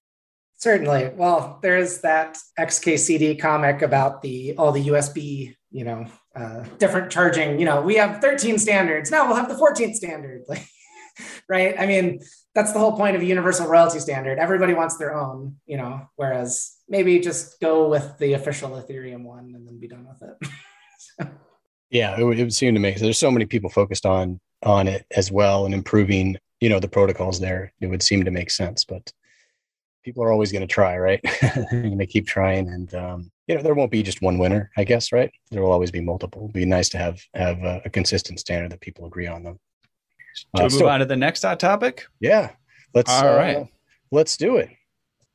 Certainly. 0.57 1.13
Well, 1.17 1.59
there's 1.63 2.01
that 2.01 2.39
XKCD 2.59 3.39
comic 3.39 3.83
about 3.83 4.23
the 4.23 4.57
all 4.57 4.73
the 4.73 4.89
USB, 4.89 5.55
you 5.71 5.85
know, 5.85 6.07
uh, 6.35 6.65
different 6.79 7.11
charging. 7.11 7.59
You 7.59 7.67
know, 7.67 7.83
we 7.83 7.97
have 7.97 8.21
13 8.21 8.59
standards 8.59 9.11
now. 9.11 9.27
We'll 9.27 9.37
have 9.37 9.49
the 9.49 9.57
14th 9.57 9.95
standard, 9.95 10.43
like, 10.49 10.67
right? 11.49 11.75
I 11.79 11.87
mean, 11.87 12.21
that's 12.55 12.73
the 12.73 12.79
whole 12.79 12.97
point 12.97 13.15
of 13.15 13.23
a 13.23 13.27
universal 13.27 13.67
royalty 13.67 13.99
standard. 13.99 14.39
Everybody 14.39 14.75
wants 14.75 14.97
their 14.97 15.15
own, 15.15 15.57
you 15.67 15.77
know. 15.77 16.09
Whereas 16.17 16.75
maybe 16.89 17.21
just 17.21 17.61
go 17.61 17.89
with 17.89 18.17
the 18.19 18.33
official 18.33 18.71
Ethereum 18.71 19.23
one 19.25 19.53
and 19.55 19.67
then 19.67 19.79
be 19.79 19.89
done 19.89 20.07
with 20.09 20.23
it. 21.21 21.29
yeah, 21.91 22.19
it 22.19 22.25
would, 22.25 22.39
it 22.39 22.43
would 22.43 22.55
seem 22.55 22.75
to 22.75 22.81
make. 22.81 22.99
There's 22.99 23.19
so 23.19 23.31
many 23.31 23.45
people 23.45 23.71
focused 23.71 24.07
on 24.07 24.41
on 24.65 24.89
it 24.89 25.07
as 25.17 25.31
well 25.31 25.65
and 25.65 25.75
improving, 25.75 26.37
you 26.61 26.69
know, 26.69 26.81
the 26.81 26.89
protocols 26.89 27.41
there. 27.41 27.73
It 27.81 27.87
would 27.87 28.03
seem 28.03 28.25
to 28.25 28.31
make 28.31 28.51
sense, 28.51 28.85
but 28.85 29.13
people 30.05 30.23
are 30.23 30.33
always 30.33 30.53
going 30.53 30.67
to 30.67 30.73
try, 30.73 30.99
right? 30.99 31.21
They're 31.43 31.83
going 31.83 31.99
to 31.99 32.07
keep 32.07 32.27
trying, 32.27 32.69
and 32.69 32.95
um, 32.95 33.31
you 33.47 33.55
know, 33.55 33.63
there 33.63 33.75
won't 33.75 33.91
be 33.91 34.03
just 34.03 34.23
one 34.23 34.39
winner, 34.39 34.71
I 34.77 34.85
guess, 34.85 35.13
right? 35.13 35.31
There 35.51 35.63
will 35.63 35.73
always 35.73 35.91
be 35.91 36.01
multiple. 36.01 36.43
It'd 36.43 36.55
be 36.55 36.65
nice 36.65 36.89
to 36.91 36.99
have 36.99 37.21
have 37.35 37.63
a, 37.63 37.83
a 37.85 37.91
consistent 37.91 38.41
standard 38.41 38.73
that 38.73 38.81
people 38.81 39.07
agree 39.07 39.27
on 39.27 39.43
them. 39.43 39.59
Uh, 40.55 40.63
move 40.63 40.73
so, 40.73 40.89
on 40.89 41.01
to 41.01 41.07
the 41.07 41.17
next 41.17 41.43
hot 41.43 41.61
topic? 41.61 42.07
Yeah, 42.21 42.51
let's. 42.95 43.11
All 43.11 43.35
right, 43.35 43.57
uh, 43.57 43.65
let's 44.11 44.37
do 44.37 44.57
it. 44.57 44.71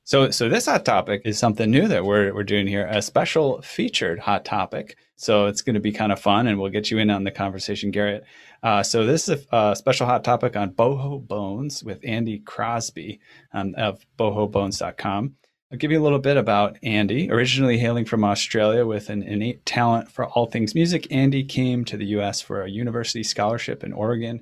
So, 0.09 0.31
so 0.31 0.49
this 0.49 0.65
hot 0.65 0.85
topic 0.85 1.21
is 1.23 1.37
something 1.37 1.69
new 1.69 1.87
that 1.87 2.03
we're 2.03 2.33
we're 2.33 2.43
doing 2.43 2.65
here, 2.65 2.87
a 2.87 2.99
special 2.99 3.61
featured 3.61 4.17
hot 4.17 4.43
topic. 4.43 4.97
So 5.15 5.45
it's 5.45 5.61
going 5.61 5.75
to 5.75 5.79
be 5.79 5.91
kind 5.91 6.11
of 6.11 6.19
fun, 6.19 6.47
and 6.47 6.59
we'll 6.59 6.71
get 6.71 6.89
you 6.89 6.97
in 6.97 7.11
on 7.11 7.25
the 7.25 7.29
conversation, 7.29 7.91
Garrett. 7.91 8.23
Uh, 8.63 8.81
so 8.81 9.05
this 9.05 9.29
is 9.29 9.45
a, 9.51 9.55
a, 9.55 9.75
special 9.75 10.07
hot 10.07 10.23
topic 10.23 10.55
on 10.55 10.71
boho 10.71 11.21
bones 11.27 11.83
with 11.83 11.99
Andy 12.03 12.39
Crosby 12.39 13.19
um, 13.53 13.75
of 13.77 14.03
bohobones.com. 14.17 15.35
I'll 15.71 15.77
give 15.77 15.91
you 15.91 16.01
a 16.01 16.03
little 16.03 16.17
bit 16.17 16.35
about 16.35 16.79
Andy. 16.81 17.29
Originally 17.29 17.77
hailing 17.77 18.03
from 18.03 18.23
Australia 18.23 18.87
with 18.87 19.11
an 19.11 19.21
innate 19.21 19.63
talent 19.67 20.11
for 20.11 20.25
all 20.25 20.47
things 20.47 20.73
music, 20.73 21.05
Andy 21.11 21.43
came 21.43 21.85
to 21.85 21.95
the 21.95 22.07
US 22.07 22.41
for 22.41 22.63
a 22.63 22.69
university 22.69 23.21
scholarship 23.21 23.83
in 23.83 23.93
Oregon. 23.93 24.41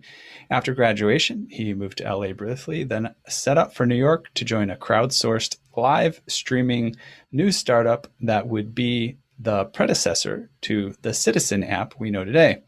After 0.50 0.74
graduation, 0.74 1.48
he 1.52 1.74
moved 1.74 1.98
to 1.98 2.10
LA 2.10 2.32
briefly, 2.32 2.86
then 2.86 3.14
set 3.28 3.58
up 3.58 3.74
for 3.74 3.86
New 3.86 3.96
York 3.96 4.34
to 4.36 4.46
join 4.46 4.70
a 4.70 4.78
crowdsourced 4.78 5.58
live 5.76 6.22
streaming 6.28 6.96
news 7.30 7.58
startup 7.58 8.08
that 8.22 8.48
would 8.48 8.74
be 8.74 9.18
the 9.38 9.66
predecessor 9.66 10.50
to 10.62 10.96
the 11.02 11.14
Citizen 11.14 11.62
app 11.62 11.94
we 12.00 12.10
know 12.10 12.24
today. 12.24 12.64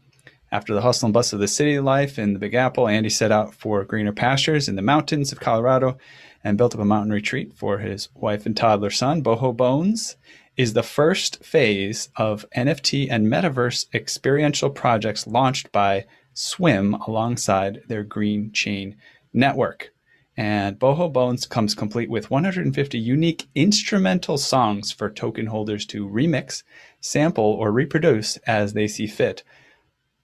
After 0.52 0.74
the 0.74 0.82
hustle 0.82 1.06
and 1.06 1.14
bustle 1.14 1.36
of 1.36 1.40
the 1.40 1.48
city 1.48 1.80
life 1.80 2.18
in 2.18 2.34
the 2.34 2.38
Big 2.38 2.54
Apple, 2.54 2.88
Andy 2.88 3.08
set 3.08 3.32
out 3.32 3.54
for 3.54 3.84
greener 3.84 4.12
pastures 4.12 4.68
in 4.68 4.76
the 4.76 4.82
mountains 4.82 5.32
of 5.32 5.40
Colorado 5.40 5.96
and 6.42 6.56
built 6.56 6.74
up 6.74 6.80
a 6.80 6.84
mountain 6.84 7.12
retreat 7.12 7.52
for 7.54 7.78
his 7.78 8.08
wife 8.14 8.46
and 8.46 8.56
toddler 8.56 8.90
son. 8.90 9.22
Boho 9.22 9.56
Bones 9.56 10.16
is 10.56 10.72
the 10.72 10.82
first 10.82 11.44
phase 11.44 12.08
of 12.16 12.44
NFT 12.56 13.08
and 13.10 13.26
metaverse 13.26 13.86
experiential 13.94 14.70
projects 14.70 15.26
launched 15.26 15.72
by 15.72 16.04
Swim 16.34 16.94
alongside 17.06 17.82
their 17.88 18.02
Green 18.02 18.52
Chain 18.52 18.96
network. 19.32 19.92
And 20.36 20.78
Boho 20.78 21.12
Bones 21.12 21.44
comes 21.46 21.74
complete 21.74 22.08
with 22.08 22.30
150 22.30 22.98
unique 22.98 23.46
instrumental 23.54 24.38
songs 24.38 24.92
for 24.92 25.10
token 25.10 25.46
holders 25.46 25.84
to 25.86 26.08
remix, 26.08 26.62
sample, 27.00 27.44
or 27.44 27.72
reproduce 27.72 28.36
as 28.38 28.72
they 28.72 28.86
see 28.86 29.06
fit. 29.06 29.42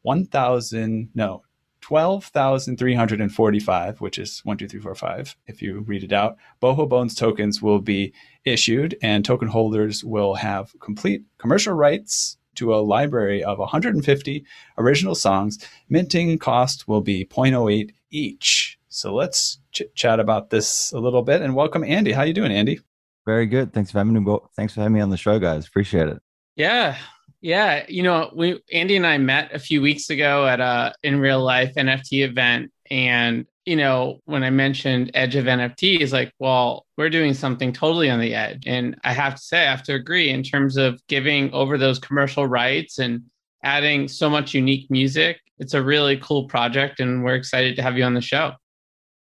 1,000, 0.02 1.10
no, 1.14 1.42
12,345, 1.87 4.01
which 4.01 4.18
is 4.18 4.41
12345 4.41 5.37
if 5.47 5.62
you 5.62 5.82
read 5.82 6.03
it 6.03 6.12
out, 6.12 6.37
Boho 6.61 6.89
Bones 6.89 7.14
tokens 7.14 7.62
will 7.62 7.78
be 7.78 8.12
issued, 8.45 8.97
and 9.03 9.24
token 9.24 9.47
holders 9.47 10.03
will 10.03 10.34
have 10.34 10.74
complete 10.80 11.22
commercial 11.39 11.74
rights 11.74 12.39
to 12.57 12.74
a 12.74 12.82
library 12.82 13.45
of 13.45 13.61
150 13.61 14.45
original 14.78 15.14
songs. 15.14 15.64
Minting 15.89 16.37
cost 16.41 16.89
will 16.89 17.03
be 17.03 17.24
0.08 17.24 17.93
each. 18.11 18.80
So 18.89 19.14
let's 19.14 19.61
chit 19.70 19.95
chat 19.95 20.18
about 20.18 20.51
this 20.51 20.91
a 20.91 20.99
little 20.99 21.22
bit 21.22 21.41
and 21.41 21.55
welcome 21.55 21.84
Andy. 21.84 22.11
How 22.11 22.24
you 22.24 22.34
doing, 22.34 22.51
Andy? 22.51 22.80
Very 23.24 23.47
good. 23.47 23.72
Thanks 23.72 23.93
for 23.93 23.99
having 23.99 24.14
me. 24.14 24.39
Thanks 24.57 24.74
for 24.74 24.80
having 24.80 24.95
me 24.95 25.01
on 25.01 25.11
the 25.11 25.16
show, 25.16 25.39
guys. 25.39 25.68
Appreciate 25.68 26.09
it. 26.09 26.20
Yeah, 26.57 26.97
yeah, 27.41 27.84
you 27.89 28.03
know, 28.03 28.30
we 28.34 28.61
Andy 28.72 28.97
and 28.97 29.07
I 29.07 29.18
met 29.18 29.55
a 29.55 29.59
few 29.59 29.82
weeks 29.82 30.11
ago 30.11 30.47
at 30.47 30.61
a 30.61 30.95
in 31.03 31.20
real 31.20 31.43
life 31.43 31.74
NFT 31.74 32.24
event, 32.24 32.72
and 32.91 33.47
you 33.64 33.76
know, 33.76 34.20
when 34.24 34.43
I 34.43 34.51
mentioned 34.51 35.11
edge 35.14 35.37
of 35.37 35.45
NFT, 35.45 36.01
is 36.01 36.12
like, 36.12 36.32
well, 36.39 36.87
we're 36.97 37.11
doing 37.11 37.34
something 37.34 37.72
totally 37.72 38.09
on 38.09 38.20
the 38.20 38.34
edge, 38.34 38.64
and 38.66 38.99
I 39.05 39.12
have 39.12 39.34
to 39.34 39.43
say, 39.43 39.66
I 39.66 39.70
have 39.70 39.82
to 39.84 39.95
agree 39.95 40.30
in 40.30 40.43
terms 40.43 40.76
of 40.76 41.01
giving 41.09 41.53
over 41.53 41.76
those 41.76 41.99
commercial 41.99 42.47
rights 42.47 42.99
and 42.99 43.22
adding 43.62 44.09
so 44.09 44.30
much 44.30 44.55
unique 44.55 44.91
music. 44.91 45.41
It's 45.59 45.74
a 45.74 45.82
really 45.82 46.16
cool 46.18 46.45
project, 46.45 47.01
and 47.01 47.22
we're 47.22 47.34
excited 47.34 47.76
to 47.76 47.82
have 47.82 47.99
you 47.99 48.05
on 48.05 48.14
the 48.14 48.20
show. 48.20 48.53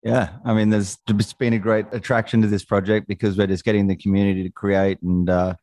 Yeah, 0.02 0.30
I 0.44 0.52
mean, 0.52 0.68
there's 0.68 0.98
been 1.38 1.52
a 1.52 1.58
great 1.58 1.86
attraction 1.92 2.42
to 2.42 2.48
this 2.48 2.64
project 2.64 3.06
because 3.06 3.38
we're 3.38 3.46
just 3.46 3.64
getting 3.64 3.86
the 3.86 3.96
community 3.96 4.42
to 4.42 4.50
create 4.50 5.00
and. 5.02 5.30
Uh, 5.30 5.54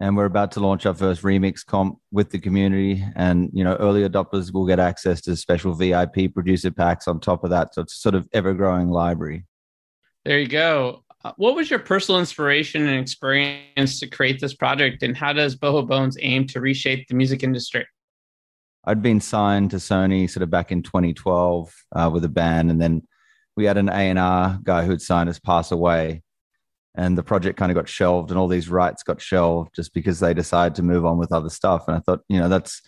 and 0.00 0.16
we're 0.16 0.26
about 0.26 0.52
to 0.52 0.60
launch 0.60 0.84
our 0.84 0.94
first 0.94 1.22
remix 1.22 1.64
comp 1.64 1.98
with 2.12 2.30
the 2.30 2.38
community. 2.38 3.02
And 3.14 3.50
you 3.52 3.64
know 3.64 3.76
early 3.76 4.06
adopters 4.08 4.52
will 4.52 4.66
get 4.66 4.78
access 4.78 5.20
to 5.22 5.36
special 5.36 5.74
vip 5.74 6.34
producer 6.34 6.70
packs 6.70 7.08
on 7.08 7.20
top 7.20 7.44
of 7.44 7.50
that. 7.50 7.74
So 7.74 7.82
it's 7.82 7.94
sort 7.94 8.14
of 8.14 8.28
ever 8.32 8.54
growing 8.54 8.90
library. 8.90 9.46
There 10.24 10.38
you 10.38 10.48
go. 10.48 11.04
Uh, 11.24 11.32
what 11.36 11.54
was 11.54 11.70
your 11.70 11.78
personal 11.78 12.20
inspiration 12.20 12.86
and 12.86 13.00
experience 13.00 14.00
to 14.00 14.08
create 14.08 14.40
this 14.40 14.54
project? 14.54 15.02
And 15.02 15.16
how 15.16 15.32
does 15.32 15.56
boho 15.56 15.86
bones 15.86 16.16
aim 16.20 16.46
to 16.48 16.60
reshape 16.60 17.08
the 17.08 17.14
music 17.14 17.42
industry? 17.42 17.86
I'd 18.84 19.02
been 19.02 19.20
signed 19.20 19.70
to 19.72 19.76
sony 19.76 20.30
sort 20.30 20.42
of 20.42 20.50
back 20.50 20.70
in 20.70 20.82
2012 20.82 21.74
uh, 21.92 22.10
with 22.12 22.24
a 22.24 22.28
band. 22.28 22.70
And 22.70 22.80
then 22.80 23.02
we 23.56 23.64
had 23.64 23.76
an 23.76 23.88
a&r 23.88 24.60
guy 24.62 24.84
who'd 24.84 25.02
signed 25.02 25.28
us 25.28 25.40
pass 25.40 25.72
away 25.72 26.22
and 26.96 27.16
the 27.16 27.22
project 27.22 27.58
kind 27.58 27.70
of 27.70 27.76
got 27.76 27.88
shelved 27.88 28.30
and 28.30 28.38
all 28.38 28.48
these 28.48 28.70
rights 28.70 29.02
got 29.02 29.20
shelved 29.20 29.74
just 29.74 29.92
because 29.92 30.18
they 30.18 30.32
decided 30.32 30.74
to 30.76 30.82
move 30.82 31.04
on 31.04 31.18
with 31.18 31.32
other 31.32 31.50
stuff. 31.50 31.86
And 31.86 31.96
i 31.96 32.00
thought 32.00 32.22
you 32.28 32.40
know 32.40 32.48
that's 32.48 32.80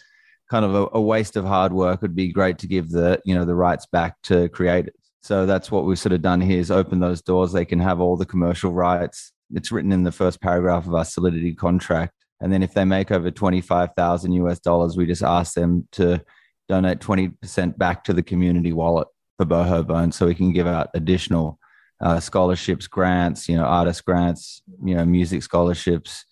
kind 0.50 0.64
of 0.64 0.74
a, 0.74 0.88
a 0.92 1.00
waste 1.00 1.36
of 1.36 1.44
hard 1.44 1.72
work. 1.72 1.96
It 1.96 2.02
would 2.02 2.16
be 2.16 2.32
great 2.32 2.58
to 2.58 2.66
give 2.66 2.90
the 2.90 3.20
you 3.24 3.34
know 3.34 3.44
the 3.44 3.54
rights 3.54 3.86
back 3.86 4.16
to 4.24 4.48
creators. 4.48 4.94
So 5.22 5.44
that's 5.46 5.70
what 5.70 5.84
we've 5.84 5.98
sort 5.98 6.12
of 6.12 6.22
done 6.22 6.40
here 6.40 6.58
is 6.58 6.70
open 6.70 7.00
those 7.00 7.20
doors. 7.20 7.52
They 7.52 7.64
can 7.64 7.80
have 7.80 8.00
all 8.00 8.16
the 8.16 8.24
commercial 8.24 8.72
rights. 8.72 9.32
It's 9.54 9.70
written 9.70 9.92
in 9.92 10.04
the 10.04 10.12
first 10.12 10.40
paragraph 10.40 10.86
of 10.86 10.94
our 10.94 11.04
solidity 11.04 11.54
contract. 11.54 12.14
And 12.40 12.52
then 12.52 12.62
if 12.62 12.72
they 12.72 12.84
make 12.84 13.10
over 13.10 13.30
25,000 13.30 14.32
US 14.32 14.60
dollars 14.60 14.96
we 14.96 15.06
just 15.06 15.22
ask 15.22 15.54
them 15.54 15.86
to 15.92 16.24
donate 16.68 17.00
20% 17.00 17.76
back 17.76 18.04
to 18.04 18.12
the 18.12 18.22
community 18.22 18.72
wallet 18.72 19.08
for 19.36 19.46
boho 19.46 19.86
bone 19.86 20.12
so 20.12 20.26
we 20.26 20.34
can 20.34 20.52
give 20.52 20.66
out 20.66 20.88
additional 20.94 21.58
uh, 22.00 22.20
scholarships, 22.20 22.86
grants, 22.86 23.48
you 23.48 23.56
know, 23.56 23.64
artist 23.64 24.04
grants, 24.04 24.62
you 24.84 24.94
know, 24.94 25.04
music 25.04 25.42
scholarships, 25.42 26.24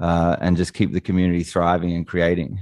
uh, 0.00 0.36
and 0.40 0.56
just 0.56 0.74
keep 0.74 0.92
the 0.92 1.00
community 1.00 1.42
thriving 1.42 1.92
and 1.92 2.06
creating. 2.06 2.60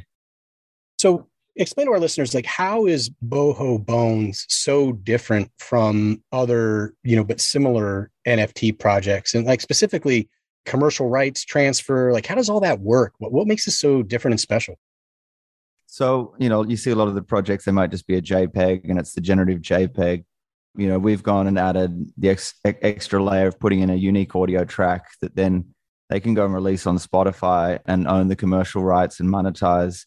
So, 0.98 1.28
explain 1.56 1.86
to 1.86 1.92
our 1.92 2.00
listeners, 2.00 2.34
like, 2.34 2.46
how 2.46 2.86
is 2.86 3.10
Boho 3.26 3.84
Bones 3.84 4.46
so 4.48 4.92
different 4.92 5.50
from 5.58 6.22
other, 6.32 6.94
you 7.02 7.16
know, 7.16 7.24
but 7.24 7.40
similar 7.40 8.10
NFT 8.26 8.78
projects, 8.78 9.34
and 9.34 9.46
like 9.46 9.60
specifically 9.60 10.28
commercial 10.64 11.08
rights 11.08 11.44
transfer? 11.44 12.12
Like, 12.12 12.26
how 12.26 12.36
does 12.36 12.48
all 12.48 12.60
that 12.60 12.80
work? 12.80 13.14
What 13.18 13.32
what 13.32 13.46
makes 13.46 13.64
this 13.64 13.78
so 13.78 14.02
different 14.02 14.34
and 14.34 14.40
special? 14.40 14.78
So, 15.86 16.34
you 16.38 16.48
know, 16.48 16.64
you 16.64 16.76
see 16.76 16.90
a 16.90 16.96
lot 16.96 17.08
of 17.08 17.14
the 17.14 17.22
projects, 17.22 17.64
they 17.64 17.72
might 17.72 17.90
just 17.90 18.06
be 18.06 18.16
a 18.16 18.22
JPEG 18.22 18.88
and 18.90 18.98
it's 18.98 19.14
the 19.14 19.20
generative 19.20 19.60
JPEG 19.60 20.24
you 20.76 20.88
know 20.88 20.98
we've 20.98 21.22
gone 21.22 21.46
and 21.46 21.58
added 21.58 22.10
the 22.16 22.30
ex- 22.30 22.54
extra 22.64 23.22
layer 23.22 23.48
of 23.48 23.58
putting 23.58 23.80
in 23.80 23.90
a 23.90 23.94
unique 23.94 24.34
audio 24.34 24.64
track 24.64 25.06
that 25.20 25.34
then 25.34 25.64
they 26.10 26.20
can 26.20 26.34
go 26.34 26.44
and 26.44 26.54
release 26.54 26.86
on 26.86 26.98
spotify 26.98 27.78
and 27.86 28.06
own 28.06 28.28
the 28.28 28.36
commercial 28.36 28.84
rights 28.84 29.20
and 29.20 29.28
monetize 29.28 30.04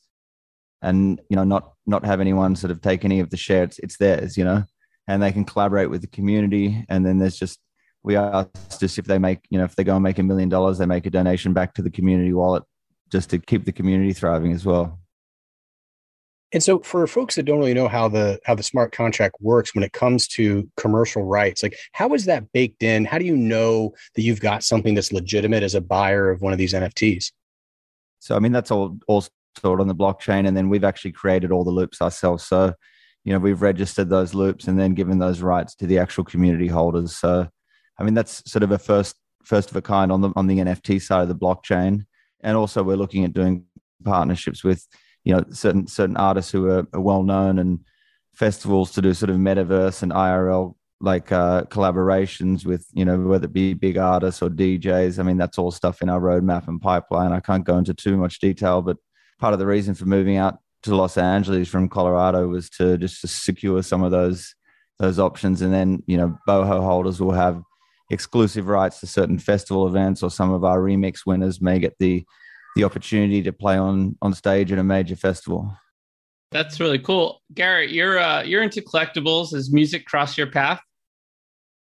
and 0.82 1.22
you 1.30 1.36
know 1.36 1.44
not 1.44 1.74
not 1.86 2.06
have 2.06 2.22
anyone 2.22 2.56
sort 2.56 2.72
of 2.72 2.82
take 2.82 3.04
any 3.04 3.20
of 3.20 3.30
the 3.30 3.38
share. 3.38 3.64
It's, 3.64 3.80
it's 3.80 3.98
theirs 3.98 4.38
you 4.38 4.44
know 4.44 4.64
and 5.08 5.22
they 5.22 5.32
can 5.32 5.44
collaborate 5.44 5.90
with 5.90 6.02
the 6.02 6.08
community. 6.08 6.86
And 6.88 7.06
then 7.06 7.18
there's 7.18 7.38
just 7.38 7.60
we 8.04 8.16
ask 8.16 8.80
just 8.80 8.98
if 8.98 9.06
they 9.06 9.18
make 9.18 9.40
you 9.50 9.58
know 9.58 9.66
if 9.66 9.76
they 9.76 9.84
go 9.84 9.96
and 9.96 10.04
make 10.04 10.20
a 10.20 10.24
million 10.24 10.50
dollars 10.50 10.78
they 10.78 10.86
make 10.86 11.06
a 11.06 11.10
donation 11.10 11.54
back 11.54 11.74
to 11.74 11.82
the 11.82 11.90
community 11.90 12.32
wallet 12.32 12.64
just 13.12 13.30
to 13.32 13.40
keep 13.40 13.66
the 13.66 13.72
community 13.72 14.14
thriving 14.14 14.54
as 14.54 14.66
well 14.66 15.00
and 16.52 16.64
so 16.64 16.80
for 16.80 17.06
folks 17.06 17.36
that 17.36 17.44
don't 17.44 17.60
really 17.60 17.76
know 17.76 17.88
how 17.88 18.08
the 18.08 18.40
how 18.44 18.56
the 18.56 18.64
smart 18.64 18.92
contract 18.92 19.36
works 19.40 19.76
when 19.76 19.84
it 19.84 19.94
comes 19.94 20.28
to 20.30 20.68
commercial 20.78 21.24
rights, 21.24 21.62
like 21.62 21.78
how 21.92 22.14
is 22.14 22.26
that 22.26 22.52
baked 22.52 22.82
in? 22.82 23.06
How 23.06 23.20
do 23.20 23.26
you 23.26 23.38
know 23.38 23.94
that 24.16 24.24
you've 24.24 24.42
got 24.42 24.64
something 24.64 24.96
that's 24.96 25.14
legitimate 25.14 25.62
as 25.62 25.76
a 25.76 25.82
buyer 25.82 26.32
of 26.32 26.42
one 26.42 26.52
of 26.52 26.58
these 26.58 26.74
NFTs? 26.74 27.32
So 28.20 28.36
I 28.36 28.40
mean 28.40 28.52
that's 28.52 28.72
all 28.72 28.98
all 29.08 29.24
stored 29.58 29.80
on 29.80 29.88
the 29.88 29.96
blockchain 29.96 30.48
and 30.48 30.58
then 30.58 30.70
we've 30.70 30.84
actually 30.84 31.12
created 31.12 31.52
all 31.52 31.64
the 31.64 31.72
loops 31.72 32.02
ourselves. 32.02 32.46
So 32.48 32.74
you 33.24 33.34
know 33.34 33.40
we've 33.40 33.62
registered 33.62 34.10
those 34.10 34.34
loops 34.34 34.68
and 34.68 34.80
then 34.80 34.96
given 34.96 35.20
those 35.20 35.42
rights 35.42 35.76
to 35.76 35.88
the 35.88 36.00
actual 36.00 36.24
community 36.24 36.68
holders. 36.68 37.16
So 37.16 37.48
I 38.00 38.04
mean 38.04 38.16
that's 38.16 38.50
sort 38.50 38.64
of 38.64 38.72
a 38.72 38.80
first 38.80 39.16
first 39.44 39.70
of 39.70 39.76
a 39.76 39.84
kind 39.84 40.12
on 40.12 40.22
the 40.22 40.32
on 40.36 40.48
the 40.48 40.58
NFT 40.58 41.00
side 41.00 41.22
of 41.22 41.30
the 41.30 41.36
blockchain. 41.36 42.06
And 42.42 42.58
also 42.58 42.82
we're 42.82 42.98
looking 42.98 43.24
at 43.24 43.34
doing 43.34 43.66
partnerships 44.04 44.64
with 44.64 44.88
you 45.24 45.34
know 45.34 45.44
certain 45.52 45.88
certain 45.88 46.18
artists 46.18 46.52
who 46.52 46.70
are, 46.70 46.88
are 46.94 47.02
well 47.02 47.24
known 47.24 47.60
and 47.60 47.80
festivals 48.34 48.92
to 48.92 49.02
do 49.02 49.14
sort 49.14 49.30
of 49.30 49.38
metaverse 49.38 50.02
and 50.02 50.12
IRL 50.12 50.76
like 51.02 51.32
uh, 51.32 51.64
collaborations 51.64 52.66
with 52.66 52.86
you 52.94 53.06
know 53.06 53.18
whether 53.20 53.46
it 53.46 53.54
be 53.54 53.74
big 53.74 53.98
artists 53.98 54.42
or 54.42 54.50
DJs. 54.50 55.20
I 55.20 55.24
mean 55.24 55.38
that's 55.38 55.58
all 55.58 55.72
stuff 55.72 56.02
in 56.02 56.10
our 56.10 56.20
roadmap 56.20 56.68
and 56.68 56.82
pipeline. 56.82 57.32
I 57.32 57.40
can't 57.40 57.66
go 57.66 57.78
into 57.78 57.94
too 57.94 58.18
much 58.18 58.40
detail, 58.40 58.82
but 58.82 58.98
part 59.40 59.54
of 59.54 59.60
the 59.60 59.66
reason 59.66 59.96
for 59.96 60.06
moving 60.06 60.38
out 60.38 60.60
to 60.84 60.96
Los 60.96 61.18
Angeles 61.18 61.68
from 61.68 61.90
Colorado 61.90 62.48
was 62.48 62.70
to 62.72 62.98
just 62.98 63.22
to 63.22 63.28
secure 63.28 63.82
some 63.82 64.04
of 64.04 64.12
those 64.12 64.56
those 65.00 65.20
options, 65.20 65.62
and 65.62 65.74
then 65.74 66.04
you 66.08 66.18
know 66.18 66.38
boho 66.48 66.82
holders 66.84 67.22
will 67.22 67.32
have 67.32 67.62
exclusive 68.12 68.68
rights 68.68 69.00
to 69.00 69.08
certain 69.08 69.40
festival 69.40 69.88
events, 69.88 70.22
or 70.22 70.30
some 70.30 70.52
of 70.52 70.64
our 70.64 70.80
remix 70.80 71.20
winners 71.26 71.62
may 71.62 71.80
get 71.80 71.96
the 72.00 72.26
the 72.80 72.86
opportunity 72.86 73.42
to 73.44 73.52
play 73.52 73.78
on 73.78 74.16
on 74.22 74.34
stage 74.34 74.72
at 74.72 74.80
a 74.80 74.84
major 74.84 75.16
festival. 75.16 75.76
That's 76.52 76.80
really 76.80 77.00
cool, 77.00 77.42
Garrett. 77.54 77.92
You're 77.92 78.18
uh, 78.18 78.44
you're 78.44 78.64
into 78.64 78.82
collectibles. 78.82 79.54
Has 79.54 79.72
music 79.72 80.06
crossed 80.06 80.38
your 80.38 80.48
path? 80.48 80.82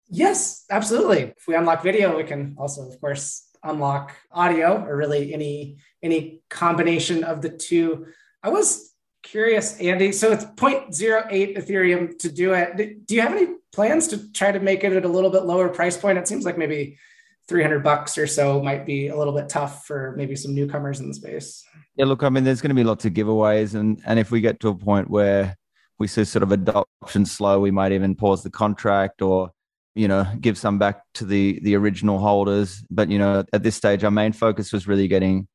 Yes, 0.07 0.65
absolutely. 0.69 1.33
If 1.37 1.47
we 1.47 1.55
unlock 1.55 1.81
video, 1.81 2.15
we 2.15 2.23
can 2.23 2.55
also, 2.59 2.87
of 2.87 3.01
course, 3.01 3.49
unlock 3.63 4.15
audio 4.31 4.85
or 4.85 4.95
really 4.95 5.33
any 5.33 5.77
any 6.03 6.41
combination 6.49 7.23
of 7.23 7.41
the 7.41 7.49
two. 7.49 8.05
I 8.43 8.49
was 8.49 8.93
curious, 9.23 9.79
Andy. 9.79 10.11
So 10.11 10.31
it's 10.31 10.45
0.08 10.45 11.57
Ethereum 11.57 12.17
to 12.19 12.31
do 12.31 12.53
it. 12.53 13.07
Do 13.07 13.15
you 13.15 13.21
have 13.21 13.33
any 13.33 13.47
plans 13.73 14.07
to 14.09 14.31
try 14.31 14.51
to 14.51 14.59
make 14.59 14.83
it 14.83 14.93
at 14.93 15.03
a 15.03 15.07
little 15.07 15.31
bit 15.31 15.45
lower 15.45 15.67
price 15.67 15.97
point? 15.97 16.19
It 16.19 16.27
seems 16.27 16.45
like 16.45 16.59
maybe 16.59 16.99
300 17.47 17.83
bucks 17.83 18.17
or 18.17 18.25
so 18.27 18.61
might 18.61 18.85
be 18.85 19.09
a 19.09 19.15
little 19.15 19.33
bit 19.33 19.49
tough 19.49 19.85
for 19.85 20.13
maybe 20.17 20.35
some 20.35 20.55
newcomers 20.55 20.99
in 20.99 21.07
the 21.07 21.13
space. 21.13 21.63
Yeah, 21.95 22.05
look, 22.05 22.23
I 22.23 22.29
mean, 22.29 22.43
there's 22.43 22.61
going 22.61 22.69
to 22.69 22.75
be 22.75 22.83
lots 22.83 23.05
of 23.05 23.13
giveaways, 23.13 23.75
and 23.75 24.01
and 24.05 24.19
if 24.19 24.31
we 24.31 24.41
get 24.41 24.59
to 24.61 24.69
a 24.69 24.75
point 24.75 25.09
where 25.09 25.55
we 25.99 26.07
see 26.07 26.25
sort 26.25 26.43
of 26.43 26.51
adoption 26.51 27.25
slow, 27.25 27.59
we 27.59 27.71
might 27.71 27.91
even 27.91 28.15
pause 28.15 28.43
the 28.43 28.49
contract 28.49 29.21
or 29.21 29.51
you 29.93 30.07
know 30.07 30.27
give 30.41 30.57
some 30.57 30.77
back 30.77 31.01
to 31.13 31.25
the 31.25 31.59
the 31.61 31.75
original 31.75 32.19
holders. 32.19 32.83
But 32.89 33.09
you 33.09 33.19
know, 33.19 33.45
at 33.53 33.63
this 33.63 33.75
stage, 33.75 34.03
our 34.03 34.11
main 34.11 34.33
focus 34.33 34.73
was 34.73 34.87
really 34.87 35.07
getting 35.07 35.47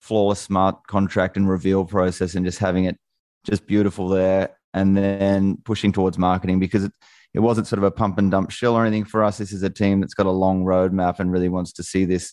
flawless 0.00 0.40
smart 0.40 0.86
contract 0.86 1.36
and 1.36 1.48
reveal 1.48 1.84
process 1.84 2.34
and 2.34 2.44
just 2.44 2.58
having 2.58 2.84
it 2.84 2.96
just 3.44 3.66
beautiful 3.66 4.08
there, 4.08 4.56
and 4.74 4.96
then 4.96 5.58
pushing 5.64 5.92
towards 5.92 6.18
marketing 6.18 6.58
because 6.58 6.84
it 6.84 6.92
it 7.36 7.40
wasn't 7.40 7.66
sort 7.66 7.78
of 7.78 7.84
a 7.84 7.90
pump 7.90 8.16
and 8.16 8.30
dump 8.30 8.50
shill 8.50 8.74
or 8.74 8.86
anything 8.86 9.04
for 9.04 9.22
us. 9.22 9.36
This 9.36 9.52
is 9.52 9.62
a 9.62 9.68
team 9.68 10.00
that's 10.00 10.14
got 10.14 10.24
a 10.24 10.30
long 10.30 10.64
roadmap 10.64 11.20
and 11.20 11.30
really 11.30 11.50
wants 11.50 11.70
to 11.74 11.82
see 11.82 12.06
this 12.06 12.32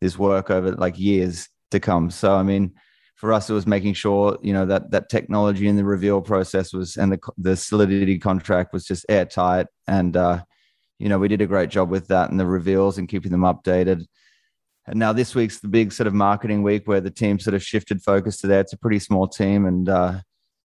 this 0.00 0.18
work 0.18 0.50
over 0.50 0.72
like 0.72 0.98
years 0.98 1.48
to 1.70 1.78
come. 1.78 2.10
So 2.10 2.34
I 2.34 2.42
mean 2.42 2.72
for 3.14 3.32
us, 3.32 3.48
it 3.48 3.52
was 3.52 3.66
making 3.66 3.94
sure 3.94 4.38
you 4.42 4.52
know 4.52 4.66
that 4.66 4.90
that 4.90 5.08
technology 5.08 5.68
and 5.68 5.78
the 5.78 5.84
reveal 5.84 6.20
process 6.20 6.72
was 6.72 6.96
and 6.96 7.12
the 7.12 7.20
the 7.38 7.56
solidity 7.56 8.18
contract 8.18 8.72
was 8.72 8.84
just 8.84 9.06
airtight, 9.08 9.68
and 9.86 10.16
uh, 10.16 10.42
you 10.98 11.08
know 11.08 11.18
we 11.20 11.28
did 11.28 11.42
a 11.42 11.46
great 11.46 11.70
job 11.70 11.88
with 11.88 12.08
that 12.08 12.30
and 12.30 12.40
the 12.40 12.46
reveals 12.46 12.98
and 12.98 13.08
keeping 13.08 13.30
them 13.30 13.42
updated. 13.42 14.04
And 14.86 14.98
now 14.98 15.12
this 15.12 15.32
week's 15.32 15.60
the 15.60 15.68
big 15.68 15.92
sort 15.92 16.08
of 16.08 16.14
marketing 16.14 16.64
week 16.64 16.88
where 16.88 17.00
the 17.00 17.10
team 17.10 17.38
sort 17.38 17.54
of 17.54 17.62
shifted 17.62 18.02
focus 18.02 18.38
to 18.38 18.48
that. 18.48 18.60
It's 18.60 18.72
a 18.72 18.78
pretty 18.78 18.98
small 18.98 19.28
team, 19.28 19.64
and 19.64 19.88
uh, 19.88 20.20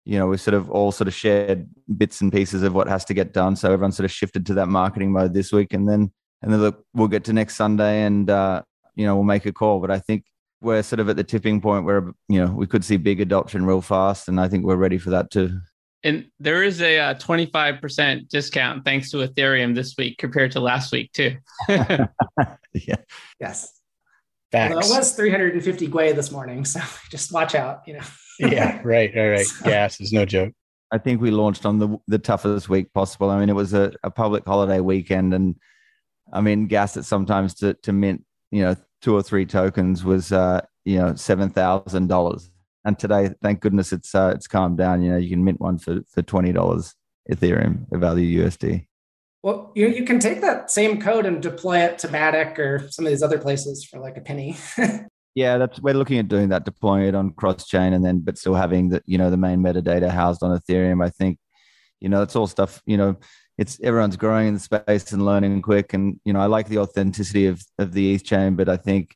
you 0.07 0.19
know 0.19 0.29
we 0.29 0.37
sort 0.37 0.55
of 0.55 0.71
all 0.71 0.93
sort 0.93 1.09
of 1.09 1.15
shared 1.15 1.69
bits 1.97 2.21
and 2.21 2.33
pieces 2.33 2.63
of 2.63 2.73
what 2.73 2.89
has 2.89 3.05
to 3.07 3.15
get 3.15 3.33
done. 3.33 3.57
So 3.57 3.73
everyone 3.73 3.93
sort 3.93 4.05
of 4.05 4.13
shifted 4.13 4.47
to 4.47 4.55
that 4.55 4.69
marketing 4.69 5.13
mode 5.13 5.35
this 5.35 5.53
week, 5.53 5.75
and 5.75 5.89
then 5.89 6.13
and 6.43 6.53
then 6.53 6.61
look, 6.61 6.85
we'll 6.95 7.09
get 7.09 7.25
to 7.25 7.33
next 7.33 7.57
Sunday 7.57 8.03
and 8.03 8.31
uh, 8.31 8.63
you 8.95 9.05
know 9.05 9.17
we'll 9.17 9.25
make 9.25 9.47
a 9.47 9.53
call. 9.53 9.81
But 9.81 9.91
I 9.91 9.99
think 9.99 10.25
we're 10.61 10.83
sort 10.83 11.01
of 11.01 11.09
at 11.09 11.17
the 11.17 11.25
tipping 11.25 11.61
point 11.61 11.85
where 11.85 12.13
you 12.29 12.45
know 12.45 12.53
we 12.53 12.69
could 12.69 12.85
see 12.85 12.97
big 12.97 13.21
adoption 13.21 13.67
real 13.67 13.83
fast, 13.83 14.29
and 14.29 14.41
I 14.41 14.49
think 14.49 14.65
we're 14.65 14.77
ready 14.77 14.99
for 14.99 15.11
that 15.11 15.31
too. 15.31 15.59
And 16.05 16.27
there 16.39 16.63
is 16.63 16.81
a 16.83 17.01
uh, 17.01 17.15
25% 17.15 18.29
discount 18.29 18.85
thanks 18.85 19.11
to 19.11 19.27
Ethereum 19.27 19.75
this 19.75 19.97
week 19.99 20.19
compared 20.19 20.53
to 20.53 20.61
last 20.61 20.93
week 20.93 21.11
too. 21.13 21.37
yeah. 21.69 22.95
Yes. 23.41 23.73
Facts. 24.53 24.71
Well, 24.73 24.85
it 24.85 24.99
was 24.99 25.17
350 25.17 25.89
Gwei 25.89 26.15
this 26.15 26.31
morning, 26.31 26.65
so 26.65 26.81
just 27.11 27.33
watch 27.33 27.57
out. 27.57 27.81
You 27.89 27.95
know. 27.95 28.05
Yeah. 28.39 28.81
Right. 28.85 29.13
right, 29.15 29.19
All 29.19 29.31
right. 29.31 29.47
Gas 29.65 30.01
is 30.01 30.13
no 30.13 30.25
joke. 30.25 30.53
I 30.93 30.99
think 30.99 31.21
we 31.21 31.31
launched 31.31 31.67
on 31.67 31.79
the 31.79 31.97
the 32.07 32.19
toughest 32.19 32.69
week 32.69 32.93
possible. 32.93 33.31
I 33.31 33.39
mean, 33.41 33.49
it 33.49 33.55
was 33.55 33.75
a, 33.75 33.93
a 34.05 34.11
public 34.11 34.45
holiday 34.47 34.81
weekend, 34.81 35.35
and 35.35 35.57
I 36.33 36.41
mean, 36.41 36.67
gas 36.67 36.97
it 36.97 37.05
sometimes 37.05 37.55
to 37.55 37.75
to 37.75 37.93
mint 37.93 38.25
you 38.51 38.63
know 38.63 38.77
two 39.03 39.15
or 39.15 39.23
three 39.23 39.47
tokens 39.47 40.05
was 40.05 40.33
uh, 40.33 40.61
you 40.85 40.99
know 40.99 41.15
seven 41.15 41.51
thousand 41.51 42.09
dollars. 42.09 42.51
And 42.85 42.97
today, 42.97 43.31
thank 43.43 43.61
goodness, 43.61 43.93
it's 43.93 44.15
uh, 44.15 44.33
it's 44.35 44.47
calmed 44.47 44.79
down. 44.79 45.03
You 45.03 45.13
know, 45.13 45.19
you 45.19 45.31
can 45.31 45.45
mint 45.45 45.61
one 45.61 45.79
for 45.79 46.03
for 46.09 46.23
twenty 46.23 46.53
dollars 46.53 46.95
Ethereum 47.31 47.87
value 47.91 48.45
USD. 48.45 48.87
Well, 49.43 49.73
you, 49.77 49.89
you 49.89 50.05
can 50.05 50.19
take 50.19 50.41
that 50.41 50.71
same 50.71 51.01
code 51.01 51.25
and 51.25 51.41
deploy 51.41 51.79
it 51.79 51.99
to 52.01 52.09
Matic 52.09 52.59
or 52.59 52.89
some 52.91 53.07
of 53.07 53.13
these 53.13 53.23
other 53.23 53.39
places 53.39 53.85
for 53.85 54.01
like 54.01 54.17
a 54.17 54.21
penny. 54.21 54.57
yeah, 55.37 55.59
that's 55.59 55.79
we're 55.81 55.95
looking 55.95 56.19
at 56.19 56.29
doing 56.29 56.49
that, 56.49 56.65
deploying 56.65 57.05
it 57.05 57.15
on 57.15 57.35
cross 57.35 57.67
chain, 57.67 57.93
and 57.93 58.03
then 58.03 58.21
but 58.21 58.39
still 58.39 58.55
having 58.55 58.89
the 58.89 59.03
you 59.05 59.19
know 59.19 59.31
the 59.31 59.37
main 59.37 59.61
metadata 59.61 60.09
housed 60.11 60.43
on 60.43 60.59
Ethereum. 60.59 61.05
I 61.05 61.11
think 61.11 61.39
you 62.01 62.09
know 62.09 62.23
it's 62.23 62.35
all 62.35 62.47
stuff 62.47 62.83
you 62.87 62.97
know 62.97 63.17
it's 63.59 63.79
everyone's 63.83 64.17
growing 64.17 64.49
in 64.49 64.55
the 64.55 64.61
space 64.61 65.13
and 65.13 65.25
learning 65.25 65.61
quick. 65.61 65.93
And 65.93 66.19
you 66.25 66.33
know, 66.33 66.41
I 66.41 66.47
like 66.47 66.69
the 66.69 66.79
authenticity 66.79 67.47
of 67.47 67.63
of 67.79 67.93
the 67.93 68.15
ETH 68.15 68.25
chain, 68.25 68.57
but 68.57 68.71
I 68.71 68.79
think 68.79 69.15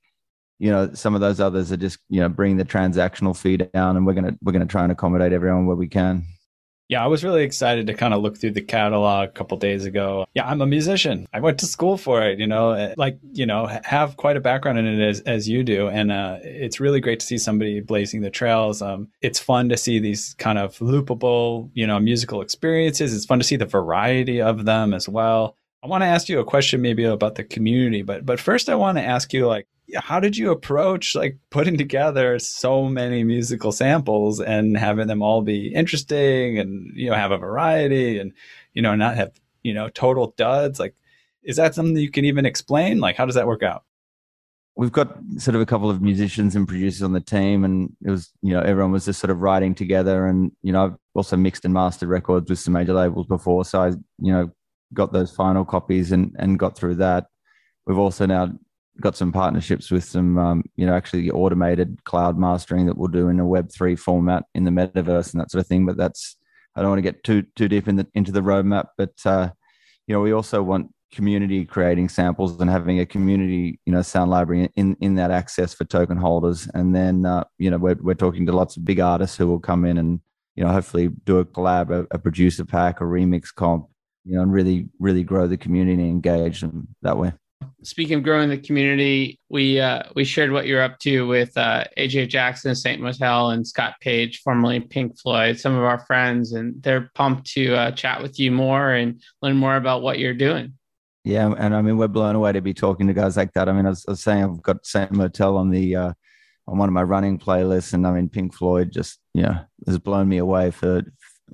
you 0.59 0.71
know 0.71 0.93
some 0.93 1.15
of 1.15 1.23
those 1.23 1.41
others 1.41 1.73
are 1.73 1.79
just 1.79 1.99
you 2.11 2.21
know 2.21 2.29
bringing 2.29 2.59
the 2.59 2.67
transactional 2.67 3.35
fee 3.35 3.57
down, 3.57 3.97
and 3.97 4.05
we're 4.05 4.13
gonna 4.13 4.37
we're 4.43 4.53
gonna 4.53 4.67
try 4.67 4.83
and 4.83 4.93
accommodate 4.93 5.33
everyone 5.33 5.65
where 5.65 5.77
we 5.77 5.89
can. 5.89 6.25
Yeah, 6.91 7.05
I 7.05 7.07
was 7.07 7.23
really 7.23 7.45
excited 7.45 7.87
to 7.87 7.95
kind 7.95 8.13
of 8.13 8.21
look 8.21 8.37
through 8.37 8.51
the 8.51 8.61
catalog 8.61 9.29
a 9.29 9.33
couple 9.33 9.57
days 9.59 9.85
ago. 9.85 10.27
Yeah, 10.35 10.45
I'm 10.49 10.61
a 10.61 10.67
musician. 10.67 11.29
I 11.33 11.39
went 11.39 11.61
to 11.61 11.67
school 11.67 11.97
for 11.97 12.21
it, 12.21 12.41
you 12.41 12.49
know, 12.49 12.73
eh, 12.73 12.95
like, 12.97 13.17
you 13.33 13.47
know, 13.47 13.67
have 13.85 14.17
quite 14.17 14.37
a 14.37 14.41
background 14.41 14.77
in 14.81 14.87
it 14.87 15.01
as, 15.01 15.21
as 15.21 15.49
you 15.49 15.63
do. 15.63 15.89
And 15.89 16.11
uh, 16.11 16.39
it's 16.43 16.81
really 16.81 16.99
great 16.99 17.21
to 17.21 17.27
see 17.27 17.39
somebody 17.39 17.81
blazing 17.81 18.23
the 18.23 18.31
trails. 18.31 18.83
Um, 18.83 19.07
it's 19.23 19.39
fun 19.39 19.69
to 19.69 19.77
see 19.77 20.01
these 20.01 20.35
kind 20.39 20.59
of 20.59 20.77
loopable, 20.79 21.71
you 21.75 21.87
know, 21.87 22.01
musical 22.01 22.41
experiences. 22.41 23.15
It's 23.15 23.25
fun 23.25 23.39
to 23.39 23.45
see 23.45 23.55
the 23.55 23.67
variety 23.67 24.43
of 24.43 24.65
them 24.65 24.93
as 24.93 25.09
well. 25.09 25.55
I 25.85 25.87
want 25.87 26.03
to 26.03 26.09
ask 26.09 26.29
you 26.29 26.41
a 26.41 26.45
question 26.45 26.83
maybe 26.83 27.05
about 27.05 27.37
the 27.37 27.45
community, 27.45 28.03
but 28.03 28.27
but 28.27 28.39
first 28.39 28.69
I 28.69 28.75
want 28.75 28.99
to 28.99 29.05
ask 29.05 29.33
you 29.33 29.47
like 29.47 29.67
how 29.97 30.21
did 30.21 30.37
you 30.37 30.51
approach 30.51 31.15
like 31.15 31.37
putting 31.51 31.77
together 31.77 32.39
so 32.39 32.85
many 32.85 33.25
musical 33.25 33.73
samples 33.73 34.41
and 34.41 34.77
having 34.77 35.07
them 35.07 35.23
all 35.23 35.43
be 35.43 35.69
interesting 35.69 36.59
and 36.59 36.93
you 36.95 37.11
know 37.11 37.17
have 37.17 37.33
a 37.33 37.39
variety 37.39 38.19
and 38.19 38.33
you 38.75 38.83
know 38.83 38.95
not 38.95 39.17
have 39.17 39.33
you 39.63 39.75
know 39.75 39.89
total 39.89 40.35
duds? 40.37 40.79
Like 40.79 40.95
is 41.43 41.57
that 41.57 41.75
something 41.75 41.97
you 41.97 42.11
can 42.11 42.25
even 42.25 42.47
explain? 42.47 42.99
Like 42.99 43.17
how 43.17 43.27
does 43.27 43.35
that 43.35 43.47
work 43.47 43.63
out? 43.63 43.85
We've 44.77 44.93
got 44.93 45.19
sort 45.37 45.57
of 45.57 45.61
a 45.61 45.67
couple 45.67 45.91
of 45.91 46.01
musicians 46.01 46.57
and 46.57 46.67
producers 46.67 47.03
on 47.03 47.13
the 47.13 47.21
team 47.21 47.65
and 47.65 47.95
it 48.05 48.11
was 48.11 48.33
you 48.43 48.53
know 48.53 48.61
everyone 48.61 48.93
was 48.93 49.05
just 49.05 49.21
sort 49.21 49.31
of 49.31 49.41
writing 49.41 49.75
together 49.75 50.27
and 50.27 50.53
you 50.63 50.73
know 50.73 50.85
i've 50.85 50.97
also 51.15 51.37
mixed 51.37 51.65
and 51.65 51.75
mastered 51.75 52.09
records 52.09 52.49
with 52.49 52.59
some 52.59 52.73
major 52.73 52.95
labels 52.95 53.27
before 53.27 53.65
so 53.65 53.83
i 53.83 53.89
you 53.89 54.33
know 54.33 54.51
got 54.93 55.13
those 55.13 55.31
final 55.31 55.65
copies 55.65 56.13
and 56.13 56.35
and 56.39 56.59
got 56.59 56.77
through 56.77 56.97
that. 56.97 57.27
We've 57.87 57.99
also 57.99 58.27
now 58.27 58.53
got 59.01 59.17
some 59.17 59.33
partnerships 59.33 59.91
with 59.91 60.05
some, 60.05 60.39
um, 60.39 60.65
you 60.77 60.87
know, 60.87 60.95
actually 60.95 61.31
automated 61.31 62.05
cloud 62.05 62.39
mastering 62.39 62.87
that 62.87 62.97
we'll 62.97 63.09
do 63.09 63.29
in 63.29 63.41
a 63.41 63.45
Web3 63.45 63.99
format 63.99 64.45
in 64.55 64.65
the 64.65 64.71
metaverse 64.71 65.33
and 65.33 65.41
that 65.41 65.51
sort 65.51 65.61
of 65.63 65.67
thing. 65.67 65.87
But 65.87 65.97
that's, 65.97 66.37
I 66.77 66.81
don't 66.81 66.91
want 66.91 66.99
to 66.99 67.03
get 67.03 67.25
too 67.25 67.45
too 67.57 67.69
deep 67.69 67.89
in 67.89 67.97
the, 67.97 68.07
into 68.15 68.33
the 68.33 68.41
roadmap. 68.41 68.89
But 68.97 69.15
uh, 69.25 69.51
you 70.07 70.15
know, 70.15 70.21
we 70.21 70.33
also 70.33 70.63
want 70.63 70.93
community 71.13 71.65
creating 71.65 72.09
samples 72.09 72.61
and 72.61 72.71
having 72.71 73.01
a 73.01 73.07
community, 73.07 73.81
you 73.85 73.93
know, 73.93 74.03
sound 74.03 74.31
library 74.31 74.71
in 74.77 74.97
in 75.01 75.17
that 75.17 75.31
access 75.31 75.75
for 75.75 75.85
token 75.85 76.17
holders. 76.17 76.69
And 76.75 76.95
then, 76.95 77.27
uh, 77.27 77.45
you 77.59 77.71
know, 77.71 77.79
we're 77.79 77.99
we're 78.01 78.15
talking 78.15 78.47
to 78.47 78.53
lots 78.53 78.77
of 78.77 78.85
big 78.85 79.01
artists 79.01 79.37
who 79.37 79.47
will 79.47 79.61
come 79.61 79.85
in 79.85 79.99
and 79.99 80.21
you 80.55 80.65
know 80.65 80.73
hopefully 80.73 81.09
do 81.25 81.39
a 81.39 81.45
collab, 81.45 81.91
a, 81.91 82.07
a 82.13 82.19
producer 82.19 82.65
pack, 82.65 83.01
a 83.01 83.05
remix 83.05 83.55
comp, 83.55 83.87
you 84.25 84.37
know, 84.37 84.43
and 84.43 84.53
really 84.53 84.89
really 84.99 85.25
grow 85.25 85.47
the 85.47 85.57
community 85.57 86.03
and 86.03 86.11
engage 86.11 86.61
them 86.61 86.89
that 87.03 87.19
way 87.19 87.33
speaking 87.83 88.19
of 88.19 88.23
growing 88.23 88.49
the 88.49 88.59
community, 88.59 89.39
we 89.49 89.81
uh, 89.81 90.03
we 90.15 90.25
shared 90.25 90.53
what 90.53 90.67
you're 90.67 90.83
up 90.83 90.99
to 91.01 91.27
with 91.27 91.57
uh, 91.57 91.85
AJ 91.99 92.29
Jackson, 92.29 92.75
Saint 92.75 93.01
Motel, 93.01 93.51
and 93.51 93.67
Scott 93.67 93.95
Page, 94.01 94.41
formerly 94.43 94.81
Pink 94.81 95.19
Floyd, 95.19 95.59
some 95.59 95.75
of 95.75 95.85
our 95.85 95.99
friends, 96.01 96.53
and 96.53 96.83
they're 96.83 97.11
pumped 97.15 97.47
to 97.53 97.75
uh, 97.75 97.91
chat 97.93 98.23
with 98.23 98.39
you 98.39 98.51
more 98.51 98.93
and 98.93 99.23
learn 99.43 99.57
more 99.57 99.77
about 99.77 100.03
what 100.03 100.19
you're 100.19 100.35
doing. 100.35 100.75
Yeah, 101.25 101.53
and 101.57 101.75
I 101.75 101.83
mean 101.83 101.99
we're 101.99 102.09
blown 102.09 102.35
away 102.35 102.53
to 102.53 102.61
be 102.61 102.75
talking 102.75 103.07
to 103.07 103.13
guys 103.13 103.37
like 103.37 103.53
that. 103.53 103.69
I 103.69 103.73
mean, 103.73 103.87
I 103.87 103.91
was, 103.91 104.05
I 104.07 104.13
was 104.13 104.23
saying 104.23 104.45
I've 104.45 104.63
got 104.63 104.87
Saint 104.87 105.13
Motel 105.13 105.57
on 105.57 105.71
the 105.71 105.97
uh, 105.97 106.13
on 106.67 106.79
one 106.79 106.89
of 106.89 106.93
my 106.93 107.03
running 107.03 107.39
playlists, 107.39 107.93
and 107.93 108.07
I 108.07 108.13
mean 108.13 108.29
Pink 108.29 108.55
Floyd 108.55 108.93
just 108.93 109.19
yeah 109.35 109.43
you 109.43 109.55
know, 109.55 109.65
has 109.87 109.99
blown 109.99 110.29
me 110.29 110.39
away 110.39 110.71
for 110.71 111.03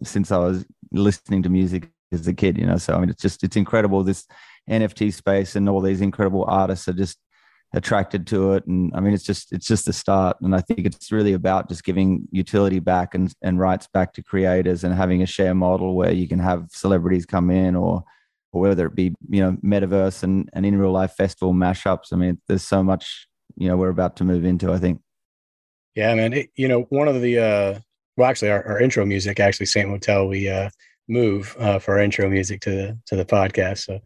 since 0.02 0.30
I 0.30 0.38
was 0.38 0.64
listening 0.92 1.42
to 1.44 1.48
music 1.48 1.90
as 2.12 2.26
a 2.28 2.34
kid. 2.34 2.58
You 2.58 2.66
know, 2.66 2.76
so 2.76 2.94
I 2.94 3.00
mean 3.00 3.10
it's 3.10 3.22
just 3.22 3.42
it's 3.42 3.56
incredible 3.56 4.04
this 4.04 4.26
NFT 4.70 5.12
space 5.12 5.56
and 5.56 5.68
all 5.68 5.80
these 5.80 6.00
incredible 6.00 6.44
artists 6.48 6.88
are 6.88 6.92
just 6.92 7.18
attracted 7.72 8.26
to 8.28 8.52
it. 8.52 8.66
And 8.66 8.92
I 8.94 9.00
mean, 9.00 9.14
it's 9.14 9.24
just 9.24 9.52
it's 9.52 9.66
just 9.66 9.86
the 9.86 9.92
start. 9.92 10.38
And 10.40 10.54
I 10.54 10.60
think 10.60 10.86
it's 10.86 11.12
really 11.12 11.34
about 11.34 11.68
just 11.68 11.84
giving 11.84 12.26
utility 12.30 12.78
back 12.78 13.14
and, 13.14 13.32
and 13.42 13.58
rights 13.58 13.88
back 13.92 14.12
to 14.14 14.22
creators 14.22 14.84
and 14.84 14.94
having 14.94 15.22
a 15.22 15.26
share 15.26 15.54
model 15.54 15.94
where 15.94 16.12
you 16.12 16.28
can 16.28 16.38
have 16.38 16.68
celebrities 16.70 17.26
come 17.26 17.50
in 17.50 17.76
or 17.76 18.04
or 18.52 18.62
whether 18.62 18.86
it 18.86 18.94
be 18.94 19.14
you 19.28 19.40
know 19.42 19.56
metaverse 19.64 20.22
and, 20.22 20.48
and 20.52 20.64
in 20.64 20.78
real 20.78 20.92
life 20.92 21.14
festival 21.14 21.52
mashups. 21.52 22.12
I 22.12 22.16
mean, 22.16 22.40
there's 22.48 22.62
so 22.62 22.82
much 22.82 23.28
you 23.56 23.68
know 23.68 23.76
we're 23.76 23.90
about 23.90 24.16
to 24.16 24.24
move 24.24 24.44
into. 24.44 24.72
I 24.72 24.78
think. 24.78 25.00
Yeah, 25.94 26.14
man. 26.14 26.32
It, 26.34 26.50
you 26.56 26.68
know, 26.68 26.82
one 26.90 27.08
of 27.08 27.20
the 27.22 27.38
uh, 27.38 27.78
well, 28.16 28.30
actually, 28.30 28.50
our, 28.50 28.64
our 28.66 28.80
intro 28.80 29.04
music, 29.04 29.40
actually, 29.40 29.66
Saint 29.66 29.88
Motel, 29.88 30.26
we 30.28 30.48
uh, 30.48 30.70
move 31.08 31.56
uh, 31.58 31.78
for 31.78 31.98
intro 31.98 32.28
music 32.28 32.60
to 32.62 32.70
the 32.70 32.98
to 33.06 33.16
the 33.16 33.24
podcast. 33.24 33.84
So 33.84 34.00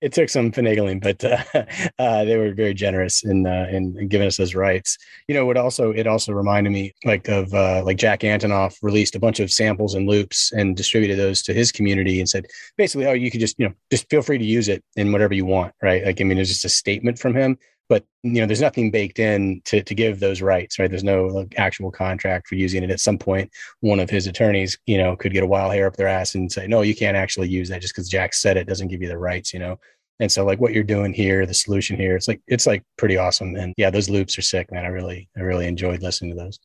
it 0.00 0.12
took 0.12 0.28
some 0.28 0.52
finagling, 0.52 1.02
but 1.02 1.24
uh, 1.24 1.64
uh, 1.98 2.24
they 2.24 2.36
were 2.36 2.52
very 2.54 2.74
generous 2.74 3.24
in, 3.24 3.46
uh, 3.46 3.66
in, 3.70 3.96
in 3.98 4.08
giving 4.08 4.26
us 4.26 4.36
those 4.36 4.54
rights. 4.54 4.96
You 5.28 5.34
know, 5.34 5.46
what 5.46 5.56
also 5.56 5.92
it 5.92 6.06
also 6.06 6.32
reminded 6.32 6.70
me 6.72 6.94
like 7.04 7.28
of 7.28 7.52
uh, 7.54 7.82
like 7.84 7.98
Jack 7.98 8.20
Antonoff 8.20 8.76
released 8.82 9.14
a 9.14 9.20
bunch 9.20 9.40
of 9.40 9.52
samples 9.52 9.94
and 9.94 10.08
loops 10.08 10.52
and 10.52 10.76
distributed 10.76 11.18
those 11.18 11.42
to 11.42 11.54
his 11.54 11.72
community 11.72 12.20
and 12.20 12.28
said 12.28 12.46
basically, 12.76 13.06
oh, 13.06 13.12
you 13.12 13.30
could 13.30 13.40
just 13.40 13.58
you 13.58 13.68
know 13.68 13.74
just 13.90 14.08
feel 14.10 14.22
free 14.22 14.38
to 14.38 14.44
use 14.44 14.68
it 14.68 14.84
in 14.96 15.12
whatever 15.12 15.34
you 15.34 15.44
want, 15.44 15.74
right? 15.82 16.04
Like 16.04 16.20
I 16.20 16.24
mean, 16.24 16.38
it's 16.38 16.50
just 16.50 16.64
a 16.64 16.68
statement 16.68 17.18
from 17.18 17.34
him 17.34 17.58
but 17.88 18.04
you 18.22 18.40
know 18.40 18.46
there's 18.46 18.60
nothing 18.60 18.90
baked 18.90 19.18
in 19.18 19.60
to, 19.64 19.82
to 19.82 19.94
give 19.94 20.20
those 20.20 20.42
rights 20.42 20.78
right? 20.78 20.90
There's 20.90 21.04
no 21.04 21.46
actual 21.56 21.90
contract 21.90 22.48
for 22.48 22.54
using 22.54 22.82
it. 22.82 22.90
At 22.90 23.00
some 23.00 23.18
point 23.18 23.50
one 23.80 24.00
of 24.00 24.10
his 24.10 24.26
attorneys 24.26 24.78
you 24.86 24.98
know 24.98 25.16
could 25.16 25.32
get 25.32 25.42
a 25.42 25.46
wild 25.46 25.72
hair 25.72 25.86
up 25.86 25.96
their 25.96 26.08
ass 26.08 26.34
and 26.34 26.50
say 26.50 26.66
no 26.66 26.82
you 26.82 26.94
can't 26.94 27.16
actually 27.16 27.48
use 27.48 27.68
that 27.68 27.80
just 27.80 27.94
because 27.94 28.08
jack 28.08 28.34
said 28.34 28.56
it 28.56 28.66
doesn't 28.66 28.88
give 28.88 29.02
you 29.02 29.08
the 29.08 29.18
rights 29.18 29.52
you 29.52 29.60
know? 29.60 29.78
And 30.20 30.30
so 30.30 30.44
like 30.44 30.60
what 30.60 30.72
you're 30.72 30.84
doing 30.84 31.12
here 31.12 31.44
the 31.46 31.54
solution 31.54 31.96
here 31.96 32.16
it's 32.16 32.28
like 32.28 32.40
it's 32.46 32.66
like 32.66 32.82
pretty 32.96 33.16
awesome. 33.16 33.56
And 33.56 33.74
yeah 33.76 33.90
those 33.90 34.08
loops 34.08 34.38
are 34.38 34.42
sick 34.42 34.70
man. 34.72 34.84
I 34.84 34.88
really 34.88 35.28
i 35.36 35.40
really 35.40 35.66
enjoyed 35.66 36.02
listening 36.02 36.36
to 36.36 36.42
those. 36.42 36.58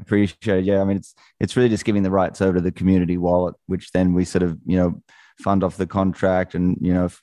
Appreciate 0.00 0.58
it. 0.58 0.64
Yeah 0.64 0.80
i 0.80 0.84
mean 0.84 0.96
it's 0.98 1.14
it's 1.40 1.56
really 1.56 1.68
just 1.68 1.84
giving 1.84 2.02
the 2.02 2.10
rights 2.10 2.40
over 2.40 2.54
to 2.54 2.60
the 2.60 2.72
community 2.72 3.18
wallet 3.18 3.54
which 3.66 3.90
then 3.92 4.14
we 4.14 4.24
sort 4.24 4.42
of 4.42 4.58
you 4.66 4.76
know 4.76 5.02
fund 5.40 5.62
off 5.62 5.76
the 5.76 5.86
contract 5.86 6.54
and 6.54 6.76
you 6.80 6.92
know 6.92 7.04
if 7.04 7.22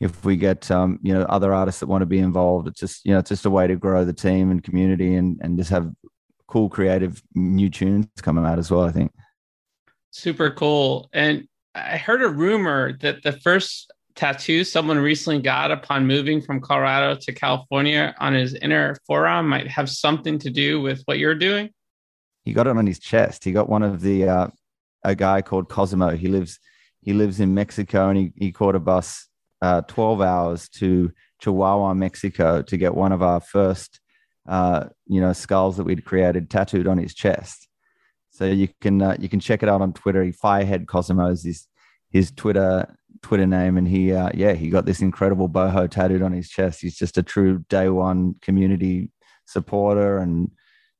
if 0.00 0.24
we 0.24 0.36
get 0.36 0.70
um, 0.70 0.98
you 1.02 1.14
know 1.14 1.22
other 1.22 1.54
artists 1.54 1.80
that 1.80 1.86
want 1.86 2.02
to 2.02 2.06
be 2.06 2.18
involved 2.18 2.68
it's 2.68 2.80
just 2.80 3.04
you 3.04 3.12
know 3.12 3.18
it's 3.18 3.28
just 3.28 3.46
a 3.46 3.50
way 3.50 3.66
to 3.66 3.76
grow 3.76 4.04
the 4.04 4.12
team 4.12 4.50
and 4.50 4.62
community 4.62 5.14
and 5.14 5.38
and 5.42 5.56
just 5.58 5.70
have 5.70 5.90
cool 6.46 6.68
creative 6.68 7.22
new 7.34 7.70
tunes 7.70 8.06
coming 8.20 8.44
out 8.44 8.58
as 8.58 8.70
well 8.70 8.84
i 8.84 8.92
think. 8.92 9.12
Super 10.10 10.50
cool. 10.50 11.08
And 11.12 11.48
i 11.74 11.96
heard 11.96 12.22
a 12.22 12.28
rumor 12.28 12.96
that 12.98 13.22
the 13.22 13.32
first 13.32 13.92
tattoo 14.14 14.62
someone 14.62 14.98
recently 14.98 15.40
got 15.40 15.72
upon 15.72 16.06
moving 16.06 16.40
from 16.40 16.60
colorado 16.60 17.16
to 17.16 17.32
california 17.32 18.14
on 18.20 18.32
his 18.32 18.54
inner 18.54 18.96
forearm 19.08 19.48
might 19.48 19.66
have 19.66 19.90
something 19.90 20.38
to 20.38 20.50
do 20.50 20.80
with 20.80 21.02
what 21.06 21.18
you're 21.18 21.34
doing. 21.34 21.70
He 22.44 22.52
got 22.52 22.66
it 22.66 22.76
on 22.76 22.86
his 22.86 22.98
chest. 22.98 23.42
He 23.42 23.52
got 23.52 23.70
one 23.70 23.82
of 23.82 24.02
the 24.02 24.28
uh, 24.28 24.48
a 25.02 25.14
guy 25.14 25.40
called 25.42 25.68
cosimo. 25.68 26.10
He 26.10 26.28
lives 26.28 26.60
he 27.00 27.12
lives 27.12 27.40
in 27.40 27.54
mexico 27.54 28.08
and 28.08 28.18
he, 28.18 28.32
he 28.36 28.52
caught 28.52 28.74
a 28.74 28.80
bus 28.80 29.28
uh, 29.64 29.80
12 29.88 30.20
hours 30.20 30.68
to 30.68 31.10
Chihuahua, 31.40 31.94
Mexico 31.94 32.60
to 32.60 32.76
get 32.76 32.94
one 32.94 33.12
of 33.12 33.22
our 33.22 33.40
first, 33.40 33.98
uh, 34.46 34.88
you 35.06 35.22
know, 35.22 35.32
skulls 35.32 35.78
that 35.78 35.84
we'd 35.84 36.04
created 36.04 36.50
tattooed 36.50 36.86
on 36.86 36.98
his 36.98 37.14
chest. 37.14 37.68
So 38.28 38.44
you 38.44 38.68
can 38.82 39.00
uh, 39.00 39.16
you 39.18 39.30
can 39.30 39.40
check 39.40 39.62
it 39.62 39.68
out 39.70 39.80
on 39.80 39.94
Twitter. 39.94 40.22
He 40.22 40.32
Firehead 40.32 40.86
Cosimo 40.86 41.30
is 41.30 41.66
his 42.10 42.30
Twitter 42.32 42.94
Twitter 43.22 43.46
name, 43.46 43.78
and 43.78 43.88
he 43.88 44.12
uh, 44.12 44.30
yeah 44.34 44.52
he 44.52 44.68
got 44.68 44.84
this 44.84 45.00
incredible 45.00 45.48
boho 45.48 45.88
tattooed 45.88 46.20
on 46.20 46.32
his 46.32 46.50
chest. 46.50 46.82
He's 46.82 46.98
just 46.98 47.16
a 47.16 47.22
true 47.22 47.64
day 47.70 47.88
one 47.88 48.34
community 48.42 49.12
supporter 49.46 50.18
and 50.18 50.50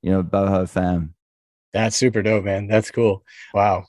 you 0.00 0.10
know 0.10 0.22
boho 0.22 0.66
fan. 0.66 1.12
That's 1.74 1.96
super 1.96 2.22
dope, 2.22 2.44
man. 2.44 2.66
That's 2.68 2.90
cool. 2.90 3.24
Wow 3.52 3.84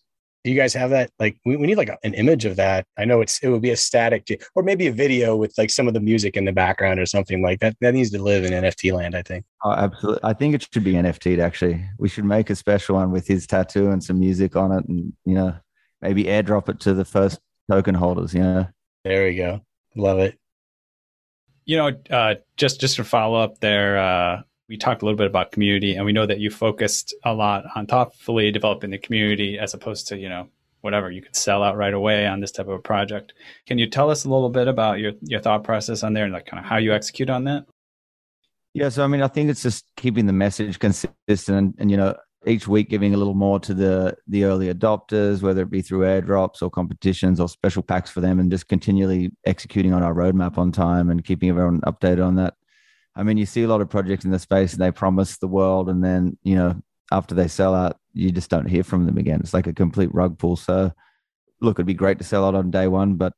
do 0.45 0.51
you 0.51 0.57
guys 0.57 0.75
have 0.75 0.91
that? 0.91 1.09
Like 1.17 1.37
we, 1.43 1.55
we 1.55 1.65
need 1.65 1.75
like 1.75 1.89
an 2.03 2.13
image 2.13 2.45
of 2.45 2.55
that. 2.57 2.85
I 2.99 3.03
know 3.03 3.19
it's 3.21 3.39
it 3.39 3.49
would 3.49 3.63
be 3.63 3.71
a 3.71 3.75
static 3.75 4.43
or 4.53 4.61
maybe 4.61 4.85
a 4.85 4.91
video 4.91 5.35
with 5.35 5.57
like 5.57 5.71
some 5.71 5.87
of 5.87 5.95
the 5.95 5.99
music 5.99 6.37
in 6.37 6.45
the 6.45 6.51
background 6.51 6.99
or 6.99 7.07
something 7.07 7.41
like 7.41 7.61
that. 7.61 7.75
That 7.81 7.95
needs 7.95 8.11
to 8.11 8.21
live 8.21 8.45
in 8.45 8.53
nft 8.53 8.93
land 8.93 9.15
i 9.15 9.23
think. 9.23 9.43
Oh 9.63 9.71
absolutely 9.71 10.21
i 10.23 10.33
think 10.33 10.53
it 10.53 10.67
should 10.71 10.83
be 10.83 10.93
nft 10.93 11.39
actually. 11.39 11.83
We 11.97 12.09
should 12.09 12.25
make 12.25 12.51
a 12.51 12.55
special 12.55 12.95
one 12.95 13.11
with 13.11 13.27
his 13.27 13.47
tattoo 13.47 13.89
and 13.89 14.03
some 14.03 14.19
music 14.19 14.55
on 14.55 14.71
it 14.71 14.85
and 14.87 15.13
you 15.25 15.33
know 15.33 15.55
maybe 16.03 16.25
airdrop 16.25 16.69
it 16.69 16.79
to 16.81 16.93
the 16.93 17.05
first 17.05 17.39
token 17.69 17.95
holders 17.95 18.35
you 18.35 18.41
know? 18.41 18.67
There 19.03 19.25
we 19.25 19.35
go. 19.35 19.61
Love 19.95 20.19
it. 20.19 20.37
You 21.65 21.77
know 21.77 21.91
uh, 22.11 22.35
just 22.55 22.79
just 22.79 22.97
to 22.97 23.03
follow 23.03 23.41
up 23.41 23.59
there 23.61 23.97
uh, 23.97 24.41
we 24.67 24.77
talked 24.77 25.01
a 25.01 25.05
little 25.05 25.17
bit 25.17 25.27
about 25.27 25.51
community 25.51 25.95
and 25.95 26.05
we 26.05 26.11
know 26.11 26.25
that 26.25 26.39
you 26.39 26.49
focused 26.49 27.13
a 27.23 27.33
lot 27.33 27.65
on 27.75 27.85
thoughtfully 27.85 28.51
developing 28.51 28.89
the 28.89 28.97
community 28.97 29.59
as 29.59 29.73
opposed 29.73 30.07
to 30.07 30.17
you 30.17 30.29
know 30.29 30.47
whatever 30.81 31.09
you 31.09 31.21
could 31.21 31.35
sell 31.35 31.63
out 31.63 31.77
right 31.77 31.93
away 31.93 32.27
on 32.27 32.39
this 32.39 32.51
type 32.51 32.67
of 32.67 32.73
a 32.73 32.79
project. 32.79 33.33
Can 33.65 33.79
you 33.79 33.89
tell 33.89 34.11
us 34.11 34.23
a 34.25 34.29
little 34.29 34.49
bit 34.49 34.67
about 34.67 34.99
your 34.99 35.13
your 35.21 35.41
thought 35.41 35.63
process 35.63 36.03
on 36.03 36.13
there 36.13 36.25
and 36.25 36.33
like 36.33 36.45
kind 36.45 36.63
of 36.63 36.69
how 36.69 36.77
you 36.77 36.93
execute 36.93 37.29
on 37.29 37.43
that? 37.45 37.65
Yeah 38.73 38.89
so 38.89 39.03
i 39.03 39.07
mean 39.07 39.21
i 39.21 39.27
think 39.27 39.49
it's 39.49 39.63
just 39.63 39.85
keeping 39.95 40.25
the 40.25 40.33
message 40.33 40.79
consistent 40.79 41.57
and, 41.57 41.73
and 41.77 41.89
you 41.89 41.97
know 41.97 42.13
each 42.45 42.67
week 42.67 42.89
giving 42.89 43.13
a 43.13 43.17
little 43.17 43.33
more 43.33 43.59
to 43.59 43.73
the 43.73 44.15
the 44.27 44.43
early 44.43 44.71
adopters 44.71 45.41
whether 45.41 45.61
it 45.61 45.69
be 45.71 45.81
through 45.81 46.01
airdrops 46.01 46.61
or 46.61 46.69
competitions 46.69 47.39
or 47.39 47.47
special 47.47 47.81
packs 47.81 48.11
for 48.11 48.19
them 48.19 48.39
and 48.39 48.51
just 48.51 48.67
continually 48.67 49.31
executing 49.45 49.93
on 49.93 50.03
our 50.03 50.13
roadmap 50.13 50.57
on 50.57 50.71
time 50.71 51.09
and 51.09 51.23
keeping 51.23 51.49
everyone 51.49 51.79
updated 51.81 52.23
on 52.23 52.35
that 52.35 52.55
I 53.15 53.23
mean, 53.23 53.37
you 53.37 53.45
see 53.45 53.63
a 53.63 53.67
lot 53.67 53.81
of 53.81 53.89
projects 53.89 54.25
in 54.25 54.31
the 54.31 54.39
space 54.39 54.73
and 54.73 54.81
they 54.81 54.91
promise 54.91 55.37
the 55.37 55.47
world, 55.47 55.89
and 55.89 56.03
then 56.03 56.37
you 56.43 56.55
know 56.55 56.81
after 57.11 57.35
they 57.35 57.47
sell 57.47 57.75
out, 57.75 57.97
you 58.13 58.31
just 58.31 58.49
don't 58.49 58.67
hear 58.67 58.83
from 58.83 59.05
them 59.05 59.17
again. 59.17 59.39
It's 59.39 59.53
like 59.53 59.67
a 59.67 59.73
complete 59.73 60.13
rug 60.13 60.37
pull. 60.37 60.55
So, 60.55 60.91
look, 61.61 61.77
it'd 61.77 61.85
be 61.85 61.93
great 61.93 62.17
to 62.17 62.23
sell 62.23 62.45
out 62.45 62.55
on 62.55 62.71
day 62.71 62.87
one, 62.87 63.15
but 63.15 63.33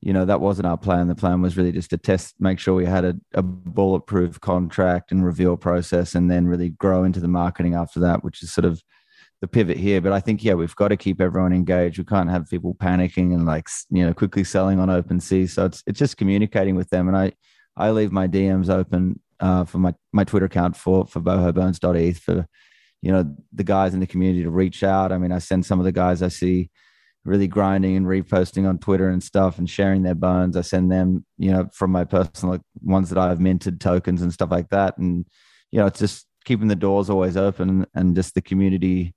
you 0.00 0.12
know 0.12 0.24
that 0.24 0.40
wasn't 0.40 0.66
our 0.66 0.76
plan. 0.76 1.08
The 1.08 1.14
plan 1.14 1.42
was 1.42 1.56
really 1.56 1.72
just 1.72 1.90
to 1.90 1.98
test, 1.98 2.36
make 2.38 2.58
sure 2.58 2.74
we 2.74 2.86
had 2.86 3.04
a, 3.04 3.14
a 3.34 3.42
bulletproof 3.42 4.40
contract 4.40 5.10
and 5.10 5.24
reveal 5.24 5.56
process, 5.56 6.14
and 6.14 6.30
then 6.30 6.46
really 6.46 6.70
grow 6.70 7.04
into 7.04 7.20
the 7.20 7.28
marketing 7.28 7.74
after 7.74 8.00
that, 8.00 8.22
which 8.22 8.42
is 8.42 8.52
sort 8.52 8.64
of 8.64 8.82
the 9.40 9.48
pivot 9.48 9.76
here. 9.76 10.00
But 10.00 10.12
I 10.12 10.20
think 10.20 10.44
yeah, 10.44 10.54
we've 10.54 10.76
got 10.76 10.88
to 10.88 10.96
keep 10.96 11.20
everyone 11.20 11.52
engaged. 11.52 11.98
We 11.98 12.04
can't 12.04 12.30
have 12.30 12.48
people 12.48 12.74
panicking 12.74 13.34
and 13.34 13.46
like 13.46 13.68
you 13.90 14.06
know 14.06 14.14
quickly 14.14 14.44
selling 14.44 14.78
on 14.78 14.88
OpenSea. 14.88 15.48
So 15.50 15.66
it's 15.66 15.82
it's 15.86 15.98
just 15.98 16.16
communicating 16.16 16.76
with 16.76 16.90
them, 16.90 17.08
and 17.08 17.16
I 17.16 17.32
I 17.78 17.90
leave 17.90 18.12
my 18.12 18.26
DMs 18.26 18.68
open 18.68 19.20
uh, 19.40 19.64
for 19.64 19.78
my, 19.78 19.94
my 20.12 20.24
Twitter 20.24 20.46
account 20.46 20.76
for 20.76 21.06
for 21.06 21.20
bohobones.eth 21.20 22.18
for 22.18 22.46
you 23.00 23.12
know 23.12 23.34
the 23.52 23.64
guys 23.64 23.94
in 23.94 24.00
the 24.00 24.06
community 24.06 24.42
to 24.42 24.50
reach 24.50 24.82
out. 24.82 25.12
I 25.12 25.18
mean, 25.18 25.32
I 25.32 25.38
send 25.38 25.64
some 25.64 25.78
of 25.78 25.84
the 25.84 25.92
guys 25.92 26.22
I 26.22 26.28
see 26.28 26.70
really 27.24 27.46
grinding 27.46 27.96
and 27.96 28.06
reposting 28.06 28.68
on 28.68 28.78
Twitter 28.78 29.08
and 29.08 29.22
stuff 29.22 29.58
and 29.58 29.68
sharing 29.68 30.02
their 30.02 30.14
bones. 30.14 30.56
I 30.56 30.62
send 30.62 30.90
them, 30.90 31.24
you 31.36 31.52
know, 31.52 31.68
from 31.72 31.92
my 31.92 32.04
personal 32.04 32.58
ones 32.82 33.10
that 33.10 33.18
I've 33.18 33.40
minted 33.40 33.80
tokens 33.80 34.22
and 34.22 34.32
stuff 34.32 34.50
like 34.50 34.70
that. 34.70 34.98
And 34.98 35.26
you 35.70 35.78
know, 35.78 35.86
it's 35.86 36.00
just 36.00 36.26
keeping 36.44 36.68
the 36.68 36.76
doors 36.76 37.10
always 37.10 37.36
open 37.36 37.86
and 37.94 38.16
just 38.16 38.34
the 38.34 38.40
community 38.40 39.14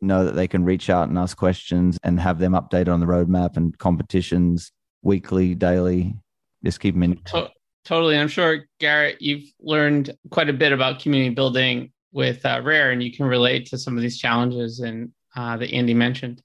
know 0.00 0.24
that 0.24 0.36
they 0.36 0.46
can 0.46 0.64
reach 0.64 0.90
out 0.90 1.08
and 1.08 1.18
ask 1.18 1.36
questions 1.36 1.98
and 2.04 2.20
have 2.20 2.38
them 2.38 2.52
updated 2.52 2.92
on 2.92 3.00
the 3.00 3.06
roadmap 3.06 3.56
and 3.56 3.76
competitions 3.78 4.70
weekly, 5.02 5.54
daily. 5.54 6.14
Just 6.64 6.80
keep 6.80 6.94
them 6.94 7.02
in. 7.02 7.20
Totally. 7.88 8.18
I'm 8.18 8.28
sure, 8.28 8.66
Garrett, 8.80 9.22
you've 9.22 9.50
learned 9.60 10.10
quite 10.30 10.50
a 10.50 10.52
bit 10.52 10.72
about 10.72 11.00
community 11.00 11.34
building 11.34 11.90
with 12.12 12.44
uh, 12.44 12.60
Rair, 12.62 12.90
and 12.90 13.02
you 13.02 13.10
can 13.10 13.24
relate 13.24 13.64
to 13.68 13.78
some 13.78 13.96
of 13.96 14.02
these 14.02 14.18
challenges 14.18 14.80
and 14.80 15.10
uh, 15.34 15.56
that 15.56 15.72
Andy 15.72 15.94
mentioned. 15.94 16.42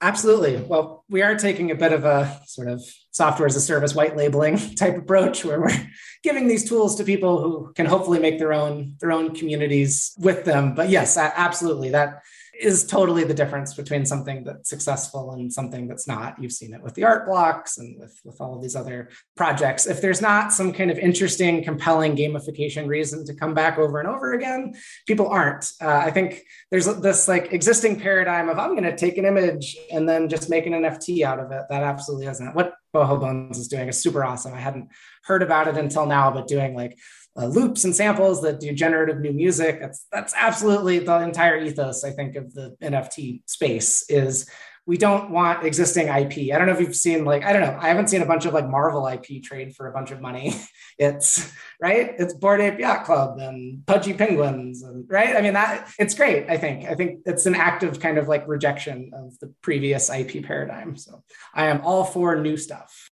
Absolutely. 0.00 0.58
Well, 0.58 1.04
we 1.08 1.22
are 1.22 1.34
taking 1.34 1.72
a 1.72 1.74
bit 1.74 1.92
of 1.92 2.04
a 2.04 2.40
sort 2.46 2.68
of 2.68 2.80
software 3.10 3.46
as 3.46 3.56
a 3.56 3.60
service 3.60 3.96
white 3.96 4.16
labeling 4.16 4.58
type 4.76 4.96
approach 4.96 5.44
where 5.44 5.60
we're 5.60 5.90
giving 6.22 6.46
these 6.46 6.68
tools 6.68 6.94
to 6.98 7.04
people 7.04 7.42
who 7.42 7.72
can 7.72 7.86
hopefully 7.86 8.20
make 8.20 8.38
their 8.38 8.52
own 8.52 8.94
their 9.00 9.10
own 9.10 9.34
communities 9.34 10.12
with 10.18 10.44
them. 10.44 10.72
But 10.76 10.88
yes, 10.88 11.16
absolutely. 11.16 11.90
That 11.90 12.22
is 12.60 12.84
totally 12.84 13.24
the 13.24 13.34
difference 13.34 13.74
between 13.74 14.04
something 14.04 14.42
that's 14.42 14.68
successful 14.68 15.32
and 15.32 15.52
something 15.52 15.86
that's 15.86 16.08
not. 16.08 16.40
You've 16.40 16.52
seen 16.52 16.74
it 16.74 16.82
with 16.82 16.94
the 16.94 17.04
art 17.04 17.26
blocks 17.26 17.78
and 17.78 17.98
with, 17.98 18.20
with 18.24 18.40
all 18.40 18.56
of 18.56 18.62
these 18.62 18.74
other 18.74 19.10
projects. 19.36 19.86
If 19.86 20.00
there's 20.00 20.20
not 20.20 20.52
some 20.52 20.72
kind 20.72 20.90
of 20.90 20.98
interesting, 20.98 21.62
compelling 21.62 22.16
gamification 22.16 22.88
reason 22.88 23.24
to 23.26 23.34
come 23.34 23.54
back 23.54 23.78
over 23.78 24.00
and 24.00 24.08
over 24.08 24.32
again, 24.32 24.74
people 25.06 25.28
aren't. 25.28 25.70
Uh, 25.80 26.02
I 26.04 26.10
think 26.10 26.42
there's 26.70 26.86
this 26.86 27.28
like 27.28 27.52
existing 27.52 28.00
paradigm 28.00 28.48
of 28.48 28.58
I'm 28.58 28.70
going 28.70 28.82
to 28.82 28.96
take 28.96 29.18
an 29.18 29.24
image 29.24 29.76
and 29.92 30.08
then 30.08 30.28
just 30.28 30.50
make 30.50 30.66
an 30.66 30.72
NFT 30.72 31.22
out 31.22 31.38
of 31.38 31.52
it. 31.52 31.62
That 31.70 31.82
absolutely 31.82 32.26
isn't 32.26 32.54
what 32.54 32.74
Boho 32.94 33.20
Bones 33.20 33.58
is 33.58 33.68
doing. 33.68 33.88
is 33.88 34.02
super 34.02 34.24
awesome. 34.24 34.54
I 34.54 34.60
hadn't 34.60 34.88
heard 35.24 35.42
about 35.42 35.68
it 35.68 35.76
until 35.76 36.06
now, 36.06 36.30
but 36.30 36.46
doing 36.46 36.74
like 36.74 36.98
uh, 37.38 37.46
loops 37.46 37.84
and 37.84 37.94
samples 37.94 38.42
that 38.42 38.60
do 38.60 38.72
generative 38.72 39.20
new 39.20 39.32
music. 39.32 39.80
That's 39.80 40.06
that's 40.10 40.34
absolutely 40.36 40.98
the 40.98 41.20
entire 41.20 41.58
ethos, 41.58 42.04
I 42.04 42.10
think, 42.10 42.36
of 42.36 42.52
the 42.54 42.76
NFT 42.82 43.42
space 43.46 44.08
is 44.10 44.50
we 44.88 44.96
don't 44.96 45.30
want 45.30 45.66
existing 45.66 46.08
IP. 46.08 46.50
I 46.50 46.56
don't 46.56 46.66
know 46.66 46.72
if 46.72 46.80
you've 46.80 46.96
seen 46.96 47.26
like, 47.26 47.44
I 47.44 47.52
don't 47.52 47.60
know, 47.60 47.76
I 47.78 47.88
haven't 47.88 48.08
seen 48.08 48.22
a 48.22 48.26
bunch 48.26 48.46
of 48.46 48.54
like 48.54 48.66
Marvel 48.66 49.06
IP 49.06 49.42
trade 49.42 49.76
for 49.76 49.86
a 49.86 49.92
bunch 49.92 50.10
of 50.12 50.22
money. 50.22 50.54
it's 50.98 51.52
right, 51.80 52.14
it's 52.18 52.32
Bored 52.32 52.62
Ape 52.62 52.78
Yacht 52.78 53.04
Club 53.04 53.38
and 53.38 53.84
Pudgy 53.86 54.14
Penguins, 54.14 54.82
and 54.82 55.04
right. 55.08 55.36
I 55.36 55.42
mean, 55.42 55.52
that 55.52 55.90
it's 55.98 56.14
great. 56.14 56.48
I 56.48 56.56
think. 56.56 56.88
I 56.88 56.94
think 56.94 57.20
it's 57.26 57.44
an 57.44 57.54
active 57.54 58.00
kind 58.00 58.16
of 58.16 58.28
like 58.28 58.48
rejection 58.48 59.10
of 59.14 59.38
the 59.40 59.52
previous 59.60 60.10
IP 60.10 60.44
paradigm. 60.44 60.96
So 60.96 61.22
I 61.54 61.66
am 61.66 61.82
all 61.82 62.04
for 62.04 62.34
new 62.36 62.56
stuff. 62.56 63.10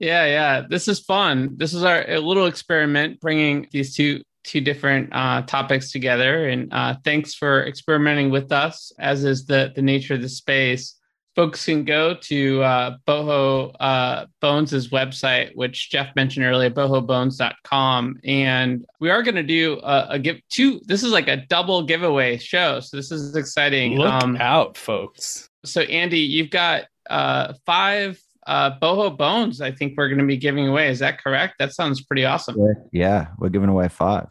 Yeah, 0.00 0.24
yeah. 0.24 0.62
This 0.68 0.88
is 0.88 0.98
fun. 0.98 1.56
This 1.56 1.74
is 1.74 1.84
our 1.84 2.04
little 2.18 2.46
experiment 2.46 3.20
bringing 3.20 3.68
these 3.70 3.94
two 3.94 4.22
two 4.42 4.62
different 4.62 5.10
uh, 5.12 5.42
topics 5.42 5.92
together. 5.92 6.48
And 6.48 6.72
uh, 6.72 6.96
thanks 7.04 7.34
for 7.34 7.66
experimenting 7.66 8.30
with 8.30 8.50
us, 8.50 8.92
as 8.98 9.24
is 9.24 9.44
the 9.44 9.72
the 9.74 9.82
nature 9.82 10.14
of 10.14 10.22
the 10.22 10.28
space. 10.28 10.96
folks 11.36 11.64
can 11.64 11.84
go 11.84 12.14
to 12.14 12.62
uh, 12.62 12.96
Boho 13.06 13.74
uh, 13.78 14.26
Bones' 14.40 14.88
website, 14.88 15.54
which 15.54 15.90
Jeff 15.90 16.16
mentioned 16.16 16.46
earlier, 16.46 16.70
bohobones.com. 16.70 18.20
And 18.24 18.84
we 19.00 19.10
are 19.10 19.22
going 19.22 19.36
to 19.36 19.42
do 19.42 19.80
a, 19.82 20.06
a, 20.10 20.18
give 20.18 20.40
two. 20.48 20.80
This 20.86 21.02
is 21.02 21.12
like 21.12 21.28
a 21.28 21.44
double 21.46 21.82
giveaway 21.82 22.38
show. 22.38 22.80
So 22.80 22.96
this 22.96 23.12
is 23.12 23.36
exciting. 23.36 23.98
Look 23.98 24.10
um, 24.10 24.36
out, 24.40 24.78
folks. 24.78 25.48
So, 25.64 25.82
Andy, 25.82 26.20
you've 26.20 26.50
got 26.50 26.84
uh, 27.08 27.52
five 27.66 28.18
uh, 28.46 28.78
Boho 28.78 29.16
Bones, 29.16 29.60
I 29.60 29.70
think 29.70 29.94
we're 29.96 30.08
going 30.08 30.18
to 30.18 30.26
be 30.26 30.36
giving 30.36 30.68
away. 30.68 30.88
Is 30.88 30.98
that 31.00 31.22
correct? 31.22 31.54
That 31.58 31.72
sounds 31.72 32.02
pretty 32.02 32.24
awesome. 32.24 32.56
Yeah, 32.92 33.28
we're 33.38 33.48
giving 33.48 33.68
away 33.68 33.88
five. 33.88 34.28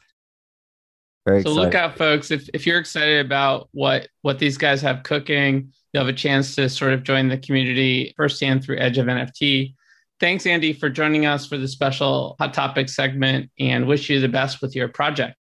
Very 1.25 1.43
so 1.43 1.51
excited. 1.51 1.65
look 1.65 1.75
out, 1.75 1.97
folks. 1.97 2.31
If, 2.31 2.49
if 2.53 2.65
you're 2.65 2.79
excited 2.79 3.25
about 3.25 3.69
what 3.71 4.07
what 4.21 4.39
these 4.39 4.57
guys 4.57 4.81
have 4.81 5.03
cooking, 5.03 5.71
you'll 5.93 6.05
have 6.05 6.13
a 6.13 6.17
chance 6.17 6.55
to 6.55 6.69
sort 6.69 6.93
of 6.93 7.03
join 7.03 7.27
the 7.27 7.37
community 7.37 8.13
firsthand 8.17 8.63
through 8.63 8.77
Edge 8.79 8.97
of 8.97 9.05
NFT. 9.05 9.75
Thanks, 10.19 10.45
Andy, 10.45 10.73
for 10.73 10.89
joining 10.89 11.25
us 11.25 11.45
for 11.45 11.57
the 11.57 11.67
special 11.67 12.35
Hot 12.39 12.53
Topic 12.53 12.89
segment 12.89 13.49
and 13.59 13.87
wish 13.87 14.09
you 14.09 14.19
the 14.19 14.27
best 14.27 14.61
with 14.61 14.75
your 14.75 14.89
project. 14.89 15.35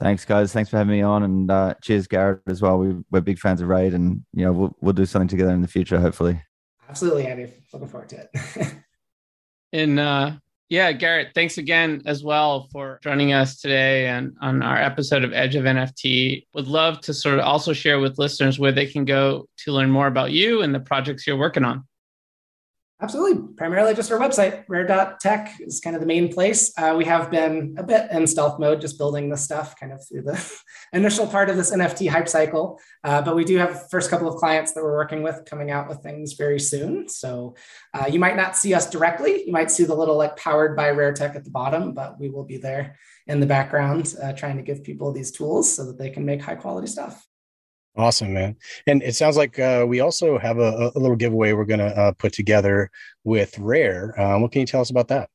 Thanks, 0.00 0.24
guys. 0.24 0.52
Thanks 0.52 0.70
for 0.70 0.76
having 0.76 0.90
me 0.90 1.02
on. 1.02 1.22
And 1.22 1.50
uh, 1.50 1.74
cheers, 1.82 2.08
Garrett, 2.08 2.40
as 2.48 2.60
well. 2.60 2.78
We, 2.78 2.96
we're 3.12 3.20
big 3.20 3.38
fans 3.38 3.60
of 3.60 3.68
Rair 3.68 3.94
and, 3.94 4.24
you 4.32 4.44
know, 4.44 4.52
we'll, 4.52 4.76
we'll 4.80 4.92
do 4.92 5.06
something 5.06 5.28
together 5.28 5.52
in 5.52 5.62
the 5.62 5.68
future, 5.68 6.00
hopefully. 6.00 6.42
Absolutely, 6.94 7.26
Andy. 7.26 7.52
Looking 7.72 7.88
forward 7.88 8.08
to 8.10 8.20
it. 8.20 8.74
and 9.72 9.98
uh, 9.98 10.30
yeah, 10.68 10.92
Garrett, 10.92 11.32
thanks 11.34 11.58
again 11.58 12.02
as 12.06 12.22
well 12.22 12.68
for 12.70 13.00
joining 13.02 13.32
us 13.32 13.60
today 13.60 14.06
and 14.06 14.36
on 14.40 14.62
our 14.62 14.76
episode 14.76 15.24
of 15.24 15.32
Edge 15.32 15.56
of 15.56 15.64
NFT. 15.64 16.46
Would 16.54 16.68
love 16.68 17.00
to 17.00 17.12
sort 17.12 17.40
of 17.40 17.44
also 17.44 17.72
share 17.72 17.98
with 17.98 18.20
listeners 18.20 18.60
where 18.60 18.70
they 18.70 18.86
can 18.86 19.04
go 19.04 19.48
to 19.64 19.72
learn 19.72 19.90
more 19.90 20.06
about 20.06 20.30
you 20.30 20.62
and 20.62 20.72
the 20.72 20.78
projects 20.78 21.26
you're 21.26 21.36
working 21.36 21.64
on. 21.64 21.82
Absolutely. 23.02 23.54
Primarily 23.56 23.92
just 23.92 24.12
our 24.12 24.18
website, 24.20 24.64
rair.tech 24.68 25.56
is 25.60 25.80
kind 25.80 25.96
of 25.96 26.00
the 26.00 26.06
main 26.06 26.32
place. 26.32 26.72
Uh, 26.78 26.94
we 26.96 27.04
have 27.04 27.28
been 27.28 27.74
a 27.76 27.82
bit 27.82 28.08
in 28.12 28.24
stealth 28.24 28.60
mode, 28.60 28.80
just 28.80 28.98
building 28.98 29.28
this 29.28 29.42
stuff 29.42 29.74
kind 29.78 29.92
of 29.92 30.00
through 30.06 30.22
the 30.22 30.58
initial 30.92 31.26
part 31.26 31.50
of 31.50 31.56
this 31.56 31.72
NFT 31.72 32.08
hype 32.08 32.28
cycle. 32.28 32.78
Uh, 33.02 33.20
but 33.20 33.34
we 33.34 33.44
do 33.44 33.58
have 33.58 33.90
first 33.90 34.10
couple 34.10 34.28
of 34.28 34.36
clients 34.36 34.72
that 34.72 34.82
we're 34.82 34.94
working 34.94 35.24
with 35.24 35.44
coming 35.44 35.72
out 35.72 35.88
with 35.88 36.02
things 36.04 36.34
very 36.34 36.60
soon. 36.60 37.08
So 37.08 37.56
uh, 37.92 38.06
you 38.08 38.20
might 38.20 38.36
not 38.36 38.56
see 38.56 38.74
us 38.74 38.88
directly. 38.88 39.44
You 39.44 39.52
might 39.52 39.72
see 39.72 39.84
the 39.84 39.94
little 39.94 40.16
like 40.16 40.36
powered 40.36 40.76
by 40.76 40.88
Rair 40.90 41.12
Tech 41.12 41.34
at 41.34 41.44
the 41.44 41.50
bottom, 41.50 41.94
but 41.94 42.20
we 42.20 42.30
will 42.30 42.44
be 42.44 42.58
there 42.58 42.96
in 43.26 43.40
the 43.40 43.46
background 43.46 44.14
uh, 44.22 44.32
trying 44.34 44.56
to 44.56 44.62
give 44.62 44.84
people 44.84 45.12
these 45.12 45.32
tools 45.32 45.74
so 45.74 45.84
that 45.86 45.98
they 45.98 46.10
can 46.10 46.24
make 46.24 46.40
high 46.40 46.54
quality 46.54 46.86
stuff. 46.86 47.26
Awesome, 47.96 48.32
man. 48.32 48.56
And 48.88 49.02
it 49.02 49.14
sounds 49.14 49.36
like 49.36 49.58
uh, 49.58 49.84
we 49.86 50.00
also 50.00 50.36
have 50.38 50.58
a, 50.58 50.90
a, 50.94 50.98
little 50.98 51.16
giveaway 51.16 51.52
we're 51.52 51.64
going 51.64 51.78
to 51.78 51.96
uh, 51.96 52.12
put 52.12 52.32
together 52.32 52.90
with 53.22 53.56
Rair. 53.56 54.20
Um, 54.20 54.42
what 54.42 54.50
can 54.50 54.60
you 54.60 54.66
tell 54.66 54.80
us 54.80 54.90
about 54.90 55.08
that? 55.08 55.30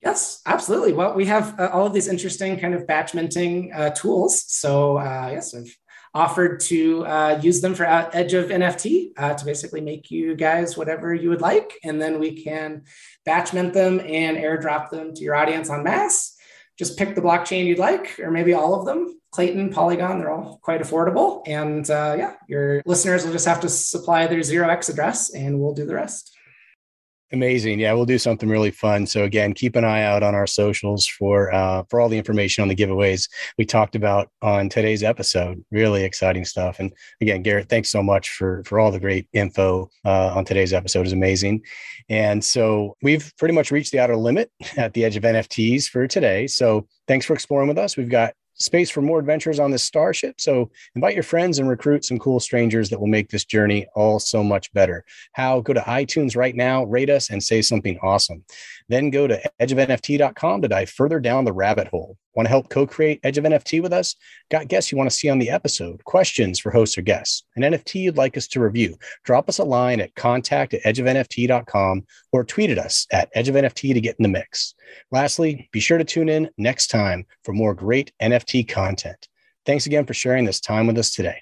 Yes, 0.00 0.42
absolutely. 0.46 0.92
Well, 0.92 1.14
we 1.14 1.26
have 1.26 1.58
uh, 1.58 1.70
all 1.72 1.86
of 1.86 1.92
these 1.92 2.06
interesting 2.06 2.58
kind 2.58 2.74
of 2.74 2.86
batch 2.86 3.14
minting 3.14 3.72
uh, 3.72 3.90
tools. 3.90 4.44
So, 4.46 4.98
uh, 4.98 5.30
yes, 5.32 5.54
I've 5.54 5.76
offered 6.14 6.60
to 6.60 7.38
use 7.40 7.60
them 7.60 7.74
for 7.74 7.84
Edge 7.84 8.34
of 8.34 8.50
NFT 8.50 9.14
to 9.14 9.44
basically 9.44 9.80
make 9.80 10.10
you 10.10 10.36
guys 10.36 10.76
whatever 10.76 11.14
you 11.14 11.30
would 11.30 11.40
like. 11.40 11.72
And 11.82 12.00
then 12.00 12.20
we 12.20 12.44
can 12.44 12.82
batch 13.24 13.52
mint 13.52 13.72
them 13.72 13.98
and 14.00 14.36
airdrop 14.36 14.90
them 14.90 15.14
to 15.14 15.22
your 15.22 15.34
audience 15.34 15.70
on 15.70 15.82
mass. 15.82 16.31
Just 16.78 16.98
pick 16.98 17.14
the 17.14 17.20
blockchain 17.20 17.66
you'd 17.66 17.78
like, 17.78 18.18
or 18.18 18.30
maybe 18.30 18.54
all 18.54 18.74
of 18.74 18.86
them 18.86 19.20
Klaytn, 19.32 19.72
Polygon, 19.72 20.18
they're 20.18 20.30
all 20.30 20.58
quite 20.62 20.82
affordable. 20.82 21.42
And 21.46 21.88
uh, 21.90 22.14
yeah, 22.18 22.34
your 22.48 22.82
listeners 22.84 23.24
will 23.24 23.32
just 23.32 23.46
have 23.46 23.60
to 23.60 23.68
supply 23.68 24.26
their 24.26 24.40
0x 24.40 24.90
address 24.90 25.30
and 25.34 25.58
we'll 25.58 25.72
do 25.72 25.86
the 25.86 25.94
rest. 25.94 26.36
Amazing. 27.32 27.80
Yeah, 27.80 27.94
we'll 27.94 28.04
do 28.04 28.18
something 28.18 28.48
really 28.48 28.70
fun. 28.70 29.06
So 29.06 29.24
again, 29.24 29.54
keep 29.54 29.74
an 29.74 29.84
eye 29.84 30.02
out 30.02 30.22
on 30.22 30.34
our 30.34 30.46
socials 30.46 31.06
for 31.06 31.52
uh, 31.54 31.82
for 31.88 31.98
all 31.98 32.10
the 32.10 32.18
information 32.18 32.60
on 32.60 32.68
the 32.68 32.76
giveaways 32.76 33.26
we 33.56 33.64
talked 33.64 33.96
about 33.96 34.28
on 34.42 34.68
today's 34.68 35.02
episode. 35.02 35.64
Really 35.70 36.04
exciting 36.04 36.44
stuff. 36.44 36.78
And 36.78 36.92
again, 37.22 37.42
Garrett, 37.42 37.70
thanks 37.70 37.88
so 37.88 38.02
much 38.02 38.28
for 38.28 38.62
for 38.64 38.78
all 38.78 38.90
the 38.90 39.00
great 39.00 39.28
info 39.32 39.88
uh, 40.04 40.34
on 40.34 40.44
today's 40.44 40.74
episode. 40.74 41.06
is 41.06 41.14
amazing. 41.14 41.62
And 42.10 42.44
so 42.44 42.96
we've 43.02 43.32
pretty 43.38 43.54
much 43.54 43.70
reached 43.70 43.92
the 43.92 44.00
outer 44.00 44.16
limit 44.16 44.50
at 44.76 44.92
the 44.92 45.02
edge 45.02 45.16
of 45.16 45.22
NFTs 45.22 45.86
for 45.86 46.06
today. 46.06 46.46
So 46.46 46.86
thanks 47.08 47.24
for 47.24 47.32
exploring 47.32 47.68
with 47.68 47.78
us. 47.78 47.96
We've 47.96 48.10
got 48.10 48.34
space 48.54 48.90
for 48.90 49.02
more 49.02 49.18
adventures 49.18 49.58
on 49.58 49.70
this 49.70 49.82
starship. 49.82 50.40
So 50.40 50.70
invite 50.94 51.14
your 51.14 51.22
friends 51.22 51.58
and 51.58 51.68
recruit 51.68 52.04
some 52.04 52.18
cool 52.18 52.40
strangers 52.40 52.90
that 52.90 53.00
will 53.00 53.06
make 53.06 53.30
this 53.30 53.44
journey 53.44 53.86
all 53.94 54.18
so 54.18 54.42
much 54.42 54.72
better. 54.72 55.04
How? 55.32 55.60
Go 55.60 55.72
to 55.72 55.80
iTunes 55.80 56.36
right 56.36 56.54
now, 56.54 56.84
rate 56.84 57.10
us, 57.10 57.30
and 57.30 57.42
say 57.42 57.62
something 57.62 57.98
awesome. 58.02 58.44
Then 58.88 59.10
go 59.10 59.26
to 59.26 59.40
edgeofnft.com 59.60 60.62
to 60.62 60.68
dive 60.68 60.90
further 60.90 61.20
down 61.20 61.44
the 61.44 61.52
rabbit 61.52 61.88
hole. 61.88 62.16
Want 62.34 62.46
to 62.46 62.50
help 62.50 62.68
co 62.68 62.86
create 62.86 63.20
Edge 63.22 63.38
of 63.38 63.44
NFT 63.44 63.82
with 63.82 63.92
us? 63.92 64.16
Got 64.50 64.68
guests 64.68 64.90
you 64.90 64.98
want 64.98 65.10
to 65.10 65.16
see 65.16 65.28
on 65.28 65.38
the 65.38 65.50
episode? 65.50 66.02
Questions 66.04 66.58
for 66.58 66.70
hosts 66.70 66.96
or 66.96 67.02
guests? 67.02 67.44
An 67.56 67.62
NFT 67.62 67.96
you'd 67.96 68.16
like 68.16 68.36
us 68.36 68.46
to 68.48 68.60
review? 68.60 68.96
Drop 69.24 69.48
us 69.48 69.58
a 69.58 69.64
line 69.64 70.00
at 70.00 70.14
contact 70.14 70.74
at 70.74 70.82
edgeofnft.com 70.82 72.06
or 72.32 72.44
tweet 72.44 72.70
at 72.70 72.78
us 72.78 73.06
at 73.10 73.30
Edge 73.34 73.48
of 73.48 73.54
NFT 73.54 73.94
to 73.94 74.00
get 74.00 74.16
in 74.18 74.22
the 74.22 74.28
mix. 74.28 74.74
Lastly, 75.10 75.68
be 75.72 75.80
sure 75.80 75.98
to 75.98 76.04
tune 76.04 76.28
in 76.28 76.50
next 76.58 76.88
time 76.88 77.26
for 77.44 77.52
more 77.52 77.74
great 77.74 78.12
NFT 78.20 78.68
content. 78.68 79.28
Thanks 79.64 79.86
again 79.86 80.06
for 80.06 80.14
sharing 80.14 80.44
this 80.44 80.60
time 80.60 80.86
with 80.86 80.98
us 80.98 81.14
today. 81.14 81.40